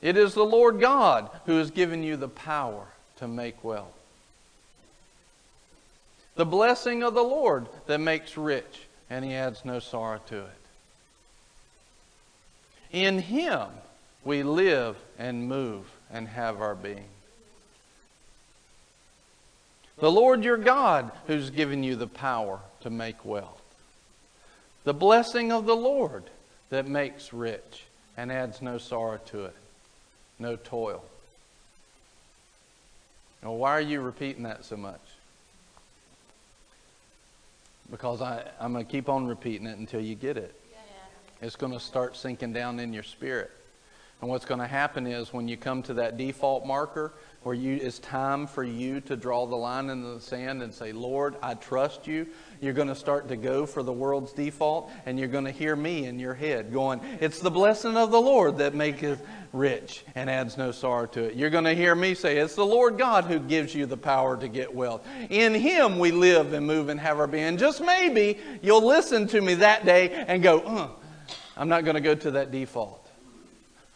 It 0.00 0.16
is 0.16 0.34
the 0.34 0.44
Lord 0.44 0.80
God 0.80 1.30
who 1.46 1.58
has 1.58 1.70
given 1.70 2.02
you 2.02 2.16
the 2.16 2.28
power 2.28 2.86
to 3.16 3.26
make 3.26 3.64
wealth. 3.64 3.97
The 6.38 6.46
blessing 6.46 7.02
of 7.02 7.14
the 7.14 7.24
Lord 7.24 7.66
that 7.88 7.98
makes 7.98 8.36
rich, 8.36 8.86
and 9.10 9.24
he 9.24 9.34
adds 9.34 9.64
no 9.64 9.80
sorrow 9.80 10.20
to 10.28 10.38
it. 10.38 10.50
In 12.92 13.18
him 13.18 13.66
we 14.24 14.44
live 14.44 14.94
and 15.18 15.48
move 15.48 15.84
and 16.12 16.28
have 16.28 16.60
our 16.60 16.76
being. 16.76 17.08
The 19.98 20.12
Lord 20.12 20.44
your 20.44 20.58
God 20.58 21.10
who's 21.26 21.50
given 21.50 21.82
you 21.82 21.96
the 21.96 22.06
power 22.06 22.60
to 22.82 22.88
make 22.88 23.24
wealth. 23.24 23.60
The 24.84 24.94
blessing 24.94 25.50
of 25.50 25.66
the 25.66 25.74
Lord 25.74 26.22
that 26.70 26.86
makes 26.86 27.32
rich 27.32 27.82
and 28.16 28.30
adds 28.30 28.62
no 28.62 28.78
sorrow 28.78 29.18
to 29.26 29.46
it, 29.46 29.56
no 30.38 30.54
toil. 30.54 31.04
Now, 33.42 33.54
why 33.54 33.72
are 33.72 33.80
you 33.80 34.00
repeating 34.00 34.44
that 34.44 34.64
so 34.64 34.76
much? 34.76 35.00
Because 37.90 38.20
I, 38.20 38.44
I'm 38.60 38.72
going 38.72 38.84
to 38.84 38.90
keep 38.90 39.08
on 39.08 39.26
repeating 39.26 39.66
it 39.66 39.78
until 39.78 40.00
you 40.00 40.14
get 40.14 40.36
it. 40.36 40.54
It's 41.40 41.56
going 41.56 41.72
to 41.72 41.80
start 41.80 42.16
sinking 42.16 42.52
down 42.52 42.80
in 42.80 42.92
your 42.92 43.04
spirit. 43.04 43.52
And 44.20 44.28
what's 44.28 44.44
going 44.44 44.60
to 44.60 44.66
happen 44.66 45.06
is 45.06 45.32
when 45.32 45.46
you 45.46 45.56
come 45.56 45.82
to 45.84 45.94
that 45.94 46.16
default 46.16 46.66
marker 46.66 47.14
where 47.44 47.54
you, 47.54 47.76
it's 47.76 48.00
time 48.00 48.48
for 48.48 48.64
you 48.64 49.00
to 49.02 49.16
draw 49.16 49.46
the 49.46 49.54
line 49.54 49.90
in 49.90 50.02
the 50.02 50.20
sand 50.20 50.60
and 50.60 50.74
say, 50.74 50.90
Lord, 50.90 51.36
I 51.40 51.54
trust 51.54 52.08
you. 52.08 52.26
You're 52.60 52.72
going 52.72 52.88
to 52.88 52.96
start 52.96 53.28
to 53.28 53.36
go 53.36 53.64
for 53.64 53.84
the 53.84 53.92
world's 53.92 54.32
default, 54.32 54.90
and 55.06 55.20
you're 55.20 55.28
going 55.28 55.44
to 55.44 55.52
hear 55.52 55.76
me 55.76 56.06
in 56.06 56.18
your 56.18 56.34
head 56.34 56.72
going, 56.72 57.00
It's 57.20 57.38
the 57.38 57.50
blessing 57.50 57.96
of 57.96 58.10
the 58.10 58.20
Lord 58.20 58.58
that 58.58 58.74
maketh, 58.74 59.24
rich 59.52 60.04
and 60.14 60.28
adds 60.28 60.56
no 60.56 60.72
sorrow 60.72 61.06
to 61.06 61.24
it. 61.24 61.34
You're 61.34 61.50
going 61.50 61.64
to 61.64 61.74
hear 61.74 61.94
me 61.94 62.14
say, 62.14 62.38
It's 62.38 62.54
the 62.54 62.66
Lord 62.66 62.98
God 62.98 63.24
who 63.24 63.38
gives 63.38 63.74
you 63.74 63.86
the 63.86 63.96
power 63.96 64.36
to 64.36 64.48
get 64.48 64.74
wealth. 64.74 65.06
In 65.30 65.54
Him 65.54 65.98
we 65.98 66.10
live 66.10 66.52
and 66.52 66.66
move 66.66 66.88
and 66.88 67.00
have 67.00 67.18
our 67.18 67.26
being. 67.26 67.56
Just 67.56 67.80
maybe 67.80 68.38
you'll 68.62 68.86
listen 68.86 69.26
to 69.28 69.40
me 69.40 69.54
that 69.54 69.84
day 69.84 70.10
and 70.10 70.42
go, 70.42 70.60
uh, 70.60 70.88
I'm 71.56 71.68
not 71.68 71.84
going 71.84 71.94
to 71.94 72.00
go 72.00 72.14
to 72.14 72.30
that 72.32 72.50
default. 72.50 73.06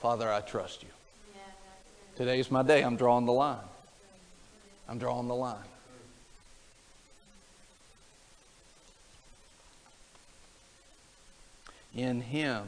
Father, 0.01 0.33
I 0.33 0.41
trust 0.41 0.83
you. 0.83 0.89
Today's 2.17 2.51
my 2.51 2.63
day. 2.63 2.83
I'm 2.83 2.97
drawing 2.97 3.25
the 3.25 3.33
line. 3.33 3.59
I'm 4.89 4.99
drawing 4.99 5.29
the 5.29 5.35
line. 5.35 5.57
In 11.95 12.21
Him 12.21 12.65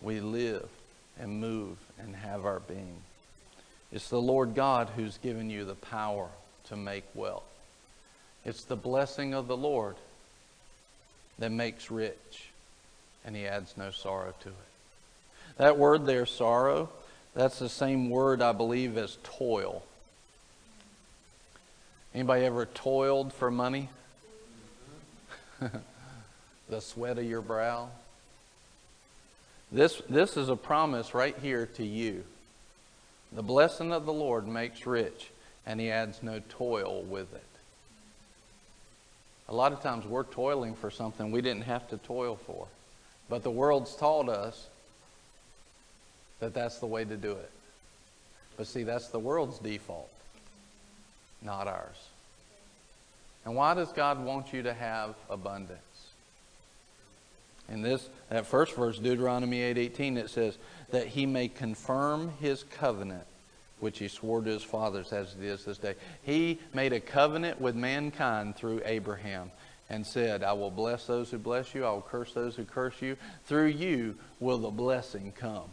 we 0.00 0.20
live 0.20 0.68
and 1.18 1.40
move 1.40 1.78
and 2.02 2.16
have 2.16 2.44
our 2.44 2.60
being. 2.60 2.96
It's 3.92 4.08
the 4.08 4.20
Lord 4.20 4.54
God 4.54 4.90
who's 4.96 5.18
given 5.18 5.50
you 5.50 5.64
the 5.64 5.74
power 5.74 6.28
to 6.68 6.76
make 6.76 7.04
wealth. 7.14 7.44
It's 8.44 8.64
the 8.64 8.76
blessing 8.76 9.34
of 9.34 9.46
the 9.48 9.56
Lord 9.56 9.96
that 11.38 11.50
makes 11.50 11.90
rich, 11.90 12.48
and 13.24 13.36
He 13.36 13.46
adds 13.46 13.76
no 13.76 13.90
sorrow 13.90 14.34
to 14.40 14.48
it. 14.48 14.54
That 15.58 15.78
word 15.78 16.06
there, 16.06 16.26
sorrow, 16.26 16.88
that's 17.34 17.58
the 17.58 17.68
same 17.68 18.10
word 18.10 18.42
I 18.42 18.52
believe 18.52 18.96
as 18.96 19.18
toil. 19.22 19.82
Anybody 22.14 22.44
ever 22.44 22.66
toiled 22.66 23.32
for 23.32 23.50
money? 23.50 23.88
the 26.68 26.80
sweat 26.80 27.18
of 27.18 27.24
your 27.24 27.40
brow? 27.40 27.88
This, 29.72 30.02
this 30.08 30.36
is 30.36 30.50
a 30.50 30.56
promise 30.56 31.14
right 31.14 31.36
here 31.40 31.66
to 31.76 31.84
you. 31.84 32.24
The 33.32 33.42
blessing 33.42 33.90
of 33.90 34.04
the 34.04 34.12
Lord 34.12 34.46
makes 34.46 34.86
rich, 34.86 35.30
and 35.64 35.80
he 35.80 35.90
adds 35.90 36.22
no 36.22 36.42
toil 36.50 37.02
with 37.02 37.32
it. 37.32 37.42
A 39.48 39.54
lot 39.54 39.72
of 39.72 39.80
times 39.80 40.06
we're 40.06 40.24
toiling 40.24 40.74
for 40.74 40.90
something 40.90 41.32
we 41.32 41.40
didn't 41.40 41.64
have 41.64 41.88
to 41.88 41.96
toil 41.96 42.36
for. 42.36 42.68
But 43.30 43.42
the 43.42 43.50
world's 43.50 43.96
taught 43.96 44.28
us 44.28 44.68
that 46.40 46.52
that's 46.52 46.78
the 46.78 46.86
way 46.86 47.04
to 47.06 47.16
do 47.16 47.32
it. 47.32 47.50
But 48.58 48.66
see, 48.66 48.82
that's 48.82 49.08
the 49.08 49.18
world's 49.18 49.58
default, 49.58 50.10
not 51.40 51.66
ours. 51.66 52.08
And 53.46 53.54
why 53.54 53.72
does 53.72 53.90
God 53.92 54.22
want 54.22 54.52
you 54.52 54.64
to 54.64 54.74
have 54.74 55.14
abundance? 55.30 55.80
In 57.72 57.80
this 57.80 58.08
that 58.28 58.46
first 58.46 58.74
verse, 58.74 58.98
Deuteronomy 58.98 59.60
8:18, 59.60 60.18
it 60.18 60.28
says 60.30 60.58
that 60.90 61.06
he 61.06 61.24
may 61.24 61.48
confirm 61.48 62.28
his 62.38 62.62
covenant 62.62 63.26
which 63.80 63.98
he 63.98 64.06
swore 64.06 64.40
to 64.40 64.50
his 64.50 64.62
fathers 64.62 65.12
as 65.12 65.34
it 65.34 65.42
is 65.42 65.64
this 65.64 65.78
day. 65.78 65.96
He 66.22 66.60
made 66.72 66.92
a 66.92 67.00
covenant 67.00 67.60
with 67.60 67.74
mankind 67.74 68.54
through 68.54 68.80
Abraham 68.84 69.50
and 69.90 70.06
said, 70.06 70.44
I 70.44 70.52
will 70.52 70.70
bless 70.70 71.06
those 71.06 71.32
who 71.32 71.38
bless 71.38 71.74
you, 71.74 71.84
I 71.84 71.90
will 71.90 72.02
curse 72.02 72.32
those 72.32 72.54
who 72.54 72.64
curse 72.64 73.02
you. 73.02 73.16
Through 73.46 73.66
you 73.68 74.16
will 74.38 74.58
the 74.58 74.70
blessing 74.70 75.32
come. 75.36 75.68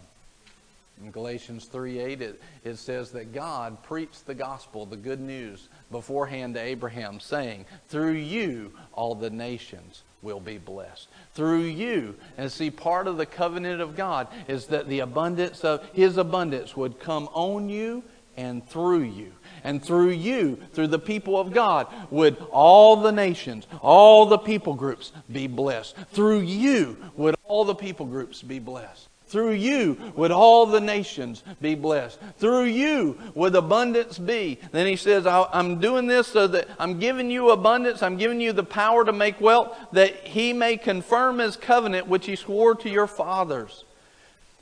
In 1.04 1.12
Galatians 1.12 1.70
3:8, 1.72 2.22
it, 2.22 2.42
it 2.64 2.78
says 2.78 3.12
that 3.12 3.32
God 3.32 3.84
preached 3.84 4.26
the 4.26 4.34
gospel, 4.34 4.86
the 4.88 4.98
good 4.98 5.22
news, 5.22 5.70
beforehand 5.92 6.56
to 6.56 6.62
Abraham, 6.62 7.20
saying, 7.20 7.66
Through 7.90 8.14
you 8.14 8.74
all 8.94 9.14
the 9.14 9.30
nations 9.30 10.02
will 10.22 10.40
be 10.40 10.58
blessed. 10.58 11.08
Through 11.34 11.64
you. 11.64 12.16
And 12.38 12.52
see, 12.52 12.72
part 12.72 13.08
of 13.08 13.18
the 13.18 13.26
covenant 13.26 13.82
of 13.82 13.96
God 13.96 14.28
is 14.48 14.68
that 14.68 14.88
the 14.88 15.00
abundance 15.00 15.64
of 15.64 15.86
His 15.94 16.18
abundance 16.18 16.76
would 16.76 17.00
come 17.00 17.30
on 17.34 17.70
you 17.70 18.04
and 18.38 18.66
through 18.68 19.04
you. 19.04 19.34
And 19.66 19.84
through 19.84 20.12
you, 20.12 20.58
through 20.74 20.88
the 20.88 21.00
people 21.00 21.38
of 21.38 21.52
God, 21.52 21.88
would 22.10 22.38
all 22.52 22.96
the 22.96 23.12
nations, 23.12 23.68
all 23.82 24.26
the 24.26 24.38
people 24.38 24.74
groups 24.74 25.12
be 25.30 25.48
blessed. 25.48 25.96
Through 26.14 26.42
you 26.42 26.98
would 27.18 27.36
all 27.44 27.66
the 27.66 27.76
people 27.76 28.06
groups 28.06 28.42
be 28.42 28.60
blessed. 28.60 29.09
Through 29.30 29.52
you 29.52 29.96
would 30.16 30.32
all 30.32 30.66
the 30.66 30.82
nations 30.82 31.44
be 31.62 31.76
blessed. 31.76 32.20
Through 32.40 32.64
you 32.64 33.16
would 33.36 33.54
abundance 33.54 34.18
be. 34.18 34.58
Then 34.72 34.88
he 34.88 34.96
says, 34.96 35.28
I'm 35.28 35.80
doing 35.80 36.08
this 36.08 36.28
so 36.28 36.48
that 36.48 36.68
I'm 36.80 37.00
giving 37.00 37.30
you 37.30 37.52
abundance. 37.52 38.02
I'm 38.02 38.18
giving 38.18 38.42
you 38.42 38.54
the 38.54 38.64
power 38.64 39.06
to 39.06 39.14
make 39.14 39.40
wealth 39.40 39.78
that 39.92 40.16
he 40.16 40.52
may 40.52 40.78
confirm 40.78 41.38
his 41.38 41.56
covenant 41.56 42.08
which 42.08 42.26
he 42.26 42.36
swore 42.36 42.74
to 42.78 42.90
your 42.90 43.06
fathers. 43.06 43.86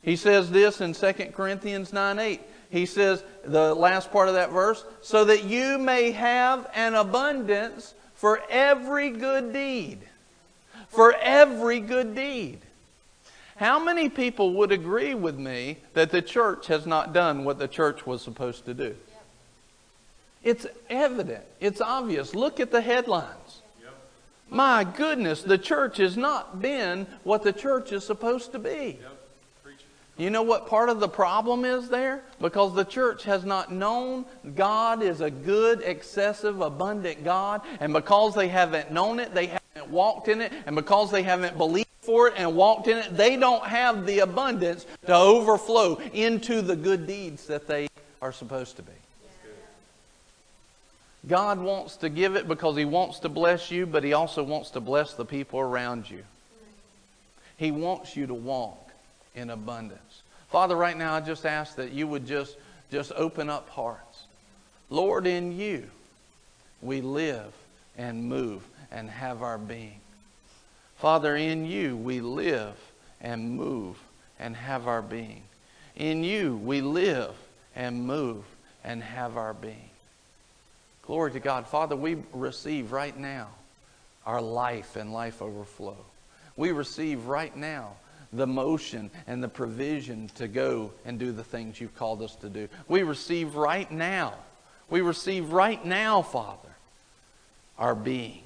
He 0.01 0.17
says 0.17 0.51
this 0.51 0.81
in 0.81 0.93
2 0.93 1.13
Corinthians 1.33 1.93
9 1.93 2.19
8. 2.19 2.41
He 2.69 2.85
says, 2.85 3.23
the 3.45 3.73
last 3.73 4.11
part 4.11 4.27
of 4.27 4.33
that 4.33 4.51
verse, 4.51 4.83
so 5.01 5.23
that 5.23 5.45
you 5.45 5.77
may 5.77 6.11
have 6.11 6.69
an 6.75 6.95
abundance 6.95 7.93
for 8.15 8.41
every 8.49 9.11
good 9.11 9.53
deed. 9.53 9.99
For 10.89 11.13
every 11.13 11.79
good 11.79 12.15
deed. 12.15 12.59
How 13.57 13.83
many 13.83 14.07
people 14.07 14.53
would 14.53 14.71
agree 14.71 15.15
with 15.15 15.37
me 15.37 15.77
that 15.93 16.11
the 16.11 16.21
church 16.21 16.67
has 16.67 16.85
not 16.85 17.11
done 17.11 17.43
what 17.43 17.57
the 17.57 17.67
church 17.67 18.05
was 18.05 18.21
supposed 18.21 18.65
to 18.65 18.73
do? 18.73 18.95
It's 20.43 20.67
evident. 20.89 21.43
It's 21.59 21.81
obvious. 21.81 22.35
Look 22.35 22.59
at 22.59 22.71
the 22.71 22.81
headlines. 22.81 23.61
My 24.49 24.85
goodness, 24.85 25.41
the 25.43 25.57
church 25.57 25.97
has 25.97 26.15
not 26.15 26.61
been 26.61 27.05
what 27.23 27.43
the 27.43 27.51
church 27.51 27.91
is 27.91 28.05
supposed 28.05 28.53
to 28.53 28.59
be. 28.59 28.99
You 30.17 30.31
know 30.31 30.41
what 30.41 30.67
part 30.67 30.89
of 30.89 30.99
the 30.99 31.09
problem 31.09 31.63
is 31.63 31.89
there? 31.89 32.23
Because 32.41 32.73
the 32.73 32.85
church 32.85 33.23
has 33.25 33.43
not 33.43 33.71
known 33.71 34.25
God 34.55 35.03
is 35.03 35.21
a 35.21 35.29
good, 35.29 35.81
excessive, 35.81 36.61
abundant 36.61 37.23
God. 37.23 37.61
And 37.79 37.93
because 37.93 38.33
they 38.33 38.47
haven't 38.47 38.91
known 38.91 39.19
it, 39.19 39.35
they 39.35 39.47
haven't 39.47 39.66
walked 39.89 40.27
in 40.27 40.41
it. 40.41 40.51
And 40.65 40.75
because 40.75 41.11
they 41.11 41.23
haven't 41.23 41.57
believed 41.57 41.87
for 42.01 42.27
it 42.29 42.35
and 42.37 42.55
walked 42.55 42.87
in 42.87 42.97
it, 42.97 43.15
they 43.15 43.35
don't 43.35 43.65
have 43.65 44.05
the 44.05 44.19
abundance 44.19 44.85
to 45.05 45.13
overflow 45.13 45.95
into 46.13 46.61
the 46.61 46.75
good 46.75 47.05
deeds 47.05 47.47
that 47.47 47.67
they 47.67 47.87
are 48.21 48.31
supposed 48.31 48.77
to 48.77 48.81
be. 48.81 48.91
God 51.27 51.59
wants 51.59 51.97
to 51.97 52.09
give 52.09 52.35
it 52.35 52.47
because 52.47 52.77
He 52.77 52.85
wants 52.85 53.19
to 53.19 53.29
bless 53.29 53.69
you, 53.69 53.85
but 53.85 54.03
He 54.03 54.13
also 54.13 54.43
wants 54.43 54.69
to 54.71 54.79
bless 54.79 55.13
the 55.13 55.25
people 55.25 55.59
around 55.59 56.09
you. 56.09 56.23
He 57.57 57.71
wants 57.71 58.15
you 58.15 58.27
to 58.27 58.33
walk 58.33 58.91
in 59.35 59.49
abundance. 59.49 60.21
Father, 60.49 60.75
right 60.75 60.95
now 60.95 61.15
I 61.15 61.19
just 61.19 61.45
ask 61.45 61.75
that 61.75 61.91
you 61.91 62.07
would 62.07 62.25
just, 62.25 62.55
just 62.91 63.11
open 63.13 63.49
up 63.49 63.67
hearts. 63.69 64.23
Lord, 64.89 65.27
in 65.27 65.57
you 65.57 65.89
we 66.81 67.01
live 67.01 67.51
and 67.97 68.23
move 68.23 68.63
and 68.91 69.09
have 69.09 69.41
our 69.41 69.57
being. 69.57 69.99
Father, 70.97 71.35
in 71.35 71.65
you 71.65 71.95
we 71.95 72.21
live 72.21 72.75
and 73.21 73.55
move 73.55 73.97
and 74.39 74.55
have 74.55 74.87
our 74.87 75.01
being. 75.01 75.43
In 75.95 76.23
you 76.23 76.57
we 76.57 76.81
live 76.81 77.33
and 77.75 78.05
move 78.05 78.43
and 78.83 79.03
have 79.03 79.37
our 79.37 79.53
being. 79.53 79.89
Glory 81.03 81.31
to 81.31 81.39
God. 81.39 81.67
Father, 81.67 81.95
we 81.95 82.17
receive 82.33 82.91
right 82.91 83.17
now 83.17 83.47
our 84.25 84.41
life 84.41 84.95
and 84.95 85.13
life 85.13 85.41
overflow. 85.41 85.97
We 86.57 86.71
receive 86.71 87.27
right 87.27 87.55
now 87.55 87.93
the 88.33 88.47
motion 88.47 89.09
and 89.25 89.41
the 89.41 89.47
provision 89.47 90.29
to 90.35 90.47
go 90.47 90.91
and 91.05 91.17
do 91.17 91.31
the 91.31 91.43
things 91.43 91.79
you've 91.79 91.95
called 91.95 92.21
us 92.21 92.35
to 92.37 92.49
do. 92.49 92.67
We 92.87 93.03
receive 93.03 93.55
right 93.55 93.89
now. 93.89 94.33
We 94.89 95.01
receive 95.01 95.53
right 95.53 95.83
now, 95.85 96.21
Father, 96.21 96.69
our 97.77 97.95
being. 97.95 98.43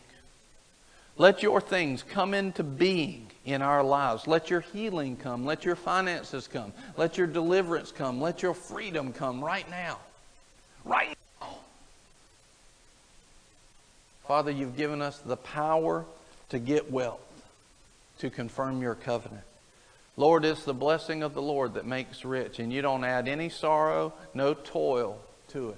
Let 1.21 1.43
your 1.43 1.61
things 1.61 2.01
come 2.01 2.33
into 2.33 2.63
being 2.63 3.27
in 3.45 3.61
our 3.61 3.83
lives. 3.83 4.25
Let 4.25 4.49
your 4.49 4.61
healing 4.61 5.15
come. 5.15 5.45
Let 5.45 5.65
your 5.65 5.75
finances 5.75 6.47
come. 6.47 6.73
Let 6.97 7.15
your 7.15 7.27
deliverance 7.27 7.91
come. 7.91 8.19
Let 8.19 8.41
your 8.41 8.55
freedom 8.55 9.13
come 9.13 9.45
right 9.45 9.69
now. 9.69 9.99
Right 10.83 11.15
now. 11.39 11.49
Father, 14.27 14.49
you've 14.49 14.75
given 14.75 14.99
us 14.99 15.19
the 15.19 15.37
power 15.37 16.05
to 16.49 16.57
get 16.57 16.91
wealth, 16.91 17.21
to 18.17 18.31
confirm 18.31 18.81
your 18.81 18.95
covenant. 18.95 19.43
Lord, 20.17 20.43
it's 20.43 20.63
the 20.63 20.73
blessing 20.73 21.21
of 21.21 21.35
the 21.35 21.41
Lord 21.43 21.75
that 21.75 21.85
makes 21.85 22.25
rich, 22.25 22.57
and 22.57 22.73
you 22.73 22.81
don't 22.81 23.03
add 23.03 23.27
any 23.27 23.49
sorrow, 23.49 24.11
no 24.33 24.55
toil 24.55 25.19
to 25.49 25.69
it. 25.69 25.77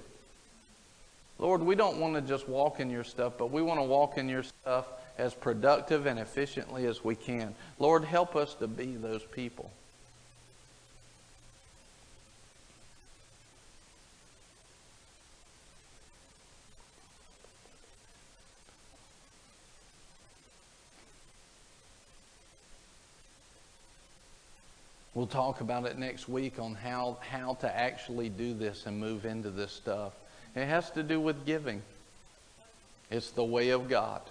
Lord, 1.38 1.60
we 1.60 1.74
don't 1.74 1.98
want 1.98 2.14
to 2.14 2.22
just 2.22 2.48
walk 2.48 2.80
in 2.80 2.88
your 2.88 3.04
stuff, 3.04 3.34
but 3.36 3.50
we 3.50 3.60
want 3.60 3.78
to 3.78 3.84
walk 3.84 4.16
in 4.16 4.30
your 4.30 4.44
stuff 4.44 4.86
as 5.16 5.34
productive 5.34 6.06
and 6.06 6.18
efficiently 6.18 6.86
as 6.86 7.04
we 7.04 7.14
can. 7.14 7.54
Lord, 7.78 8.04
help 8.04 8.34
us 8.34 8.54
to 8.54 8.66
be 8.66 8.96
those 8.96 9.22
people. 9.22 9.70
We'll 25.14 25.28
talk 25.28 25.60
about 25.60 25.86
it 25.86 25.96
next 25.96 26.28
week 26.28 26.58
on 26.58 26.74
how, 26.74 27.18
how 27.30 27.54
to 27.60 27.74
actually 27.74 28.28
do 28.28 28.52
this 28.52 28.84
and 28.84 28.98
move 28.98 29.24
into 29.24 29.48
this 29.48 29.70
stuff. 29.70 30.12
It 30.56 30.66
has 30.66 30.90
to 30.90 31.04
do 31.04 31.20
with 31.20 31.46
giving. 31.46 31.82
It's 33.10 33.30
the 33.30 33.44
way 33.44 33.70
of 33.70 33.88
God. 33.88 34.22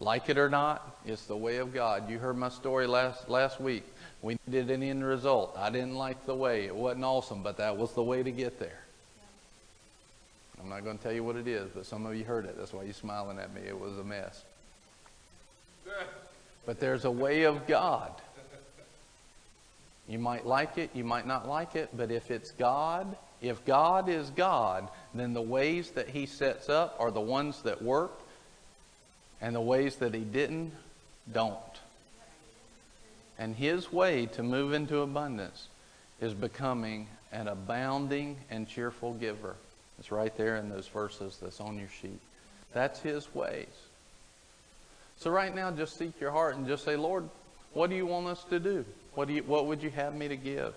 Like 0.00 0.28
it 0.28 0.38
or 0.38 0.48
not, 0.48 0.96
it's 1.04 1.24
the 1.24 1.36
way 1.36 1.56
of 1.56 1.74
God. 1.74 2.08
You 2.08 2.18
heard 2.18 2.36
my 2.36 2.50
story 2.50 2.86
last, 2.86 3.28
last 3.28 3.60
week. 3.60 3.84
We 4.22 4.38
needed 4.46 4.70
an 4.70 4.82
end 4.82 5.04
result. 5.04 5.54
I 5.56 5.70
didn't 5.70 5.96
like 5.96 6.24
the 6.24 6.34
way. 6.34 6.66
It 6.66 6.74
wasn't 6.74 7.04
awesome, 7.04 7.42
but 7.42 7.56
that 7.56 7.76
was 7.76 7.92
the 7.92 8.02
way 8.02 8.22
to 8.22 8.30
get 8.30 8.60
there. 8.60 8.80
I'm 10.60 10.68
not 10.68 10.84
going 10.84 10.98
to 10.98 11.02
tell 11.02 11.12
you 11.12 11.24
what 11.24 11.36
it 11.36 11.46
is, 11.46 11.70
but 11.74 11.86
some 11.86 12.06
of 12.06 12.14
you 12.14 12.24
heard 12.24 12.44
it. 12.44 12.56
That's 12.56 12.72
why 12.72 12.82
you're 12.82 12.92
smiling 12.92 13.38
at 13.38 13.54
me. 13.54 13.62
It 13.66 13.78
was 13.78 13.96
a 13.98 14.04
mess. 14.04 14.44
But 16.66 16.80
there's 16.80 17.04
a 17.04 17.10
way 17.10 17.44
of 17.44 17.66
God. 17.66 18.12
You 20.08 20.18
might 20.18 20.46
like 20.46 20.78
it, 20.78 20.90
you 20.94 21.04
might 21.04 21.26
not 21.26 21.46
like 21.46 21.76
it, 21.76 21.90
but 21.94 22.10
if 22.10 22.30
it's 22.30 22.50
God, 22.52 23.16
if 23.42 23.64
God 23.66 24.08
is 24.08 24.30
God, 24.30 24.88
then 25.14 25.34
the 25.34 25.42
ways 25.42 25.90
that 25.90 26.08
He 26.08 26.24
sets 26.24 26.68
up 26.68 26.96
are 26.98 27.10
the 27.10 27.20
ones 27.20 27.62
that 27.62 27.82
work, 27.82 28.18
and 29.40 29.54
the 29.54 29.60
ways 29.60 29.96
that 29.96 30.14
He 30.14 30.20
didn't, 30.20 30.72
don't. 31.32 31.56
And 33.38 33.54
His 33.54 33.92
way 33.92 34.26
to 34.26 34.42
move 34.42 34.72
into 34.72 34.98
abundance 34.98 35.68
is 36.20 36.34
becoming 36.34 37.06
an 37.32 37.48
abounding 37.48 38.36
and 38.50 38.68
cheerful 38.68 39.14
giver. 39.14 39.54
It's 39.98 40.10
right 40.10 40.36
there 40.36 40.56
in 40.56 40.68
those 40.68 40.86
verses 40.86 41.38
that's 41.40 41.60
on 41.60 41.78
your 41.78 41.88
sheet. 42.00 42.20
That's 42.72 43.00
His 43.00 43.32
ways. 43.34 43.66
So 45.18 45.30
right 45.30 45.54
now, 45.54 45.70
just 45.70 45.98
seek 45.98 46.20
your 46.20 46.30
heart 46.30 46.56
and 46.56 46.66
just 46.66 46.84
say, 46.84 46.96
Lord, 46.96 47.28
what 47.74 47.90
do 47.90 47.96
you 47.96 48.06
want 48.06 48.28
us 48.28 48.44
to 48.50 48.60
do? 48.60 48.84
What, 49.14 49.28
do 49.28 49.34
you, 49.34 49.42
what 49.42 49.66
would 49.66 49.82
you 49.82 49.90
have 49.90 50.14
me 50.14 50.28
to 50.28 50.36
give? 50.36 50.74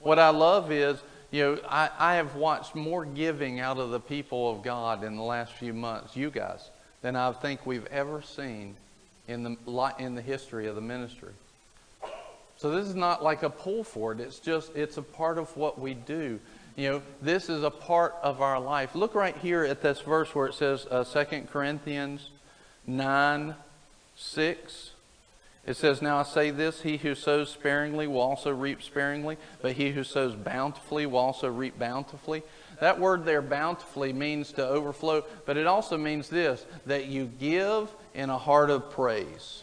What 0.00 0.18
I 0.18 0.28
love 0.28 0.70
is, 0.70 0.98
you 1.30 1.42
know, 1.42 1.58
I, 1.68 1.90
I 1.98 2.14
have 2.16 2.36
watched 2.36 2.74
more 2.74 3.04
giving 3.04 3.60
out 3.60 3.78
of 3.78 3.90
the 3.90 4.00
people 4.00 4.50
of 4.50 4.62
God 4.62 5.02
in 5.04 5.16
the 5.16 5.22
last 5.22 5.52
few 5.54 5.72
months, 5.72 6.16
you 6.16 6.30
guys, 6.30 6.70
than 7.06 7.14
I 7.14 7.30
think 7.30 7.64
we've 7.64 7.86
ever 7.86 8.20
seen 8.20 8.74
in 9.28 9.44
the, 9.44 9.94
in 9.96 10.16
the 10.16 10.22
history 10.22 10.66
of 10.66 10.74
the 10.74 10.80
ministry. 10.80 11.34
So 12.56 12.72
this 12.72 12.84
is 12.84 12.96
not 12.96 13.22
like 13.22 13.44
a 13.44 13.50
pull 13.50 13.84
for 13.84 14.10
it. 14.10 14.18
It's 14.18 14.40
just, 14.40 14.74
it's 14.74 14.96
a 14.96 15.02
part 15.02 15.38
of 15.38 15.56
what 15.56 15.78
we 15.78 15.94
do. 15.94 16.40
You 16.74 16.90
know, 16.90 17.02
this 17.22 17.48
is 17.48 17.62
a 17.62 17.70
part 17.70 18.16
of 18.24 18.42
our 18.42 18.58
life. 18.58 18.96
Look 18.96 19.14
right 19.14 19.36
here 19.36 19.62
at 19.62 19.82
this 19.82 20.00
verse 20.00 20.34
where 20.34 20.48
it 20.48 20.54
says 20.54 20.84
uh, 20.90 21.04
2 21.04 21.42
Corinthians 21.42 22.30
9, 22.88 23.54
6. 24.16 24.90
It 25.64 25.76
says, 25.76 26.02
Now 26.02 26.18
I 26.18 26.24
say 26.24 26.50
this 26.50 26.80
he 26.80 26.96
who 26.96 27.14
sows 27.14 27.50
sparingly 27.50 28.08
will 28.08 28.20
also 28.20 28.50
reap 28.50 28.82
sparingly, 28.82 29.36
but 29.62 29.74
he 29.74 29.92
who 29.92 30.02
sows 30.02 30.34
bountifully 30.34 31.06
will 31.06 31.20
also 31.20 31.48
reap 31.48 31.78
bountifully. 31.78 32.42
That 32.80 33.00
word 33.00 33.24
there, 33.24 33.42
bountifully, 33.42 34.12
means 34.12 34.52
to 34.52 34.66
overflow, 34.66 35.24
but 35.44 35.56
it 35.56 35.66
also 35.66 35.96
means 35.96 36.28
this 36.28 36.64
that 36.86 37.06
you 37.06 37.30
give 37.38 37.90
in 38.14 38.30
a 38.30 38.38
heart 38.38 38.70
of 38.70 38.90
praise. 38.90 39.62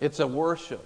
It's 0.00 0.20
a 0.20 0.26
worship. 0.26 0.84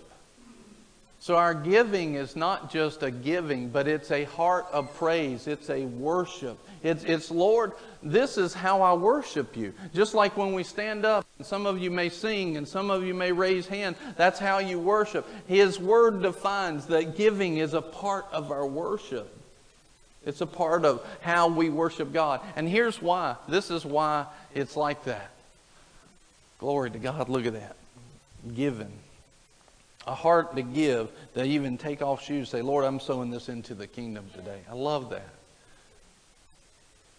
So 1.22 1.36
our 1.36 1.52
giving 1.52 2.14
is 2.14 2.34
not 2.34 2.72
just 2.72 3.02
a 3.02 3.10
giving, 3.10 3.68
but 3.68 3.86
it's 3.86 4.10
a 4.10 4.24
heart 4.24 4.66
of 4.72 4.94
praise. 4.94 5.46
It's 5.46 5.68
a 5.68 5.84
worship. 5.84 6.58
It's, 6.82 7.04
it's 7.04 7.30
Lord, 7.30 7.72
this 8.02 8.38
is 8.38 8.54
how 8.54 8.80
I 8.80 8.94
worship 8.94 9.54
you. 9.54 9.74
Just 9.92 10.14
like 10.14 10.38
when 10.38 10.54
we 10.54 10.62
stand 10.62 11.04
up, 11.04 11.26
and 11.36 11.46
some 11.46 11.66
of 11.66 11.78
you 11.78 11.90
may 11.90 12.08
sing 12.08 12.56
and 12.56 12.66
some 12.66 12.90
of 12.90 13.04
you 13.04 13.12
may 13.12 13.32
raise 13.32 13.66
hand, 13.66 13.96
that's 14.16 14.38
how 14.38 14.60
you 14.60 14.78
worship. 14.78 15.28
His 15.46 15.78
word 15.78 16.22
defines 16.22 16.86
that 16.86 17.16
giving 17.18 17.58
is 17.58 17.74
a 17.74 17.82
part 17.82 18.24
of 18.32 18.50
our 18.50 18.66
worship. 18.66 19.36
It's 20.26 20.40
a 20.40 20.46
part 20.46 20.84
of 20.84 21.06
how 21.22 21.48
we 21.48 21.70
worship 21.70 22.12
God. 22.12 22.40
And 22.56 22.68
here's 22.68 23.00
why. 23.00 23.36
This 23.48 23.70
is 23.70 23.84
why 23.84 24.26
it's 24.54 24.76
like 24.76 25.04
that. 25.04 25.30
Glory 26.58 26.90
to 26.90 26.98
God. 26.98 27.28
Look 27.28 27.46
at 27.46 27.54
that. 27.54 27.76
Giving 28.54 28.92
a 30.06 30.14
heart 30.14 30.56
to 30.56 30.62
give, 30.62 31.10
to 31.34 31.44
even 31.44 31.78
take 31.78 32.02
off 32.02 32.22
shoes, 32.22 32.48
say, 32.48 32.62
Lord, 32.62 32.84
I'm 32.84 33.00
sowing 33.00 33.30
this 33.30 33.48
into 33.48 33.74
the 33.74 33.86
kingdom 33.86 34.28
today. 34.34 34.60
I 34.68 34.74
love 34.74 35.10
that. 35.10 35.28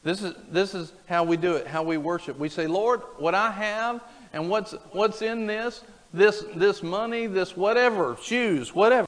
This 0.04 0.24
is, 0.24 0.34
this 0.50 0.74
is 0.74 0.92
how 1.06 1.24
we 1.24 1.38
do 1.38 1.56
it, 1.56 1.68
how 1.68 1.84
we 1.84 1.98
worship. 1.98 2.38
We 2.40 2.50
say, 2.50 2.66
Lord, 2.66 3.02
what 3.18 3.36
I 3.36 3.52
have 3.52 4.04
and 4.34 4.50
what's, 4.50 4.74
what's 4.92 5.22
in 5.22 5.46
this, 5.46 5.84
this, 6.12 6.44
this 6.56 6.82
money, 6.82 7.28
this 7.28 7.56
whatever, 7.56 8.18
shoes, 8.22 8.74
whatever, 8.74 9.08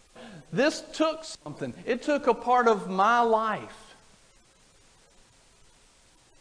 this 0.52 0.84
took 0.94 1.24
something. 1.24 1.74
It 1.86 2.04
took 2.04 2.28
a 2.28 2.34
part 2.34 2.68
of 2.68 2.90
my 2.90 3.22
life. 3.22 3.76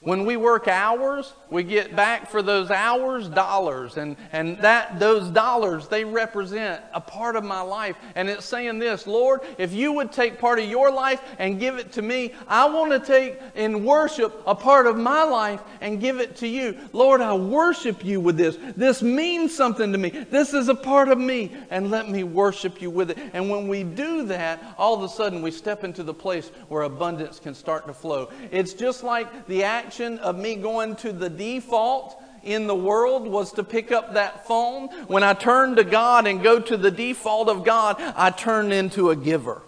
When 0.05 0.24
we 0.24 0.36
work 0.36 0.66
hours, 0.66 1.32
we 1.48 1.62
get 1.62 1.94
back 1.94 2.28
for 2.28 2.42
those 2.42 2.72
hours 2.72 3.28
dollars. 3.28 3.98
And, 3.98 4.16
and 4.32 4.59
that 4.59 4.98
those 4.98 5.30
dollars, 5.30 5.86
they 5.86 6.05
represent 6.05 6.82
a 6.92 7.00
part 7.00 7.36
of 7.36 7.44
my 7.44 7.61
life. 7.61 7.94
And 8.16 8.28
it's 8.28 8.44
saying 8.44 8.80
this, 8.80 9.07
Lord, 9.07 9.42
if 9.59 9.72
you 9.72 9.92
would 9.92 10.11
take 10.11 10.40
part 10.40 10.59
of 10.59 10.68
your 10.68 10.90
life 10.90 11.22
and 11.38 11.61
give 11.61 11.76
it 11.76 11.92
to 11.92 12.03
me, 12.03 12.34
I 12.48 12.68
want 12.68 12.90
to 12.90 12.98
take 12.98 13.38
in 13.55 13.84
worship 13.84 14.42
a 14.44 14.57
part 14.57 14.88
of 14.88 14.98
my 14.98 15.22
life 15.22 15.61
and 15.80 16.00
give 16.00 16.18
it 16.18 16.34
to 16.38 16.48
you. 16.48 16.76
Lord, 16.92 17.20
I 17.20 17.34
worship 17.34 18.05
you 18.05 18.20
with 18.20 18.36
this. 18.36 18.59
This 18.76 19.03
means 19.03 19.55
something 19.55 19.92
to 19.92 19.98
me. 19.98 20.11
This 20.11 20.53
is 20.53 20.68
a 20.68 20.74
part 20.74 21.11
of 21.11 21.18
me. 21.18 21.53
And 21.70 21.92
let 21.92 22.09
me 22.09 22.24
worship 22.24 22.82
you 22.82 22.90
with 22.90 23.12
it. 23.12 23.18
And 23.34 23.48
when 23.48 23.68
we 23.68 23.84
do 23.84 24.24
that, 24.26 24.74
all 24.76 24.94
of 24.94 25.05
a 25.05 25.09
sudden 25.09 25.42
we 25.42 25.53
step 25.53 25.84
into 25.84 26.03
the 26.03 26.14
place 26.14 26.50
where 26.66 26.82
abundance 26.82 27.38
can 27.38 27.55
start 27.55 27.86
to 27.86 27.94
flow. 27.94 28.30
It's 28.50 28.74
just 28.74 29.05
like 29.05 29.46
the 29.46 29.62
act 29.62 29.91
of 30.01 30.38
me 30.38 30.57
going 30.57 30.97
to 30.97 31.12
the 31.12 31.28
default 31.28 32.16
in 32.43 32.66
the 32.66 32.74
world 32.74 33.28
was 33.28 33.53
to 33.53 33.62
pick 33.62 33.93
up 33.93 34.14
that 34.14 34.47
phone. 34.47 34.88
When 35.07 35.22
I 35.22 35.34
turn 35.34 35.76
to 35.76 35.84
God 35.84 36.26
and 36.26 36.43
go 36.43 36.59
to 36.59 36.76
the 36.76 36.90
default 36.90 37.49
of 37.49 37.64
God, 37.64 37.97
I 38.01 38.30
turn 38.30 38.72
into 38.72 39.11
a 39.11 39.16
giver. 39.16 39.62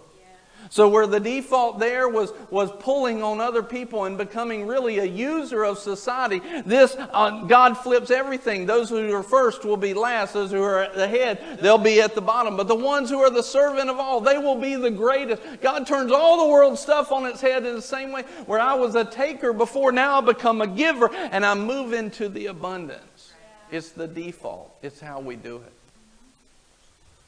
So 0.75 0.89
where 0.89 1.07
the 1.07 1.21
default 1.21 1.79
there 1.79 2.09
was, 2.09 2.33
was 2.51 2.69
pulling 2.81 3.23
on 3.23 3.41
other 3.41 3.63
people 3.63 4.07
and 4.07 4.19
becoming 4.19 4.67
really 4.67 4.99
a 4.99 5.05
user 5.05 5.63
of 5.63 5.79
society, 5.79 6.43
this, 6.67 6.97
uh, 6.99 7.45
God 7.45 7.79
flips 7.79 8.11
everything. 8.11 8.67
Those 8.67 8.91
who 8.91 9.15
are 9.15 9.23
first 9.23 9.65
will 9.65 9.77
be 9.77 9.95
last. 9.95 10.35
Those 10.35 10.51
who 10.51 10.61
are 10.61 10.83
at 10.83 10.97
the 10.97 11.07
head, 11.07 11.61
they'll 11.63 11.79
be 11.79 12.01
at 12.01 12.17
the 12.17 12.21
bottom. 12.21 12.57
But 12.57 12.67
the 12.67 12.75
ones 12.75 13.09
who 13.09 13.21
are 13.21 13.31
the 13.31 13.41
servant 13.41 13.89
of 13.89 14.01
all, 14.01 14.21
they 14.21 14.37
will 14.37 14.61
be 14.61 14.75
the 14.75 14.91
greatest. 14.91 15.43
God 15.63 15.87
turns 15.87 16.11
all 16.11 16.45
the 16.45 16.53
world's 16.53 16.81
stuff 16.81 17.13
on 17.13 17.25
its 17.25 17.41
head 17.41 17.65
in 17.65 17.77
the 17.77 17.81
same 17.81 18.11
way 18.11 18.23
where 18.47 18.59
I 18.59 18.75
was 18.75 18.97
a 18.97 19.05
taker 19.05 19.53
before, 19.53 19.93
now 19.93 20.19
I 20.19 20.23
become 20.23 20.61
a 20.61 20.67
giver 20.67 21.09
and 21.15 21.47
I 21.47 21.55
move 21.55 21.93
into 21.93 22.29
the 22.29 22.47
abundance. 22.47 23.33
It's 23.71 23.91
the 23.91 24.09
default. 24.09 24.77
It's 24.83 24.99
how 24.99 25.21
we 25.21 25.37
do 25.37 25.59
it. 25.59 25.73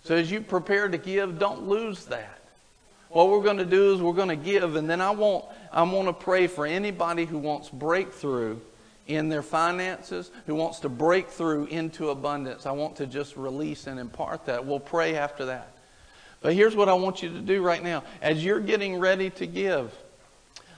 So 0.03 0.17
as 0.17 0.33
you 0.33 0.41
prepare 0.41 0.89
to 0.89 0.99
give, 0.99 1.39
don't 1.39 1.69
lose 1.69 2.07
that. 2.07 2.36
What 3.17 3.31
we're 3.31 3.41
going 3.41 3.57
to 3.57 3.65
do 3.65 3.95
is 3.95 4.03
we're 4.03 4.13
going 4.13 4.29
to 4.29 4.37
give, 4.37 4.77
and 4.77 4.91
then 4.91 5.01
I 5.01 5.11
want, 5.11 5.47
I 5.73 5.83
want 5.85 6.07
to 6.07 6.13
pray 6.13 6.49
for 6.49 6.67
anybody 6.67 7.25
who 7.25 7.39
wants 7.39 7.71
breakthrough 7.71 8.59
in 9.07 9.31
their 9.31 9.43
finances, 9.43 10.31
who 10.45 10.55
wants 10.55 10.81
to 10.81 10.91
break 10.91 11.31
through 11.31 11.65
into 11.69 12.11
abundance. 12.11 12.67
I 12.67 12.73
want 12.73 12.97
to 12.97 13.07
just 13.07 13.39
release 13.39 13.87
and 13.87 13.99
impart 13.99 14.45
that. 14.45 14.67
We'll 14.67 14.81
pray 14.81 15.17
after 15.17 15.47
that. 15.47 15.73
But 16.43 16.53
here's 16.53 16.77
what 16.77 16.91
I 16.91 16.93
want 16.93 17.23
you 17.23 17.31
to 17.31 17.41
do 17.41 17.63
right 17.63 17.83
now. 17.83 18.05
As 18.21 18.45
you're 18.45 18.61
getting 18.61 18.99
ready 18.99 19.31
to 19.31 19.47
give, 19.47 19.97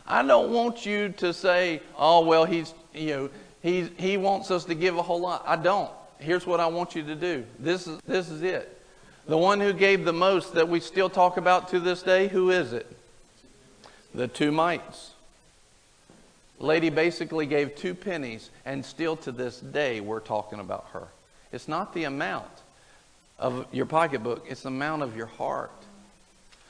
I 0.07 0.23
don't 0.23 0.53
want 0.53 0.87
you 0.87 1.09
to 1.09 1.33
say, 1.33 1.83
oh, 1.97 2.25
well, 2.25 2.45
he's, 2.45 2.73
you 2.95 3.17
know, 3.17 3.31
he, 3.63 3.91
he 3.99 4.17
wants 4.17 4.53
us 4.53 4.65
to 4.67 4.77
give 4.77 4.97
a 4.97 5.03
whole 5.03 5.21
lot. 5.21 5.43
I 5.45 5.57
don't. 5.57 5.91
Here's 6.21 6.47
what 6.47 6.61
I 6.61 6.69
want 6.69 6.95
you 6.95 7.03
to 7.03 7.17
do. 7.17 7.45
This 7.59 7.89
is, 7.89 7.99
this 8.07 8.31
is 8.31 8.45
it. 8.45 8.78
The 9.29 9.37
one 9.37 9.61
who 9.61 9.75
gave 9.75 10.07
the 10.07 10.13
most 10.13 10.55
that 10.55 10.71
we 10.71 10.81
still 10.81 11.11
talk 11.11 11.37
about 11.37 11.69
to 11.69 11.81
this 11.81 12.03
day, 12.03 12.29
who 12.29 12.51
is 12.51 12.73
it? 12.73 12.87
The 14.15 14.27
two 14.27 14.51
mites. 14.51 15.11
Lady 16.59 16.89
basically 16.89 17.45
gave 17.45 17.77
two 17.77 17.95
pennies, 17.95 18.49
and 18.65 18.85
still 18.85 19.17
to 19.19 19.31
this 19.31 19.61
day 19.61 20.01
we're 20.01 20.21
talking 20.21 20.61
about 20.61 20.87
her. 20.93 21.09
It's 21.53 21.69
not 21.69 21.93
the 21.93 22.05
amount 22.05 22.49
of 23.39 23.67
your 23.71 23.87
pocketbook, 23.87 24.47
it's 24.49 24.63
the 24.63 24.69
amount 24.69 25.03
of 25.03 25.15
your 25.15 25.27
heart. 25.27 25.71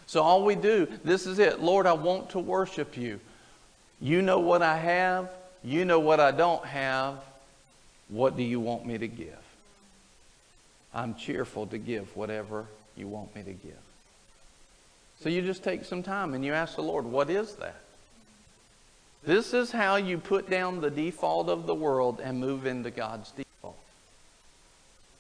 So 0.07 0.23
all 0.23 0.45
we 0.45 0.57
do, 0.57 0.89
this 1.05 1.27
is 1.27 1.39
it. 1.39 1.61
Lord, 1.61 1.87
I 1.87 1.93
want 1.93 2.31
to 2.31 2.41
worship 2.41 2.97
you. 2.97 3.21
You 4.01 4.21
know 4.21 4.41
what 4.41 4.63
I 4.63 4.77
have, 4.77 5.31
you 5.63 5.85
know 5.85 6.01
what 6.01 6.19
I 6.19 6.33
don't 6.33 6.65
have. 6.65 7.15
What 8.09 8.37
do 8.37 8.43
you 8.43 8.59
want 8.59 8.85
me 8.85 8.99
to 8.99 9.07
give? 9.07 9.48
I'm 10.95 11.15
cheerful 11.15 11.67
to 11.69 11.79
give 11.79 12.17
whatever 12.17 12.67
you 12.97 13.09
want 13.09 13.35
me 13.35 13.43
to 13.43 13.53
give. 13.53 13.73
So 15.21 15.29
you 15.29 15.43
just 15.43 15.65
take 15.65 15.85
some 15.85 16.03
time 16.03 16.35
and 16.35 16.45
you 16.45 16.53
ask 16.53 16.77
the 16.77 16.83
Lord, 16.83 17.05
what 17.05 17.29
is 17.29 17.55
that? 17.57 17.81
This 19.25 19.53
is 19.53 19.73
how 19.73 19.97
you 19.97 20.19
put 20.19 20.49
down 20.49 20.81
the 20.81 20.91
default 20.91 21.49
of 21.49 21.67
the 21.67 21.75
world 21.75 22.21
and 22.23 22.39
move 22.39 22.67
into 22.67 22.91
God's 22.91 23.33
default. 23.33 23.77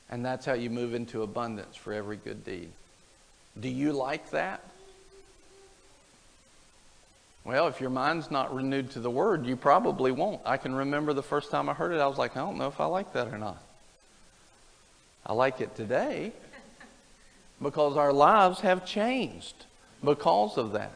And 0.08 0.24
that's 0.24 0.46
how 0.46 0.54
you 0.54 0.70
move 0.70 0.94
into 0.94 1.22
abundance 1.22 1.76
for 1.76 1.92
every 1.92 2.16
good 2.16 2.44
deed. 2.44 2.70
Do 3.58 3.68
you 3.68 3.92
like 3.92 4.30
that? 4.30 4.62
Well, 7.44 7.66
if 7.66 7.80
your 7.80 7.90
mind's 7.90 8.30
not 8.30 8.54
renewed 8.54 8.90
to 8.92 9.00
the 9.00 9.10
Word, 9.10 9.46
you 9.46 9.56
probably 9.56 10.12
won't. 10.12 10.42
I 10.44 10.58
can 10.58 10.74
remember 10.74 11.12
the 11.12 11.22
first 11.22 11.50
time 11.50 11.68
I 11.68 11.74
heard 11.74 11.92
it, 11.92 12.00
I 12.00 12.06
was 12.06 12.18
like, 12.18 12.36
I 12.36 12.40
don't 12.40 12.58
know 12.58 12.68
if 12.68 12.80
I 12.80 12.84
like 12.86 13.12
that 13.14 13.28
or 13.28 13.38
not. 13.38 13.62
I 15.28 15.34
like 15.34 15.60
it 15.60 15.76
today 15.76 16.32
because 17.62 17.96
our 17.96 18.12
lives 18.12 18.60
have 18.60 18.86
changed 18.86 19.66
because 20.02 20.56
of 20.56 20.72
that. 20.72 20.92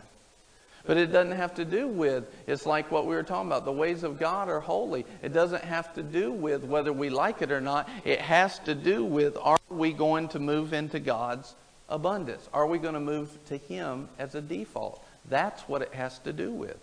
But 0.84 0.96
it 0.96 1.12
doesn't 1.12 1.36
have 1.36 1.54
to 1.56 1.64
do 1.64 1.86
with, 1.86 2.24
it's 2.46 2.66
like 2.66 2.90
what 2.90 3.06
we 3.06 3.14
were 3.14 3.22
talking 3.22 3.48
about. 3.48 3.64
The 3.64 3.72
ways 3.72 4.02
of 4.02 4.18
God 4.18 4.48
are 4.48 4.58
holy. 4.58 5.06
It 5.22 5.32
doesn't 5.32 5.62
have 5.62 5.94
to 5.94 6.02
do 6.02 6.32
with 6.32 6.64
whether 6.64 6.92
we 6.92 7.08
like 7.08 7.40
it 7.40 7.52
or 7.52 7.60
not. 7.60 7.88
It 8.04 8.20
has 8.20 8.58
to 8.60 8.74
do 8.74 9.04
with 9.04 9.36
are 9.40 9.58
we 9.68 9.92
going 9.92 10.28
to 10.28 10.40
move 10.40 10.72
into 10.72 10.98
God's 10.98 11.54
abundance? 11.88 12.48
Are 12.52 12.66
we 12.66 12.78
going 12.78 12.94
to 12.94 13.00
move 13.00 13.30
to 13.46 13.58
Him 13.58 14.08
as 14.18 14.34
a 14.34 14.40
default? 14.40 15.04
That's 15.28 15.62
what 15.68 15.82
it 15.82 15.94
has 15.94 16.18
to 16.20 16.32
do 16.32 16.50
with. 16.50 16.78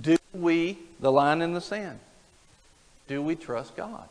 Do 0.00 0.16
we, 0.32 0.78
the 0.98 1.12
line 1.12 1.40
in 1.40 1.54
the 1.54 1.60
sand, 1.60 2.00
do 3.06 3.22
we 3.22 3.36
trust 3.36 3.76
God? 3.76 4.08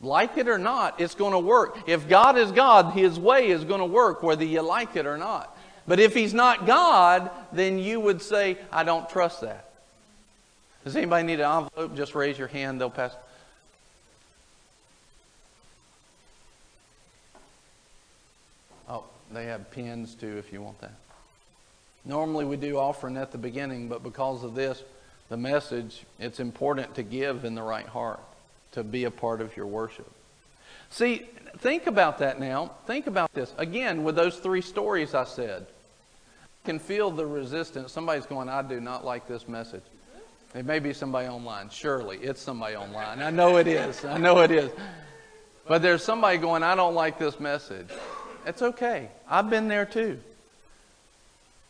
Like 0.00 0.36
it 0.36 0.48
or 0.48 0.58
not, 0.58 1.00
it's 1.00 1.14
going 1.14 1.32
to 1.32 1.38
work. 1.38 1.78
If 1.86 2.08
God 2.08 2.36
is 2.36 2.52
God, 2.52 2.92
His 2.92 3.18
way 3.18 3.48
is 3.48 3.64
going 3.64 3.80
to 3.80 3.86
work 3.86 4.22
whether 4.22 4.44
you 4.44 4.60
like 4.60 4.96
it 4.96 5.06
or 5.06 5.16
not. 5.16 5.56
But 5.86 6.00
if 6.00 6.14
he's 6.14 6.32
not 6.32 6.66
God, 6.66 7.30
then 7.52 7.78
you 7.78 8.00
would 8.00 8.22
say, 8.22 8.56
I 8.72 8.84
don't 8.84 9.08
trust 9.08 9.42
that. 9.42 9.70
Does 10.82 10.96
anybody 10.96 11.26
need 11.26 11.40
an 11.40 11.64
envelope? 11.64 11.96
Just 11.96 12.14
raise 12.14 12.38
your 12.38 12.48
hand. 12.48 12.80
They'll 12.80 12.90
pass. 12.90 13.14
Oh, 18.88 19.04
they 19.32 19.44
have 19.46 19.70
pens 19.70 20.14
too 20.14 20.36
if 20.38 20.52
you 20.52 20.62
want 20.62 20.80
that. 20.80 20.94
Normally 22.04 22.44
we 22.44 22.56
do 22.56 22.78
offering 22.78 23.16
at 23.16 23.32
the 23.32 23.38
beginning, 23.38 23.88
but 23.88 24.02
because 24.02 24.44
of 24.44 24.54
this, 24.54 24.82
the 25.30 25.38
message, 25.38 26.02
it's 26.18 26.38
important 26.38 26.94
to 26.96 27.02
give 27.02 27.46
in 27.46 27.54
the 27.54 27.62
right 27.62 27.86
heart, 27.86 28.20
to 28.74 28.84
be 28.84 29.04
a 29.04 29.10
part 29.10 29.40
of 29.40 29.56
your 29.56 29.66
worship. 29.66 30.10
See, 30.90 31.26
think 31.58 31.86
about 31.86 32.18
that 32.18 32.38
now. 32.38 32.72
Think 32.86 33.06
about 33.06 33.32
this. 33.32 33.52
Again, 33.58 34.04
with 34.04 34.16
those 34.16 34.36
three 34.36 34.60
stories 34.60 35.14
I 35.14 35.24
said 35.24 35.66
can 36.64 36.78
feel 36.78 37.10
the 37.10 37.26
resistance. 37.26 37.92
Somebody's 37.92 38.26
going, 38.26 38.48
I 38.48 38.62
do 38.62 38.80
not 38.80 39.04
like 39.04 39.26
this 39.26 39.48
message. 39.48 39.82
It 40.54 40.64
may 40.64 40.78
be 40.78 40.92
somebody 40.92 41.28
online. 41.28 41.68
Surely 41.68 42.18
it's 42.18 42.40
somebody 42.40 42.76
online. 42.76 43.20
I 43.20 43.30
know 43.30 43.56
it 43.56 43.66
is. 43.66 44.04
I 44.04 44.18
know 44.18 44.40
it 44.40 44.50
is. 44.50 44.70
But 45.66 45.82
there's 45.82 46.02
somebody 46.02 46.38
going, 46.38 46.62
I 46.62 46.74
don't 46.74 46.94
like 46.94 47.18
this 47.18 47.40
message. 47.40 47.88
It's 48.46 48.62
okay. 48.62 49.08
I've 49.28 49.50
been 49.50 49.68
there 49.68 49.86
too. 49.86 50.20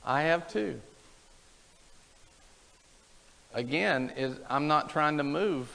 I 0.05 0.23
have 0.23 0.49
too. 0.51 0.81
Again, 3.55 4.13
is 4.17 4.37
I'm 4.51 4.67
not 4.67 4.91
trying 4.91 5.19
to 5.19 5.25
move 5.25 5.71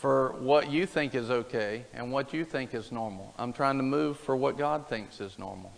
for 0.00 0.32
what 0.38 0.70
you 0.70 0.86
think 0.86 1.14
is 1.14 1.30
okay 1.30 1.84
and 1.92 2.10
what 2.10 2.32
you 2.32 2.42
think 2.42 2.72
is 2.72 2.90
normal. 2.90 3.34
I'm 3.38 3.52
trying 3.52 3.76
to 3.76 3.82
move 3.82 4.18
for 4.18 4.34
what 4.34 4.56
God 4.56 4.88
thinks 4.88 5.20
is 5.20 5.38
normal. 5.38 5.70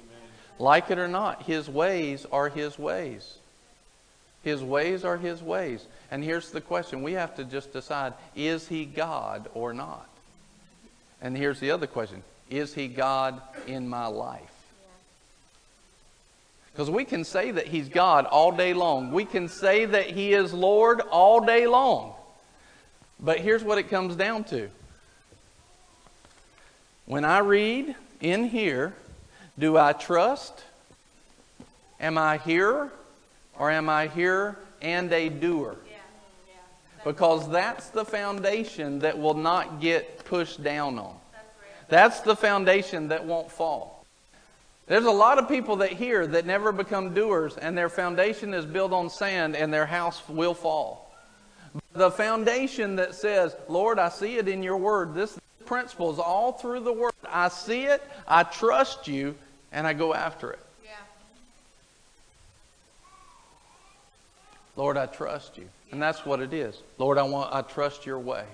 Like 0.61 0.93
it 0.93 0.99
or 0.99 1.09
not, 1.09 1.43
His 1.43 1.69
ways 1.69 2.25
are 2.31 2.49
His 2.49 2.79
ways. 2.79 3.39
His 4.45 4.63
ways 4.63 5.05
are 5.05 5.17
His 5.17 5.43
ways. 5.43 5.85
And 6.13 6.23
here's 6.23 6.53
the 6.53 6.61
question 6.61 7.03
we 7.03 7.15
have 7.15 7.35
to 7.35 7.45
just 7.45 7.73
decide 7.73 8.15
is 8.37 8.69
He 8.69 8.85
God 8.85 9.51
or 9.55 9.75
not? 9.75 10.09
And 11.21 11.37
here's 11.37 11.59
the 11.59 11.73
other 11.73 11.89
question 11.89 12.23
is 12.49 12.75
He 12.75 12.87
God 12.87 13.43
in 13.67 13.89
my 13.89 14.07
life? 14.07 14.55
Because 16.73 16.91
we 16.91 17.05
can 17.05 17.25
say 17.25 17.51
that 17.51 17.67
He's 17.67 17.89
God 17.89 18.27
all 18.27 18.53
day 18.53 18.73
long. 18.73 19.11
We 19.11 19.25
can 19.25 19.49
say 19.49 19.85
that 19.85 20.07
He 20.07 20.33
is 20.33 20.55
Lord 20.55 21.01
all 21.01 21.41
day 21.41 21.67
long. 21.67 22.15
But 23.23 23.39
here's 23.39 23.63
what 23.63 23.79
it 23.79 23.89
comes 23.89 24.17
down 24.17 24.45
to. 24.45 24.69
When 27.07 27.25
I 27.25 27.39
read 27.39 27.95
in 28.21 28.49
here, 28.49 28.95
do 29.59 29.79
I 29.79 29.93
trust? 29.93 30.65
Am 32.01 32.19
I 32.19 32.39
here? 32.39 32.91
Or 33.59 33.71
am 33.71 33.89
I 33.89 34.09
here 34.09 34.59
and 34.81 35.13
a 35.13 35.29
doer? 35.29 35.77
Because 37.05 37.49
that's 37.49 37.89
the 37.91 38.05
foundation 38.05 39.01
that 39.01 39.19
will 39.19 39.35
not 39.35 39.81
get 39.81 40.25
pushed 40.25 40.63
down 40.63 40.99
on. 40.99 41.15
That's 41.89 42.21
the 42.21 42.35
foundation 42.35 43.09
that 43.09 43.25
won't 43.25 43.51
fall. 43.51 44.05
There's 44.87 45.05
a 45.05 45.11
lot 45.11 45.39
of 45.39 45.49
people 45.49 45.77
that 45.77 45.93
hear 45.93 46.27
that 46.27 46.47
never 46.47 46.73
become 46.73 47.15
doers, 47.15 47.57
and 47.57 47.77
their 47.77 47.89
foundation 47.89 48.53
is 48.55 48.65
built 48.65 48.93
on 48.93 49.11
sand, 49.11 49.55
and 49.55 49.73
their 49.73 49.87
house 49.87 50.23
will 50.29 50.55
fall. 50.55 51.12
The 51.95 52.11
foundation 52.11 52.97
that 52.97 53.15
says, 53.15 53.55
Lord, 53.69 53.99
I 53.99 54.09
see 54.09 54.37
it 54.37 54.49
in 54.49 54.63
your 54.63 54.79
word. 54.79 55.15
This 55.15 55.39
principle 55.67 56.13
is 56.13 56.19
all 56.19 56.53
through 56.53 56.81
the 56.81 56.93
word. 56.93 57.13
I 57.29 57.49
see 57.49 57.85
it, 57.85 58.03
I 58.27 58.43
trust 58.45 59.09
you, 59.09 59.35
and 59.73 59.87
I 59.87 59.93
go 59.93 60.15
after 60.15 60.53
it. 60.53 60.61
Yeah. 60.85 60.91
Lord, 64.77 64.97
I 64.97 65.07
trust 65.07 65.59
you. 65.59 65.69
And 65.91 66.01
that's 66.01 66.25
what 66.25 66.41
it 66.41 66.55
is. 66.55 66.81
Lord, 66.97 67.19
I 67.19 67.23
want 67.25 67.55
I 67.55 67.61
trust 67.61 68.07
your 68.07 68.19
way. 68.19 68.45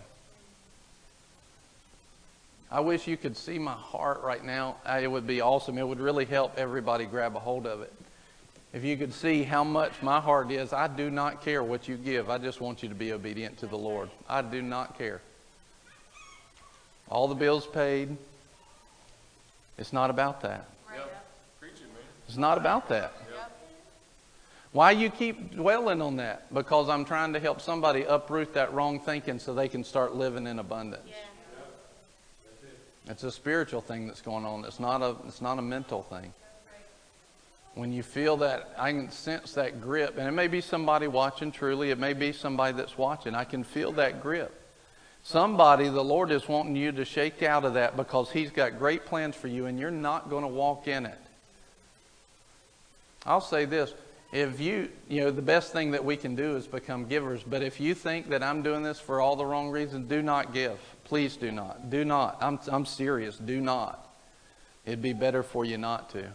I 2.71 2.81
wish 2.81 3.07
you 3.07 3.17
could 3.17 3.37
see 3.37 3.59
my 3.59 3.73
heart 3.73 4.23
right 4.23 4.45
now. 4.45 4.77
It 4.87 5.11
would 5.11 5.27
be 5.27 5.41
awesome. 5.41 5.79
It 5.79 5.87
would 5.87 6.01
really 6.01 6.25
help 6.25 6.59
everybody 6.59 7.07
grab 7.07 7.37
a 7.37 7.39
hold 7.39 7.67
of 7.67 7.81
it. 7.81 7.93
If 8.73 8.85
you 8.85 8.97
could 8.97 9.15
see 9.15 9.45
how 9.45 9.65
much 9.65 10.03
my 10.03 10.21
heart 10.21 10.51
is, 10.51 10.73
I 10.73 10.89
do 10.89 11.11
not 11.11 11.43
care 11.43 11.63
what 11.63 11.89
you 11.89 11.97
give. 11.97 12.29
I 12.29 12.39
just 12.39 12.61
want 12.61 12.83
you 12.83 12.89
to 12.91 12.95
be 12.95 13.13
obedient 13.13 13.59
to 13.59 13.67
the 13.67 13.79
Lord. 13.79 14.11
I 14.29 14.43
do 14.43 14.61
not 14.61 14.99
care. 14.99 15.23
All 17.09 17.29
the 17.29 17.35
bills 17.35 17.67
paid. 17.67 18.17
It's 19.79 19.93
not 19.93 20.11
about 20.11 20.43
that. 20.43 20.69
It's 22.27 22.37
not 22.37 22.59
about 22.59 22.91
that. 22.91 23.13
Why 24.73 24.91
you 24.91 25.09
keep 25.09 25.53
dwelling 25.53 26.03
on 26.03 26.17
that? 26.17 26.53
Because 26.53 26.91
I'm 26.91 27.07
trying 27.07 27.33
to 27.33 27.41
help 27.41 27.63
somebody 27.63 28.03
uproot 28.03 28.53
that 28.53 28.75
wrong 28.75 29.01
thinking 29.01 29.39
so 29.39 29.55
they 29.55 29.69
can 29.69 29.83
start 29.83 30.15
living 30.15 30.47
in 30.47 30.59
abundance. 30.59 31.09
Yeah. 31.09 31.15
It's 33.11 33.23
a 33.23 33.33
spiritual 33.33 33.81
thing 33.81 34.07
that's 34.07 34.21
going 34.21 34.45
on. 34.45 34.67
It's 34.67 34.79
not 34.79 35.01
a 35.01 35.17
it's 35.27 35.41
not 35.41 35.59
a 35.59 35.63
mental 35.63 36.03
thing. 36.03 36.35
When 37.79 37.93
you 37.93 38.03
feel 38.03 38.39
that, 38.39 38.75
I 38.77 38.91
can 38.91 39.09
sense 39.13 39.53
that 39.53 39.81
grip, 39.81 40.19
and 40.19 40.27
it 40.27 40.33
may 40.33 40.49
be 40.49 40.61
somebody 40.61 41.07
watching. 41.07 41.53
Truly, 41.53 41.93
it 41.93 41.99
may 41.99 42.13
be 42.13 42.33
somebody 42.33 42.77
that's 42.77 42.99
watching. 42.99 43.37
I 43.37 43.45
can 43.45 43.63
feel 43.63 43.93
that 43.93 44.21
grip. 44.21 44.53
Somebody, 45.23 45.89
the 45.89 46.03
Lord 46.03 46.33
is 46.33 46.49
wanting 46.49 46.75
you 46.75 46.91
to 46.91 47.05
shake 47.05 47.41
out 47.45 47.65
of 47.65 47.75
that 47.75 47.97
because 47.97 48.33
He's 48.33 48.51
got 48.51 48.81
great 48.81 49.07
plans 49.07 49.37
for 49.37 49.47
you, 49.47 49.67
and 49.67 49.79
you're 49.79 49.93
not 49.93 50.29
going 50.29 50.43
to 50.43 50.49
walk 50.49 50.89
in 50.89 51.07
it. 51.07 51.21
I'll 53.25 53.41
say 53.41 53.65
this. 53.65 53.95
If 54.33 54.59
you, 54.59 54.89
you 55.09 55.21
know, 55.21 55.31
the 55.31 55.41
best 55.41 55.73
thing 55.73 55.93
that 55.93 56.05
we 56.05 56.17
can 56.17 56.35
do 56.35 56.57
is 56.57 56.67
become 56.67 57.07
givers. 57.07 57.45
But 57.45 57.63
if 57.63 57.79
you 57.79 57.95
think 57.95 58.31
that 58.31 58.43
I'm 58.43 58.63
doing 58.63 58.83
this 58.83 58.99
for 58.99 59.21
all 59.21 59.37
the 59.37 59.47
wrong 59.47 59.71
reasons, 59.71 60.09
do 60.09 60.21
not 60.21 60.53
give. 60.53 60.81
Please 61.05 61.37
do 61.37 61.53
not. 61.53 61.91
Do 61.91 62.05
not. 62.05 62.39
I'm, 62.41 62.59
I'm 62.73 62.87
serious. 62.87 63.39
Do 63.39 63.61
not. 63.61 64.05
It'd 64.85 65.01
be 65.01 65.13
better 65.13 65.45
for 65.45 65.65
you 65.65 65.79
not 65.79 66.11
to. 66.11 66.33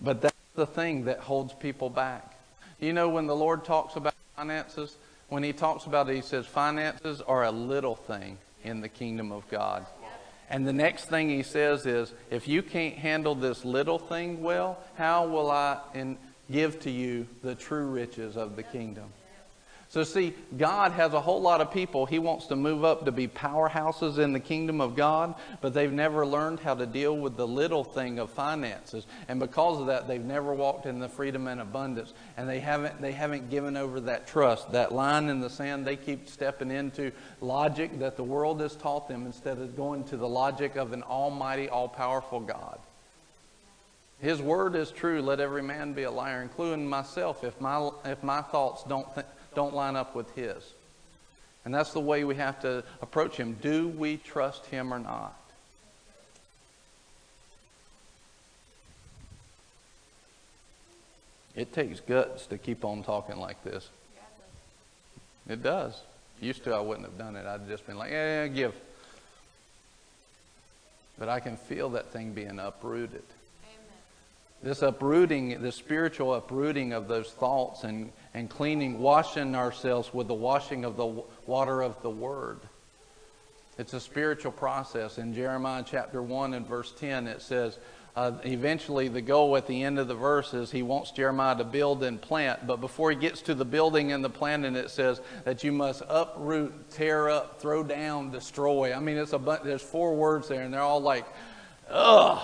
But 0.00 0.20
that's 0.20 0.34
the 0.54 0.66
thing 0.66 1.04
that 1.04 1.20
holds 1.20 1.52
people 1.54 1.90
back. 1.90 2.38
You 2.80 2.92
know, 2.92 3.08
when 3.08 3.26
the 3.26 3.36
Lord 3.36 3.64
talks 3.64 3.96
about 3.96 4.14
finances, 4.36 4.96
when 5.28 5.42
He 5.42 5.52
talks 5.52 5.86
about 5.86 6.08
it, 6.08 6.16
He 6.16 6.22
says 6.22 6.46
finances 6.46 7.20
are 7.20 7.44
a 7.44 7.50
little 7.50 7.94
thing 7.96 8.38
in 8.64 8.80
the 8.80 8.88
kingdom 8.88 9.32
of 9.32 9.48
God. 9.48 9.86
And 10.50 10.66
the 10.66 10.72
next 10.72 11.06
thing 11.06 11.30
he 11.30 11.42
says 11.42 11.86
is, 11.86 12.12
if 12.30 12.46
you 12.46 12.62
can't 12.62 12.96
handle 12.96 13.34
this 13.34 13.64
little 13.64 13.98
thing 13.98 14.42
well, 14.42 14.78
how 14.96 15.26
will 15.26 15.50
I 15.50 15.80
in, 15.94 16.18
give 16.50 16.80
to 16.80 16.90
you 16.90 17.26
the 17.42 17.54
true 17.54 17.86
riches 17.86 18.36
of 18.36 18.56
the 18.56 18.62
kingdom? 18.62 19.06
So, 19.94 20.02
see, 20.02 20.34
God 20.58 20.90
has 20.90 21.12
a 21.12 21.20
whole 21.20 21.40
lot 21.40 21.60
of 21.60 21.70
people 21.70 22.04
He 22.04 22.18
wants 22.18 22.46
to 22.46 22.56
move 22.56 22.84
up 22.84 23.04
to 23.04 23.12
be 23.12 23.28
powerhouses 23.28 24.18
in 24.18 24.32
the 24.32 24.40
kingdom 24.40 24.80
of 24.80 24.96
God, 24.96 25.36
but 25.60 25.72
they've 25.72 25.92
never 25.92 26.26
learned 26.26 26.58
how 26.58 26.74
to 26.74 26.84
deal 26.84 27.16
with 27.16 27.36
the 27.36 27.46
little 27.46 27.84
thing 27.84 28.18
of 28.18 28.30
finances. 28.30 29.06
And 29.28 29.38
because 29.38 29.80
of 29.80 29.86
that, 29.86 30.08
they've 30.08 30.20
never 30.20 30.52
walked 30.52 30.86
in 30.86 30.98
the 30.98 31.08
freedom 31.08 31.46
and 31.46 31.60
abundance. 31.60 32.12
And 32.36 32.48
they 32.48 32.58
haven't, 32.58 33.00
they 33.00 33.12
haven't 33.12 33.50
given 33.50 33.76
over 33.76 34.00
that 34.00 34.26
trust. 34.26 34.72
That 34.72 34.90
line 34.90 35.28
in 35.28 35.38
the 35.38 35.48
sand, 35.48 35.86
they 35.86 35.94
keep 35.94 36.28
stepping 36.28 36.72
into 36.72 37.12
logic 37.40 38.00
that 38.00 38.16
the 38.16 38.24
world 38.24 38.60
has 38.62 38.74
taught 38.74 39.06
them 39.06 39.26
instead 39.26 39.58
of 39.58 39.76
going 39.76 40.02
to 40.06 40.16
the 40.16 40.26
logic 40.26 40.74
of 40.74 40.92
an 40.92 41.04
almighty, 41.04 41.68
all 41.68 41.86
powerful 41.86 42.40
God. 42.40 42.80
His 44.20 44.42
word 44.42 44.74
is 44.74 44.90
true. 44.90 45.22
Let 45.22 45.38
every 45.38 45.62
man 45.62 45.92
be 45.92 46.02
a 46.02 46.10
liar, 46.10 46.42
including 46.42 46.84
myself, 46.84 47.44
if 47.44 47.60
my, 47.60 47.90
if 48.04 48.24
my 48.24 48.42
thoughts 48.42 48.82
don't 48.82 49.14
think 49.14 49.28
don't 49.54 49.74
line 49.74 49.96
up 49.96 50.14
with 50.14 50.30
His. 50.34 50.72
And 51.64 51.74
that's 51.74 51.92
the 51.92 52.00
way 52.00 52.24
we 52.24 52.34
have 52.36 52.60
to 52.60 52.84
approach 53.00 53.36
Him. 53.36 53.56
Do 53.60 53.88
we 53.88 54.18
trust 54.18 54.66
Him 54.66 54.92
or 54.92 54.98
not? 54.98 55.34
It 61.56 61.72
takes 61.72 62.00
guts 62.00 62.46
to 62.46 62.58
keep 62.58 62.84
on 62.84 63.02
talking 63.04 63.36
like 63.36 63.62
this. 63.62 63.88
It 65.48 65.62
does. 65.62 66.00
Used 66.40 66.64
to, 66.64 66.74
I 66.74 66.80
wouldn't 66.80 67.06
have 67.06 67.16
done 67.16 67.36
it. 67.36 67.46
I'd 67.46 67.68
just 67.68 67.86
been 67.86 67.96
like, 67.96 68.10
yeah, 68.10 68.42
yeah, 68.42 68.48
give. 68.48 68.74
But 71.18 71.28
I 71.28 71.38
can 71.38 71.56
feel 71.56 71.90
that 71.90 72.10
thing 72.10 72.32
being 72.32 72.58
uprooted. 72.58 73.22
This 74.64 74.80
uprooting, 74.80 75.60
the 75.60 75.70
spiritual 75.70 76.34
uprooting 76.34 76.94
of 76.94 77.06
those 77.06 77.30
thoughts 77.30 77.84
and, 77.84 78.10
and 78.32 78.48
cleaning, 78.48 78.98
washing 78.98 79.54
ourselves 79.54 80.14
with 80.14 80.26
the 80.26 80.32
washing 80.32 80.86
of 80.86 80.96
the 80.96 81.22
water 81.46 81.82
of 81.82 82.00
the 82.00 82.08
Word. 82.08 82.60
It's 83.76 83.92
a 83.92 84.00
spiritual 84.00 84.52
process. 84.52 85.18
In 85.18 85.34
Jeremiah 85.34 85.84
chapter 85.86 86.22
1 86.22 86.54
and 86.54 86.66
verse 86.66 86.94
10, 86.98 87.26
it 87.26 87.42
says, 87.42 87.78
uh, 88.16 88.38
eventually, 88.44 89.08
the 89.08 89.20
goal 89.20 89.54
at 89.58 89.66
the 89.66 89.82
end 89.82 89.98
of 89.98 90.08
the 90.08 90.14
verse 90.14 90.54
is 90.54 90.70
he 90.70 90.82
wants 90.82 91.10
Jeremiah 91.10 91.58
to 91.58 91.64
build 91.64 92.02
and 92.02 92.18
plant. 92.18 92.66
But 92.66 92.80
before 92.80 93.10
he 93.10 93.18
gets 93.18 93.42
to 93.42 93.54
the 93.54 93.66
building 93.66 94.12
and 94.12 94.24
the 94.24 94.30
planting, 94.30 94.76
it 94.76 94.88
says 94.88 95.20
that 95.44 95.62
you 95.62 95.72
must 95.72 96.02
uproot, 96.08 96.88
tear 96.90 97.28
up, 97.28 97.60
throw 97.60 97.82
down, 97.82 98.30
destroy. 98.30 98.94
I 98.94 99.00
mean, 99.00 99.18
it's 99.18 99.34
a 99.34 99.38
bunch, 99.38 99.62
there's 99.62 99.82
four 99.82 100.14
words 100.14 100.48
there, 100.48 100.62
and 100.62 100.72
they're 100.72 100.80
all 100.80 101.02
like, 101.02 101.26
ugh. 101.90 102.40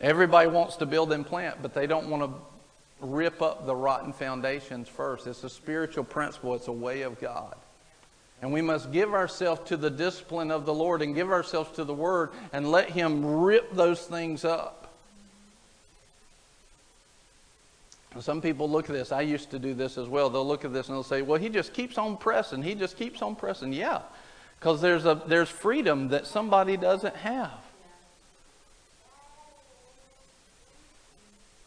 Everybody 0.00 0.48
wants 0.48 0.76
to 0.76 0.86
build 0.86 1.12
and 1.12 1.24
plant, 1.26 1.62
but 1.62 1.74
they 1.74 1.86
don't 1.86 2.08
want 2.08 2.22
to 2.22 3.06
rip 3.06 3.42
up 3.42 3.66
the 3.66 3.74
rotten 3.74 4.12
foundations 4.12 4.88
first. 4.88 5.26
It's 5.26 5.44
a 5.44 5.50
spiritual 5.50 6.04
principle, 6.04 6.54
it's 6.54 6.68
a 6.68 6.72
way 6.72 7.02
of 7.02 7.20
God. 7.20 7.54
And 8.42 8.52
we 8.52 8.60
must 8.60 8.92
give 8.92 9.14
ourselves 9.14 9.62
to 9.68 9.76
the 9.76 9.90
discipline 9.90 10.50
of 10.50 10.66
the 10.66 10.74
Lord 10.74 11.00
and 11.00 11.14
give 11.14 11.30
ourselves 11.30 11.70
to 11.76 11.84
the 11.84 11.94
Word 11.94 12.30
and 12.52 12.70
let 12.70 12.90
Him 12.90 13.24
rip 13.40 13.72
those 13.72 14.06
things 14.06 14.44
up. 14.44 14.86
Some 18.20 18.40
people 18.40 18.68
look 18.68 18.88
at 18.88 18.94
this. 18.94 19.12
I 19.12 19.22
used 19.22 19.50
to 19.50 19.58
do 19.58 19.74
this 19.74 19.98
as 19.98 20.08
well. 20.08 20.30
They'll 20.30 20.46
look 20.46 20.64
at 20.64 20.72
this 20.72 20.88
and 20.88 20.96
they'll 20.96 21.02
say, 21.02 21.22
well, 21.22 21.38
he 21.38 21.50
just 21.50 21.74
keeps 21.74 21.98
on 21.98 22.16
pressing. 22.16 22.62
He 22.62 22.74
just 22.74 22.96
keeps 22.96 23.20
on 23.20 23.36
pressing. 23.36 23.74
Yeah, 23.74 24.00
because 24.58 24.80
there's, 24.80 25.04
a, 25.04 25.22
there's 25.26 25.50
freedom 25.50 26.08
that 26.08 26.26
somebody 26.26 26.78
doesn't 26.78 27.16
have. 27.16 27.65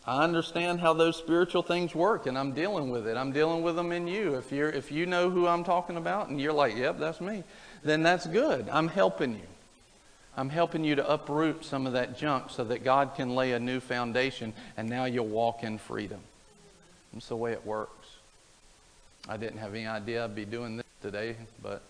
I 0.05 0.23
understand 0.23 0.79
how 0.79 0.93
those 0.93 1.17
spiritual 1.17 1.61
things 1.61 1.93
work 1.93 2.25
and 2.25 2.37
I'm 2.37 2.53
dealing 2.53 2.89
with 2.89 3.07
it. 3.07 3.17
I'm 3.17 3.31
dealing 3.31 3.61
with 3.61 3.75
them 3.75 3.91
in 3.91 4.07
you. 4.07 4.35
If 4.35 4.51
you're 4.51 4.69
if 4.69 4.91
you 4.91 5.05
know 5.05 5.29
who 5.29 5.47
I'm 5.47 5.63
talking 5.63 5.97
about 5.97 6.29
and 6.29 6.39
you're 6.39 6.53
like, 6.53 6.75
"Yep, 6.75 6.99
that's 6.99 7.21
me." 7.21 7.43
Then 7.83 8.01
that's 8.03 8.25
good. 8.25 8.67
I'm 8.69 8.87
helping 8.87 9.33
you. 9.33 9.47
I'm 10.37 10.49
helping 10.49 10.83
you 10.83 10.95
to 10.95 11.09
uproot 11.09 11.65
some 11.65 11.85
of 11.85 11.93
that 11.93 12.17
junk 12.17 12.49
so 12.49 12.63
that 12.63 12.83
God 12.83 13.11
can 13.15 13.35
lay 13.35 13.51
a 13.51 13.59
new 13.59 13.79
foundation 13.79 14.53
and 14.77 14.89
now 14.89 15.05
you'll 15.05 15.27
walk 15.27 15.63
in 15.63 15.77
freedom. 15.77 16.21
That's 17.13 17.27
the 17.27 17.35
way 17.35 17.51
it 17.51 17.65
works. 17.65 18.07
I 19.27 19.37
didn't 19.37 19.57
have 19.57 19.75
any 19.75 19.85
idea 19.85 20.23
I'd 20.23 20.35
be 20.35 20.45
doing 20.45 20.77
this 20.77 20.85
today, 21.01 21.35
but 21.61 21.81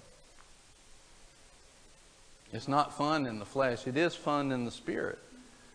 it's 2.51 2.67
not 2.67 2.97
fun 2.97 3.27
in 3.27 3.39
the 3.39 3.45
flesh. 3.45 3.85
It 3.85 3.97
is 3.97 4.15
fun 4.15 4.51
in 4.51 4.65
the 4.65 4.71
spirit. 4.71 5.19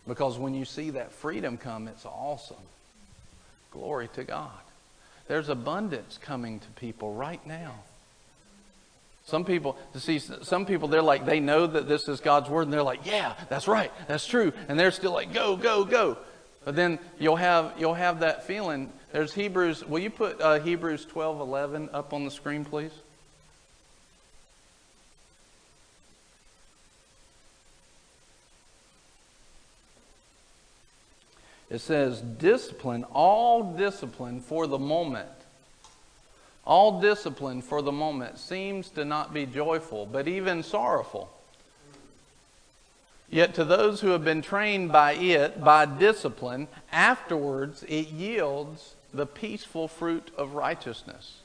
Because 0.07 0.37
when 0.37 0.53
you 0.53 0.65
see 0.65 0.91
that 0.91 1.11
freedom 1.11 1.57
come, 1.57 1.87
it's 1.87 2.05
awesome. 2.05 2.57
Glory 3.71 4.07
to 4.13 4.23
God. 4.23 4.51
There's 5.27 5.49
abundance 5.49 6.19
coming 6.21 6.59
to 6.59 6.67
people 6.79 7.13
right 7.13 7.45
now. 7.47 7.75
Some 9.25 9.43
people, 9.43 9.75
to 9.93 9.99
see, 9.99 10.19
some 10.19 10.67
people, 10.67 10.87
they're 10.87 11.01
like, 11.01 11.25
they 11.25 11.39
know 11.39 11.65
that 11.65 11.87
this 11.87 12.07
is 12.07 12.19
God's 12.19 12.47
word, 12.47 12.63
and 12.63 12.73
they're 12.73 12.83
like, 12.83 13.07
yeah, 13.07 13.33
that's 13.49 13.67
right, 13.67 13.91
that's 14.07 14.27
true. 14.27 14.53
And 14.67 14.79
they're 14.79 14.91
still 14.91 15.13
like, 15.13 15.33
go, 15.33 15.55
go, 15.55 15.83
go. 15.83 16.17
But 16.63 16.75
then 16.75 16.99
you'll 17.17 17.35
have, 17.35 17.73
you'll 17.77 17.95
have 17.95 18.19
that 18.19 18.45
feeling. 18.45 18.91
There's 19.11 19.33
Hebrews, 19.33 19.83
will 19.83 19.99
you 19.99 20.11
put 20.11 20.39
uh, 20.39 20.59
Hebrews 20.59 21.05
12, 21.05 21.39
11 21.39 21.89
up 21.91 22.13
on 22.13 22.23
the 22.23 22.29
screen, 22.29 22.63
please? 22.63 22.91
It 31.69 31.79
says, 31.79 32.21
discipline, 32.21 33.03
all 33.05 33.75
discipline 33.75 34.39
for 34.39 34.67
the 34.67 34.77
moment. 34.77 35.29
All 36.65 36.99
discipline 36.99 37.61
for 37.61 37.81
the 37.81 37.91
moment 37.91 38.37
seems 38.37 38.89
to 38.91 39.05
not 39.05 39.33
be 39.33 39.45
joyful, 39.45 40.05
but 40.05 40.27
even 40.27 40.63
sorrowful. 40.63 41.31
Yet 43.29 43.55
to 43.55 43.63
those 43.63 44.01
who 44.01 44.09
have 44.09 44.23
been 44.23 44.41
trained 44.41 44.91
by 44.91 45.13
it, 45.13 45.63
by 45.63 45.85
discipline, 45.85 46.67
afterwards 46.91 47.83
it 47.83 48.09
yields 48.09 48.95
the 49.13 49.25
peaceful 49.25 49.87
fruit 49.87 50.31
of 50.37 50.53
righteousness. 50.53 51.41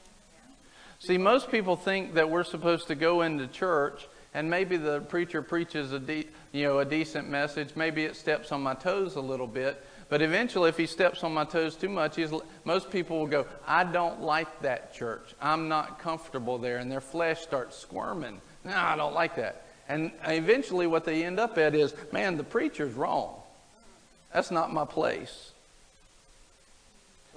See, 0.99 1.17
most 1.17 1.49
people 1.49 1.75
think 1.75 2.13
that 2.13 2.29
we're 2.29 2.43
supposed 2.43 2.87
to 2.87 2.95
go 2.95 3.21
into 3.21 3.47
church 3.47 4.07
and 4.33 4.49
maybe 4.49 4.77
the 4.77 5.01
preacher 5.01 5.41
preaches 5.41 5.91
a, 5.91 5.99
de- 5.99 6.27
you 6.51 6.63
know, 6.63 6.79
a 6.79 6.85
decent 6.85 7.27
message. 7.27 7.75
Maybe 7.75 8.05
it 8.05 8.15
steps 8.15 8.51
on 8.51 8.61
my 8.61 8.75
toes 8.75 9.15
a 9.15 9.21
little 9.21 9.47
bit. 9.47 9.83
But 10.11 10.21
eventually, 10.21 10.67
if 10.67 10.75
he 10.75 10.87
steps 10.87 11.23
on 11.23 11.33
my 11.33 11.45
toes 11.45 11.77
too 11.77 11.87
much, 11.87 12.19
most 12.65 12.91
people 12.91 13.17
will 13.17 13.27
go, 13.27 13.45
I 13.65 13.85
don't 13.85 14.21
like 14.21 14.61
that 14.61 14.93
church. 14.93 15.33
I'm 15.41 15.69
not 15.69 15.99
comfortable 15.99 16.57
there. 16.57 16.79
And 16.79 16.91
their 16.91 16.99
flesh 16.99 17.39
starts 17.39 17.77
squirming. 17.77 18.41
No, 18.65 18.75
I 18.75 18.97
don't 18.97 19.13
like 19.13 19.37
that. 19.37 19.63
And 19.87 20.11
eventually, 20.27 20.85
what 20.85 21.05
they 21.05 21.23
end 21.23 21.39
up 21.39 21.57
at 21.57 21.75
is, 21.75 21.93
man, 22.11 22.35
the 22.35 22.43
preacher's 22.43 22.93
wrong. 22.93 23.35
That's 24.33 24.51
not 24.51 24.73
my 24.73 24.83
place. 24.83 25.51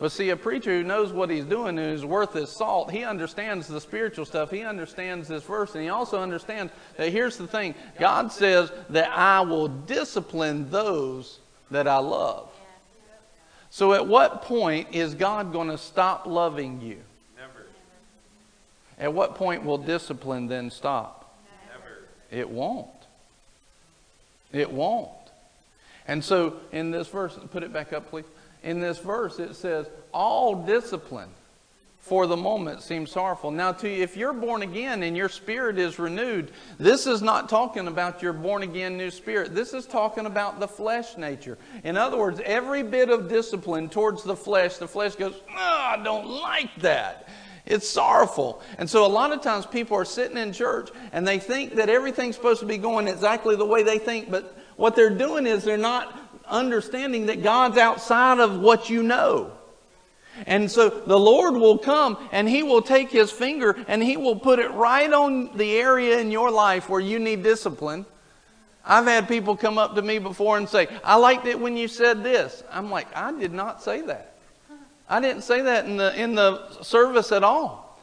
But 0.00 0.10
see, 0.10 0.30
a 0.30 0.36
preacher 0.36 0.76
who 0.76 0.82
knows 0.82 1.12
what 1.12 1.30
he's 1.30 1.44
doing 1.44 1.78
and 1.78 1.92
is 1.92 2.04
worth 2.04 2.32
his 2.32 2.50
salt, 2.50 2.90
he 2.90 3.04
understands 3.04 3.68
the 3.68 3.80
spiritual 3.80 4.24
stuff. 4.24 4.50
He 4.50 4.62
understands 4.62 5.28
this 5.28 5.44
verse, 5.44 5.76
and 5.76 5.84
he 5.84 5.90
also 5.90 6.20
understands 6.20 6.72
that 6.96 7.10
here's 7.10 7.36
the 7.36 7.46
thing 7.46 7.76
God 8.00 8.32
says 8.32 8.72
that 8.90 9.16
I 9.16 9.42
will 9.42 9.68
discipline 9.68 10.72
those 10.72 11.38
that 11.70 11.86
I 11.86 11.98
love. 11.98 12.50
So, 13.74 13.92
at 13.92 14.06
what 14.06 14.42
point 14.42 14.94
is 14.94 15.16
God 15.16 15.52
going 15.52 15.66
to 15.66 15.76
stop 15.76 16.26
loving 16.26 16.80
you? 16.80 16.98
Never. 17.36 17.66
At 19.00 19.12
what 19.12 19.34
point 19.34 19.64
will 19.64 19.78
discipline 19.78 20.46
then 20.46 20.70
stop? 20.70 21.36
Never. 21.72 22.04
It 22.30 22.48
won't. 22.48 22.86
It 24.52 24.70
won't. 24.70 25.10
And 26.06 26.22
so, 26.22 26.54
in 26.70 26.92
this 26.92 27.08
verse, 27.08 27.36
put 27.50 27.64
it 27.64 27.72
back 27.72 27.92
up, 27.92 28.10
please. 28.10 28.26
In 28.62 28.78
this 28.78 28.98
verse, 29.00 29.40
it 29.40 29.56
says, 29.56 29.88
All 30.12 30.54
discipline 30.64 31.30
for 32.04 32.26
the 32.26 32.36
moment 32.36 32.82
seems 32.82 33.10
sorrowful. 33.10 33.50
Now, 33.50 33.72
to 33.72 33.88
you, 33.88 34.02
if 34.02 34.14
you're 34.14 34.34
born 34.34 34.60
again 34.60 35.02
and 35.04 35.16
your 35.16 35.30
spirit 35.30 35.78
is 35.78 35.98
renewed, 35.98 36.50
this 36.78 37.06
is 37.06 37.22
not 37.22 37.48
talking 37.48 37.88
about 37.88 38.20
your 38.20 38.34
born 38.34 38.62
again 38.62 38.98
new 38.98 39.10
spirit. 39.10 39.54
This 39.54 39.72
is 39.72 39.86
talking 39.86 40.26
about 40.26 40.60
the 40.60 40.68
flesh 40.68 41.16
nature. 41.16 41.56
In 41.82 41.96
other 41.96 42.18
words, 42.18 42.42
every 42.44 42.82
bit 42.82 43.08
of 43.08 43.30
discipline 43.30 43.88
towards 43.88 44.22
the 44.22 44.36
flesh, 44.36 44.76
the 44.76 44.86
flesh 44.86 45.14
goes, 45.14 45.32
oh, 45.48 45.54
I 45.56 45.98
don't 46.04 46.26
like 46.26 46.76
that. 46.82 47.26
It's 47.64 47.88
sorrowful. 47.88 48.60
And 48.76 48.88
so 48.88 49.06
a 49.06 49.08
lot 49.08 49.32
of 49.32 49.40
times 49.40 49.64
people 49.64 49.96
are 49.96 50.04
sitting 50.04 50.36
in 50.36 50.52
church 50.52 50.90
and 51.12 51.26
they 51.26 51.38
think 51.38 51.76
that 51.76 51.88
everything's 51.88 52.36
supposed 52.36 52.60
to 52.60 52.66
be 52.66 52.76
going 52.76 53.08
exactly 53.08 53.56
the 53.56 53.64
way 53.64 53.82
they 53.82 53.96
think, 53.98 54.30
but 54.30 54.58
what 54.76 54.94
they're 54.94 55.08
doing 55.08 55.46
is 55.46 55.64
they're 55.64 55.78
not 55.78 56.20
understanding 56.46 57.24
that 57.26 57.42
God's 57.42 57.78
outside 57.78 58.40
of 58.40 58.60
what 58.60 58.90
you 58.90 59.02
know. 59.02 59.52
And 60.46 60.70
so 60.70 60.88
the 60.88 61.18
Lord 61.18 61.54
will 61.54 61.78
come 61.78 62.18
and 62.32 62.48
He 62.48 62.62
will 62.62 62.82
take 62.82 63.10
His 63.10 63.30
finger 63.30 63.76
and 63.88 64.02
He 64.02 64.16
will 64.16 64.36
put 64.36 64.58
it 64.58 64.70
right 64.72 65.12
on 65.12 65.56
the 65.56 65.76
area 65.76 66.18
in 66.18 66.30
your 66.30 66.50
life 66.50 66.88
where 66.88 67.00
you 67.00 67.18
need 67.18 67.42
discipline. 67.42 68.04
I've 68.84 69.06
had 69.06 69.28
people 69.28 69.56
come 69.56 69.78
up 69.78 69.94
to 69.94 70.02
me 70.02 70.18
before 70.18 70.58
and 70.58 70.68
say, 70.68 70.88
I 71.02 71.16
liked 71.16 71.46
it 71.46 71.58
when 71.58 71.76
you 71.76 71.88
said 71.88 72.22
this. 72.22 72.62
I'm 72.70 72.90
like, 72.90 73.06
I 73.16 73.32
did 73.38 73.52
not 73.52 73.82
say 73.82 74.02
that. 74.02 74.34
I 75.08 75.20
didn't 75.20 75.42
say 75.42 75.62
that 75.62 75.86
in 75.86 75.96
the, 75.96 76.20
in 76.20 76.34
the 76.34 76.82
service 76.82 77.32
at 77.32 77.44
all. 77.44 77.98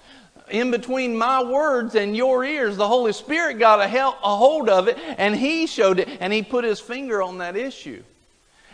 In 0.50 0.72
between 0.72 1.16
my 1.16 1.42
words 1.44 1.96
and 1.96 2.16
your 2.16 2.44
ears, 2.44 2.78
the 2.78 2.88
Holy 2.88 3.14
Spirit 3.14 3.60
got 3.60 3.80
a, 3.80 3.88
help, 3.88 4.18
a 4.24 4.36
hold 4.36 4.70
of 4.70 4.88
it 4.88 4.98
and 5.18 5.36
He 5.36 5.68
showed 5.68 6.00
it 6.00 6.10
and 6.20 6.34
He 6.34 6.42
put 6.42 6.64
His 6.64 6.80
finger 6.80 7.22
on 7.22 7.38
that 7.40 7.56
issue. 7.56 8.04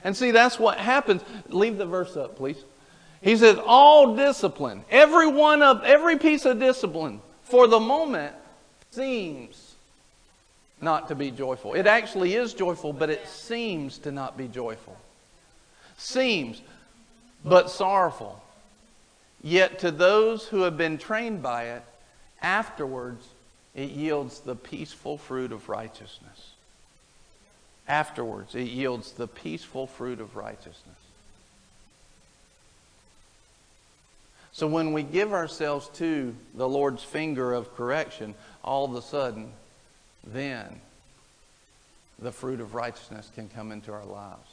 And 0.03 0.15
see, 0.15 0.31
that's 0.31 0.57
what 0.57 0.77
happens. 0.77 1.23
Leave 1.49 1.77
the 1.77 1.85
verse 1.85 2.15
up, 2.15 2.37
please. 2.37 2.63
He 3.22 3.36
says, 3.36 3.57
all 3.65 4.15
discipline, 4.15 4.84
every 4.89 5.28
one 5.28 5.61
of, 5.61 5.84
every 5.84 6.18
piece 6.18 6.45
of 6.45 6.59
discipline 6.59 7.22
for 7.43 7.68
the 7.68 7.80
moment 7.80 8.36
seems 8.91 9.76
not 10.82 11.07
to 11.07 11.15
be 11.15 11.32
joyful. 11.32 11.74
It 11.74 11.88
actually 11.88 12.36
is 12.36 12.53
joyful, 12.53 12.93
but 12.93 13.09
it 13.09 13.28
seems 13.28 13.97
to 13.99 14.11
not 14.11 14.38
be 14.38 14.47
joyful. 14.47 14.95
Seems, 15.97 16.61
but 17.43 17.72
sorrowful. 17.72 18.43
Yet 19.41 19.80
to 19.80 19.91
those 19.91 20.45
who 20.45 20.61
have 20.61 20.78
been 20.78 20.97
trained 20.97 21.41
by 21.41 21.63
it, 21.65 21.84
afterwards 22.41 23.26
it 23.74 23.89
yields 23.89 24.39
the 24.39 24.55
peaceful 24.55 25.18
fruit 25.18 25.51
of 25.51 25.70
righteousness. 25.70 26.51
Afterwards, 27.88 28.53
it 28.53 28.68
yields 28.68 29.13
the 29.13 29.28
peaceful 29.28 29.88
fruit 29.88 30.20
of 30.20 30.36
righteousness. 30.36 30.96
So 34.57 34.65
when 34.65 34.91
we 34.91 35.03
give 35.03 35.33
ourselves 35.33 35.87
to 35.99 36.35
the 36.55 36.67
Lord's 36.67 37.03
finger 37.03 37.53
of 37.53 37.75
correction, 37.75 38.33
all 38.63 38.85
of 38.85 38.95
a 38.95 39.03
sudden, 39.03 39.51
then 40.23 40.81
the 42.17 42.31
fruit 42.31 42.59
of 42.59 42.73
righteousness 42.73 43.29
can 43.35 43.49
come 43.49 43.71
into 43.71 43.93
our 43.93 44.03
lives. 44.03 44.49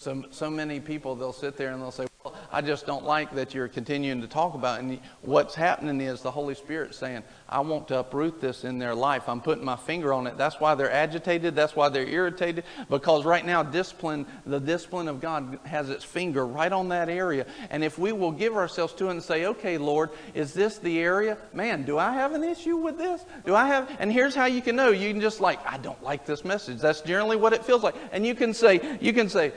So, 0.00 0.24
so 0.30 0.48
many 0.48 0.78
people, 0.78 1.16
they'll 1.16 1.32
sit 1.32 1.56
there 1.56 1.72
and 1.72 1.82
they'll 1.82 1.90
say, 1.90 2.06
Well, 2.22 2.32
I 2.52 2.60
just 2.60 2.86
don't 2.86 3.04
like 3.04 3.34
that 3.34 3.52
you're 3.52 3.66
continuing 3.66 4.20
to 4.20 4.28
talk 4.28 4.54
about 4.54 4.78
it. 4.78 4.84
And 4.84 5.00
what's 5.22 5.56
happening 5.56 6.00
is 6.00 6.22
the 6.22 6.30
Holy 6.30 6.54
Spirit 6.54 6.94
saying, 6.94 7.24
I 7.48 7.58
want 7.60 7.88
to 7.88 7.98
uproot 7.98 8.40
this 8.40 8.62
in 8.62 8.78
their 8.78 8.94
life. 8.94 9.28
I'm 9.28 9.40
putting 9.40 9.64
my 9.64 9.74
finger 9.74 10.12
on 10.12 10.28
it. 10.28 10.38
That's 10.38 10.60
why 10.60 10.76
they're 10.76 10.92
agitated. 10.92 11.56
That's 11.56 11.74
why 11.74 11.88
they're 11.88 12.06
irritated. 12.06 12.62
Because 12.88 13.24
right 13.24 13.44
now, 13.44 13.64
discipline, 13.64 14.24
the 14.46 14.60
discipline 14.60 15.08
of 15.08 15.20
God 15.20 15.58
has 15.64 15.90
its 15.90 16.04
finger 16.04 16.46
right 16.46 16.72
on 16.72 16.90
that 16.90 17.08
area. 17.08 17.44
And 17.68 17.82
if 17.82 17.98
we 17.98 18.12
will 18.12 18.30
give 18.30 18.54
ourselves 18.54 18.92
to 18.94 19.08
it 19.08 19.10
and 19.10 19.22
say, 19.22 19.46
Okay, 19.46 19.78
Lord, 19.78 20.10
is 20.32 20.54
this 20.54 20.78
the 20.78 21.00
area? 21.00 21.36
Man, 21.52 21.82
do 21.82 21.98
I 21.98 22.14
have 22.14 22.34
an 22.34 22.44
issue 22.44 22.76
with 22.76 22.98
this? 22.98 23.24
Do 23.44 23.56
I 23.56 23.66
have? 23.66 23.90
And 23.98 24.12
here's 24.12 24.36
how 24.36 24.46
you 24.46 24.62
can 24.62 24.76
know. 24.76 24.90
You 24.90 25.10
can 25.10 25.20
just 25.20 25.40
like, 25.40 25.58
I 25.66 25.76
don't 25.78 26.00
like 26.04 26.24
this 26.24 26.44
message. 26.44 26.78
That's 26.78 27.00
generally 27.00 27.36
what 27.36 27.52
it 27.52 27.64
feels 27.64 27.82
like. 27.82 27.96
And 28.12 28.24
you 28.24 28.36
can 28.36 28.54
say, 28.54 28.96
you 29.00 29.12
can 29.12 29.28
say, 29.28 29.52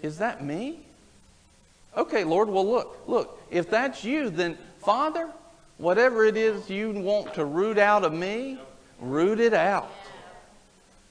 is 0.00 0.18
that 0.18 0.44
me? 0.44 0.80
Okay, 1.96 2.24
Lord, 2.24 2.48
well, 2.48 2.66
look, 2.66 3.02
look, 3.06 3.40
if 3.50 3.70
that's 3.70 4.04
you, 4.04 4.28
then 4.28 4.58
Father, 4.80 5.30
whatever 5.78 6.24
it 6.24 6.36
is 6.36 6.68
you 6.68 6.90
want 6.90 7.34
to 7.34 7.44
root 7.44 7.78
out 7.78 8.04
of 8.04 8.12
me, 8.12 8.58
root 9.00 9.40
it 9.40 9.54
out. 9.54 9.90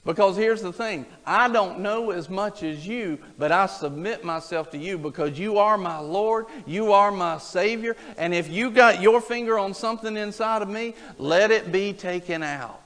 Because 0.06 0.36
here's 0.36 0.62
the 0.62 0.72
thing 0.72 1.04
I 1.26 1.48
don't 1.48 1.80
know 1.80 2.12
as 2.12 2.30
much 2.30 2.62
as 2.62 2.86
you, 2.86 3.18
but 3.36 3.50
I 3.50 3.66
submit 3.66 4.24
myself 4.24 4.70
to 4.70 4.78
you 4.78 4.96
because 4.96 5.36
you 5.36 5.58
are 5.58 5.76
my 5.76 5.98
Lord, 5.98 6.46
you 6.64 6.92
are 6.92 7.10
my 7.10 7.38
Savior, 7.38 7.96
and 8.16 8.32
if 8.32 8.48
you 8.48 8.70
got 8.70 9.02
your 9.02 9.20
finger 9.20 9.58
on 9.58 9.74
something 9.74 10.16
inside 10.16 10.62
of 10.62 10.68
me, 10.68 10.94
let 11.18 11.50
it 11.50 11.72
be 11.72 11.92
taken 11.92 12.44
out. 12.44 12.85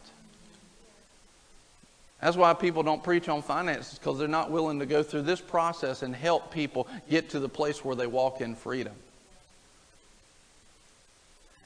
That's 2.21 2.37
why 2.37 2.53
people 2.55 2.83
don't 2.83 3.03
preach 3.03 3.29
on 3.29 3.43
finances 3.43 3.99
because 3.99 4.19
they're 4.19 4.29
not 4.29 4.51
willing 4.51 4.81
to 4.81 4.87
go 4.87 5.03
through 5.03 5.23
this 5.23 5.41
process 5.41 6.03
and 6.03 6.15
help 6.15 6.53
people 6.53 6.87
get 7.09 7.31
to 7.31 7.41
the 7.41 7.49
place 7.49 7.85
where 7.85 7.97
they 7.97 8.07
walk 8.07 8.41
in 8.41 8.55
freedom. 8.55 8.95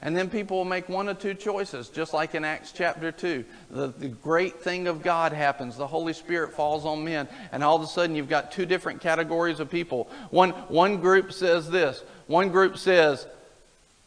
And 0.05 0.15
then 0.15 0.29
people 0.29 0.59
will 0.59 0.67
make 0.67 0.89
one 0.91 1.09
or 1.09 1.15
two 1.15 1.33
choices, 1.33 1.89
just 1.89 2.13
like 2.13 2.35
in 2.35 2.45
Acts 2.45 2.73
chapter 2.73 3.11
2. 3.11 3.43
The, 3.71 3.87
the, 3.87 4.09
great 4.09 4.61
thing 4.61 4.87
of 4.87 5.03
God 5.03 5.33
happens. 5.33 5.79
The 5.79 5.87
Holy 5.87 6.13
Spirit 6.13 6.53
falls 6.53 6.85
on 6.85 7.05
men, 7.05 7.27
and 7.53 7.65
all 7.65 7.77
of 7.77 7.83
a 7.83 7.87
sudden 7.87 8.15
you've 8.15 8.29
got 8.29 8.53
two 8.53 8.67
different 8.67 9.01
categories 9.01 9.61
of 9.61 9.71
people. 9.71 10.11
One, 10.29 10.51
one 10.51 10.99
group 10.99 11.33
says 11.33 11.71
this 11.71 12.03
one 12.27 12.51
group 12.51 12.77
says, 12.77 13.27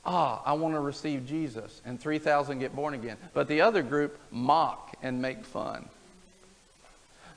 Ah, 0.05 0.41
I 0.45 0.53
want 0.53 0.75
to 0.75 0.79
receive 0.79 1.25
Jesus, 1.27 1.81
and 1.83 1.99
3,000 1.99 2.59
get 2.59 2.75
born 2.75 2.93
again. 2.93 3.17
But 3.33 3.47
the 3.47 3.61
other 3.61 3.81
group 3.81 4.19
mock 4.31 4.95
and 5.01 5.19
make 5.19 5.45
fun. 5.45 5.89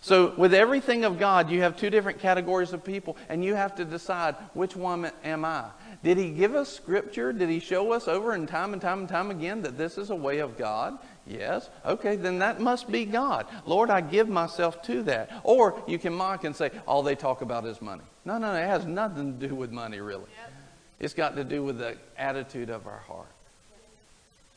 So, 0.02 0.32
with 0.36 0.54
everything 0.54 1.04
of 1.04 1.18
God, 1.18 1.50
you 1.50 1.60
have 1.60 1.76
two 1.76 1.90
different 1.90 2.20
categories 2.20 2.72
of 2.72 2.82
people, 2.82 3.18
and 3.28 3.44
you 3.44 3.54
have 3.54 3.74
to 3.76 3.84
decide 3.84 4.34
which 4.54 4.74
one 4.74 5.10
am 5.22 5.44
I. 5.44 5.66
Did 6.02 6.16
He 6.16 6.30
give 6.30 6.54
us 6.54 6.72
Scripture? 6.72 7.34
Did 7.34 7.50
He 7.50 7.60
show 7.60 7.92
us 7.92 8.08
over 8.08 8.32
and 8.32 8.48
time 8.48 8.72
and 8.72 8.80
time 8.80 9.00
and 9.00 9.08
time 9.08 9.30
again 9.30 9.60
that 9.62 9.76
this 9.76 9.98
is 9.98 10.08
a 10.08 10.16
way 10.16 10.38
of 10.38 10.56
God? 10.56 10.98
Yes. 11.26 11.68
Okay, 11.84 12.16
then 12.16 12.38
that 12.38 12.60
must 12.60 12.90
be 12.90 13.04
God. 13.04 13.46
Lord, 13.66 13.90
I 13.90 14.00
give 14.00 14.28
myself 14.28 14.82
to 14.84 15.02
that. 15.02 15.30
Or 15.44 15.82
you 15.86 15.98
can 15.98 16.14
mock 16.14 16.44
and 16.44 16.56
say, 16.56 16.70
all 16.88 17.02
they 17.02 17.14
talk 17.14 17.42
about 17.42 17.66
is 17.66 17.82
money. 17.82 18.02
No, 18.24 18.38
no, 18.38 18.54
it 18.54 18.66
has 18.66 18.86
nothing 18.86 19.38
to 19.38 19.48
do 19.48 19.54
with 19.54 19.70
money, 19.70 20.00
really. 20.00 20.24
Yep. 20.40 20.52
It's 20.98 21.14
got 21.14 21.36
to 21.36 21.44
do 21.44 21.62
with 21.62 21.78
the 21.78 21.96
attitude 22.16 22.70
of 22.70 22.86
our 22.86 23.02
heart. 23.06 23.28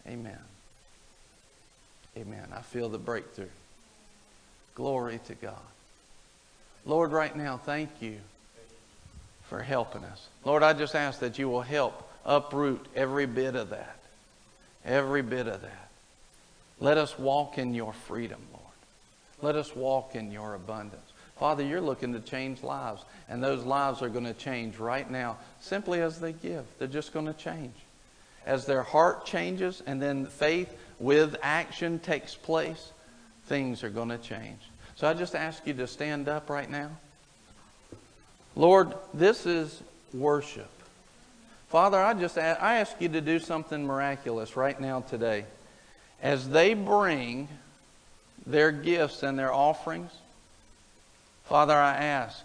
Amen. 0.08 0.39
Amen. 2.18 2.48
I 2.56 2.62
feel 2.62 2.88
the 2.88 2.98
breakthrough. 2.98 3.48
Glory 4.76 5.19
to 5.28 5.36
God. 5.36 5.55
Lord, 6.86 7.11
right 7.11 7.36
now, 7.36 7.57
thank 7.57 7.89
you 8.01 8.17
for 9.47 9.61
helping 9.61 10.03
us. 10.03 10.28
Lord, 10.43 10.63
I 10.63 10.74
just 10.74 10.95
ask 10.95 11.19
that 11.19 11.38
you 11.38 11.47
will 11.47 11.61
help 11.61 12.09
uproot 12.26 12.86
every 12.95 13.26
bit 13.26 13.55
of 13.55 13.69
that. 13.69 13.97
Every 14.86 15.21
bit 15.21 15.47
of 15.47 15.61
that. 15.61 15.89
Let 16.80 16.97
us 16.97 17.17
walk 17.17 17.57
in 17.57 17.74
your 17.74 17.93
freedom, 17.93 18.41
Lord. 18.51 18.63
Let 19.41 19.55
us 19.55 19.76
walk 19.76 20.15
in 20.15 20.32
your 20.32 20.55
abundance. 20.55 21.01
Father, 21.38 21.63
you're 21.63 21.82
looking 21.82 22.13
to 22.13 22.19
change 22.19 22.63
lives, 22.63 23.03
and 23.30 23.43
those 23.43 23.63
lives 23.63 24.01
are 24.01 24.09
going 24.09 24.26
to 24.26 24.34
change 24.34 24.78
right 24.78 25.09
now 25.09 25.38
simply 25.59 26.01
as 26.01 26.19
they 26.19 26.34
give. 26.34 26.65
They're 26.80 26.88
just 26.88 27.13
going 27.13 27.26
to 27.26 27.34
change. 27.34 27.74
As 28.45 28.65
their 28.65 28.84
heart 28.84 29.26
changes 29.26 29.82
and 29.86 30.01
then 30.01 30.26
faith 30.26 30.74
with 30.99 31.36
action 31.41 31.99
takes 31.99 32.36
place, 32.36 32.91
things 33.46 33.84
are 33.84 33.89
going 33.89 34.10
to 34.10 34.18
change. 34.18 34.60
So 34.96 35.08
I 35.08 35.14
just 35.14 35.36
ask 35.36 35.66
you 35.66 35.74
to 35.76 35.88
stand 35.88 36.30
up 36.30 36.50
right 36.50 36.70
now. 36.70 36.91
Lord, 38.56 38.94
this 39.14 39.46
is 39.46 39.82
worship. 40.14 40.70
Father, 41.70 41.98
I 41.98 42.14
just 42.14 42.38
ask, 42.38 42.62
I 42.62 42.76
ask 42.76 42.96
you 43.00 43.10
to 43.10 43.22
do 43.22 43.39
something 43.39 43.86
miraculous 43.86 44.56
right 44.56 44.80
now 44.80 45.02
today. 45.02 45.46
As 46.22 46.48
they 46.48 46.76
bring 46.76 47.48
their 48.46 48.72
gifts 48.72 49.24
and 49.24 49.38
their 49.39 49.52
offerings, 49.52 50.12
Father, 51.46 51.74
I 51.74 51.96
ask 51.96 52.44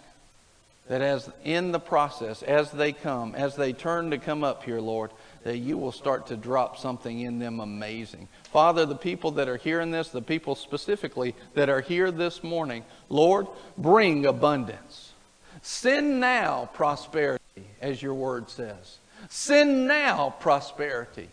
that 0.87 1.01
as 1.01 1.29
in 1.43 1.71
the 1.71 1.79
process, 1.79 2.41
as 2.41 2.71
they 2.71 2.91
come, 2.91 3.35
as 3.35 3.55
they 3.55 3.71
turn 3.71 4.09
to 4.09 4.17
come 4.17 4.43
up 4.43 4.63
here, 4.63 4.81
Lord, 4.81 5.11
that 5.43 5.57
you 5.57 5.77
will 5.77 5.91
start 5.91 6.27
to 6.27 6.35
drop 6.35 6.77
something 6.77 7.21
in 7.21 7.39
them 7.39 7.59
amazing. 7.59 8.27
Father, 8.51 8.85
the 8.85 8.95
people 8.95 9.31
that 9.31 9.47
are 9.47 9.57
hearing 9.57 9.91
this, 9.91 10.09
the 10.09 10.21
people 10.21 10.55
specifically 10.55 11.35
that 11.53 11.69
are 11.69 11.81
here 11.81 12.11
this 12.11 12.43
morning, 12.43 12.83
Lord, 13.09 13.47
bring 13.77 14.25
abundance. 14.25 15.13
Send 15.61 16.19
now 16.19 16.69
prosperity, 16.73 17.67
as 17.81 18.01
your 18.01 18.13
word 18.13 18.49
says. 18.49 18.97
Send 19.29 19.87
now 19.87 20.35
prosperity 20.39 21.29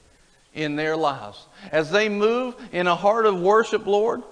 in 0.55 0.77
their 0.77 0.97
lives. 0.97 1.47
As 1.71 1.91
they 1.91 2.09
move 2.09 2.57
in 2.73 2.87
a 2.87 2.97
heart 2.97 3.27
of 3.27 3.41
worship, 3.41 3.87
Lord, 3.87 4.23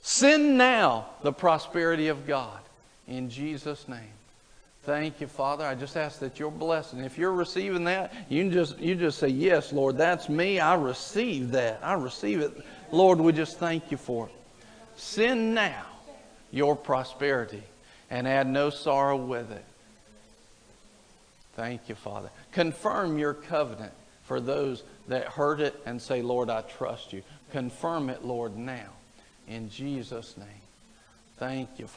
send 0.00 0.58
now 0.58 1.06
the 1.22 1.32
prosperity 1.32 2.08
of 2.08 2.26
God. 2.26 2.60
In 3.06 3.30
Jesus' 3.30 3.88
name. 3.88 4.17
Thank 4.88 5.20
you, 5.20 5.26
Father. 5.26 5.66
I 5.66 5.74
just 5.74 5.98
ask 5.98 6.18
that 6.20 6.38
your 6.38 6.50
blessing. 6.50 7.00
If 7.00 7.18
you're 7.18 7.34
receiving 7.34 7.84
that, 7.84 8.10
you 8.30 8.48
just 8.50 8.78
you 8.78 8.94
just 8.94 9.18
say, 9.18 9.28
Yes, 9.28 9.70
Lord, 9.70 9.98
that's 9.98 10.30
me. 10.30 10.60
I 10.60 10.76
receive 10.76 11.50
that. 11.50 11.80
I 11.82 11.92
receive 11.92 12.40
it. 12.40 12.64
Lord, 12.90 13.20
we 13.20 13.34
just 13.34 13.58
thank 13.58 13.90
you 13.90 13.98
for 13.98 14.28
it. 14.28 14.34
Send 14.96 15.54
now 15.54 15.84
your 16.52 16.74
prosperity 16.74 17.62
and 18.08 18.26
add 18.26 18.46
no 18.48 18.70
sorrow 18.70 19.18
with 19.18 19.52
it. 19.52 19.64
Thank 21.52 21.90
you, 21.90 21.94
Father. 21.94 22.30
Confirm 22.52 23.18
your 23.18 23.34
covenant 23.34 23.92
for 24.22 24.40
those 24.40 24.84
that 25.08 25.26
heard 25.26 25.60
it 25.60 25.78
and 25.84 26.00
say, 26.00 26.22
Lord, 26.22 26.48
I 26.48 26.62
trust 26.62 27.12
you. 27.12 27.22
Confirm 27.52 28.08
it, 28.08 28.24
Lord, 28.24 28.56
now. 28.56 28.88
In 29.48 29.68
Jesus' 29.68 30.38
name. 30.38 30.48
Thank 31.36 31.68
you, 31.76 31.86
Father. 31.86 31.94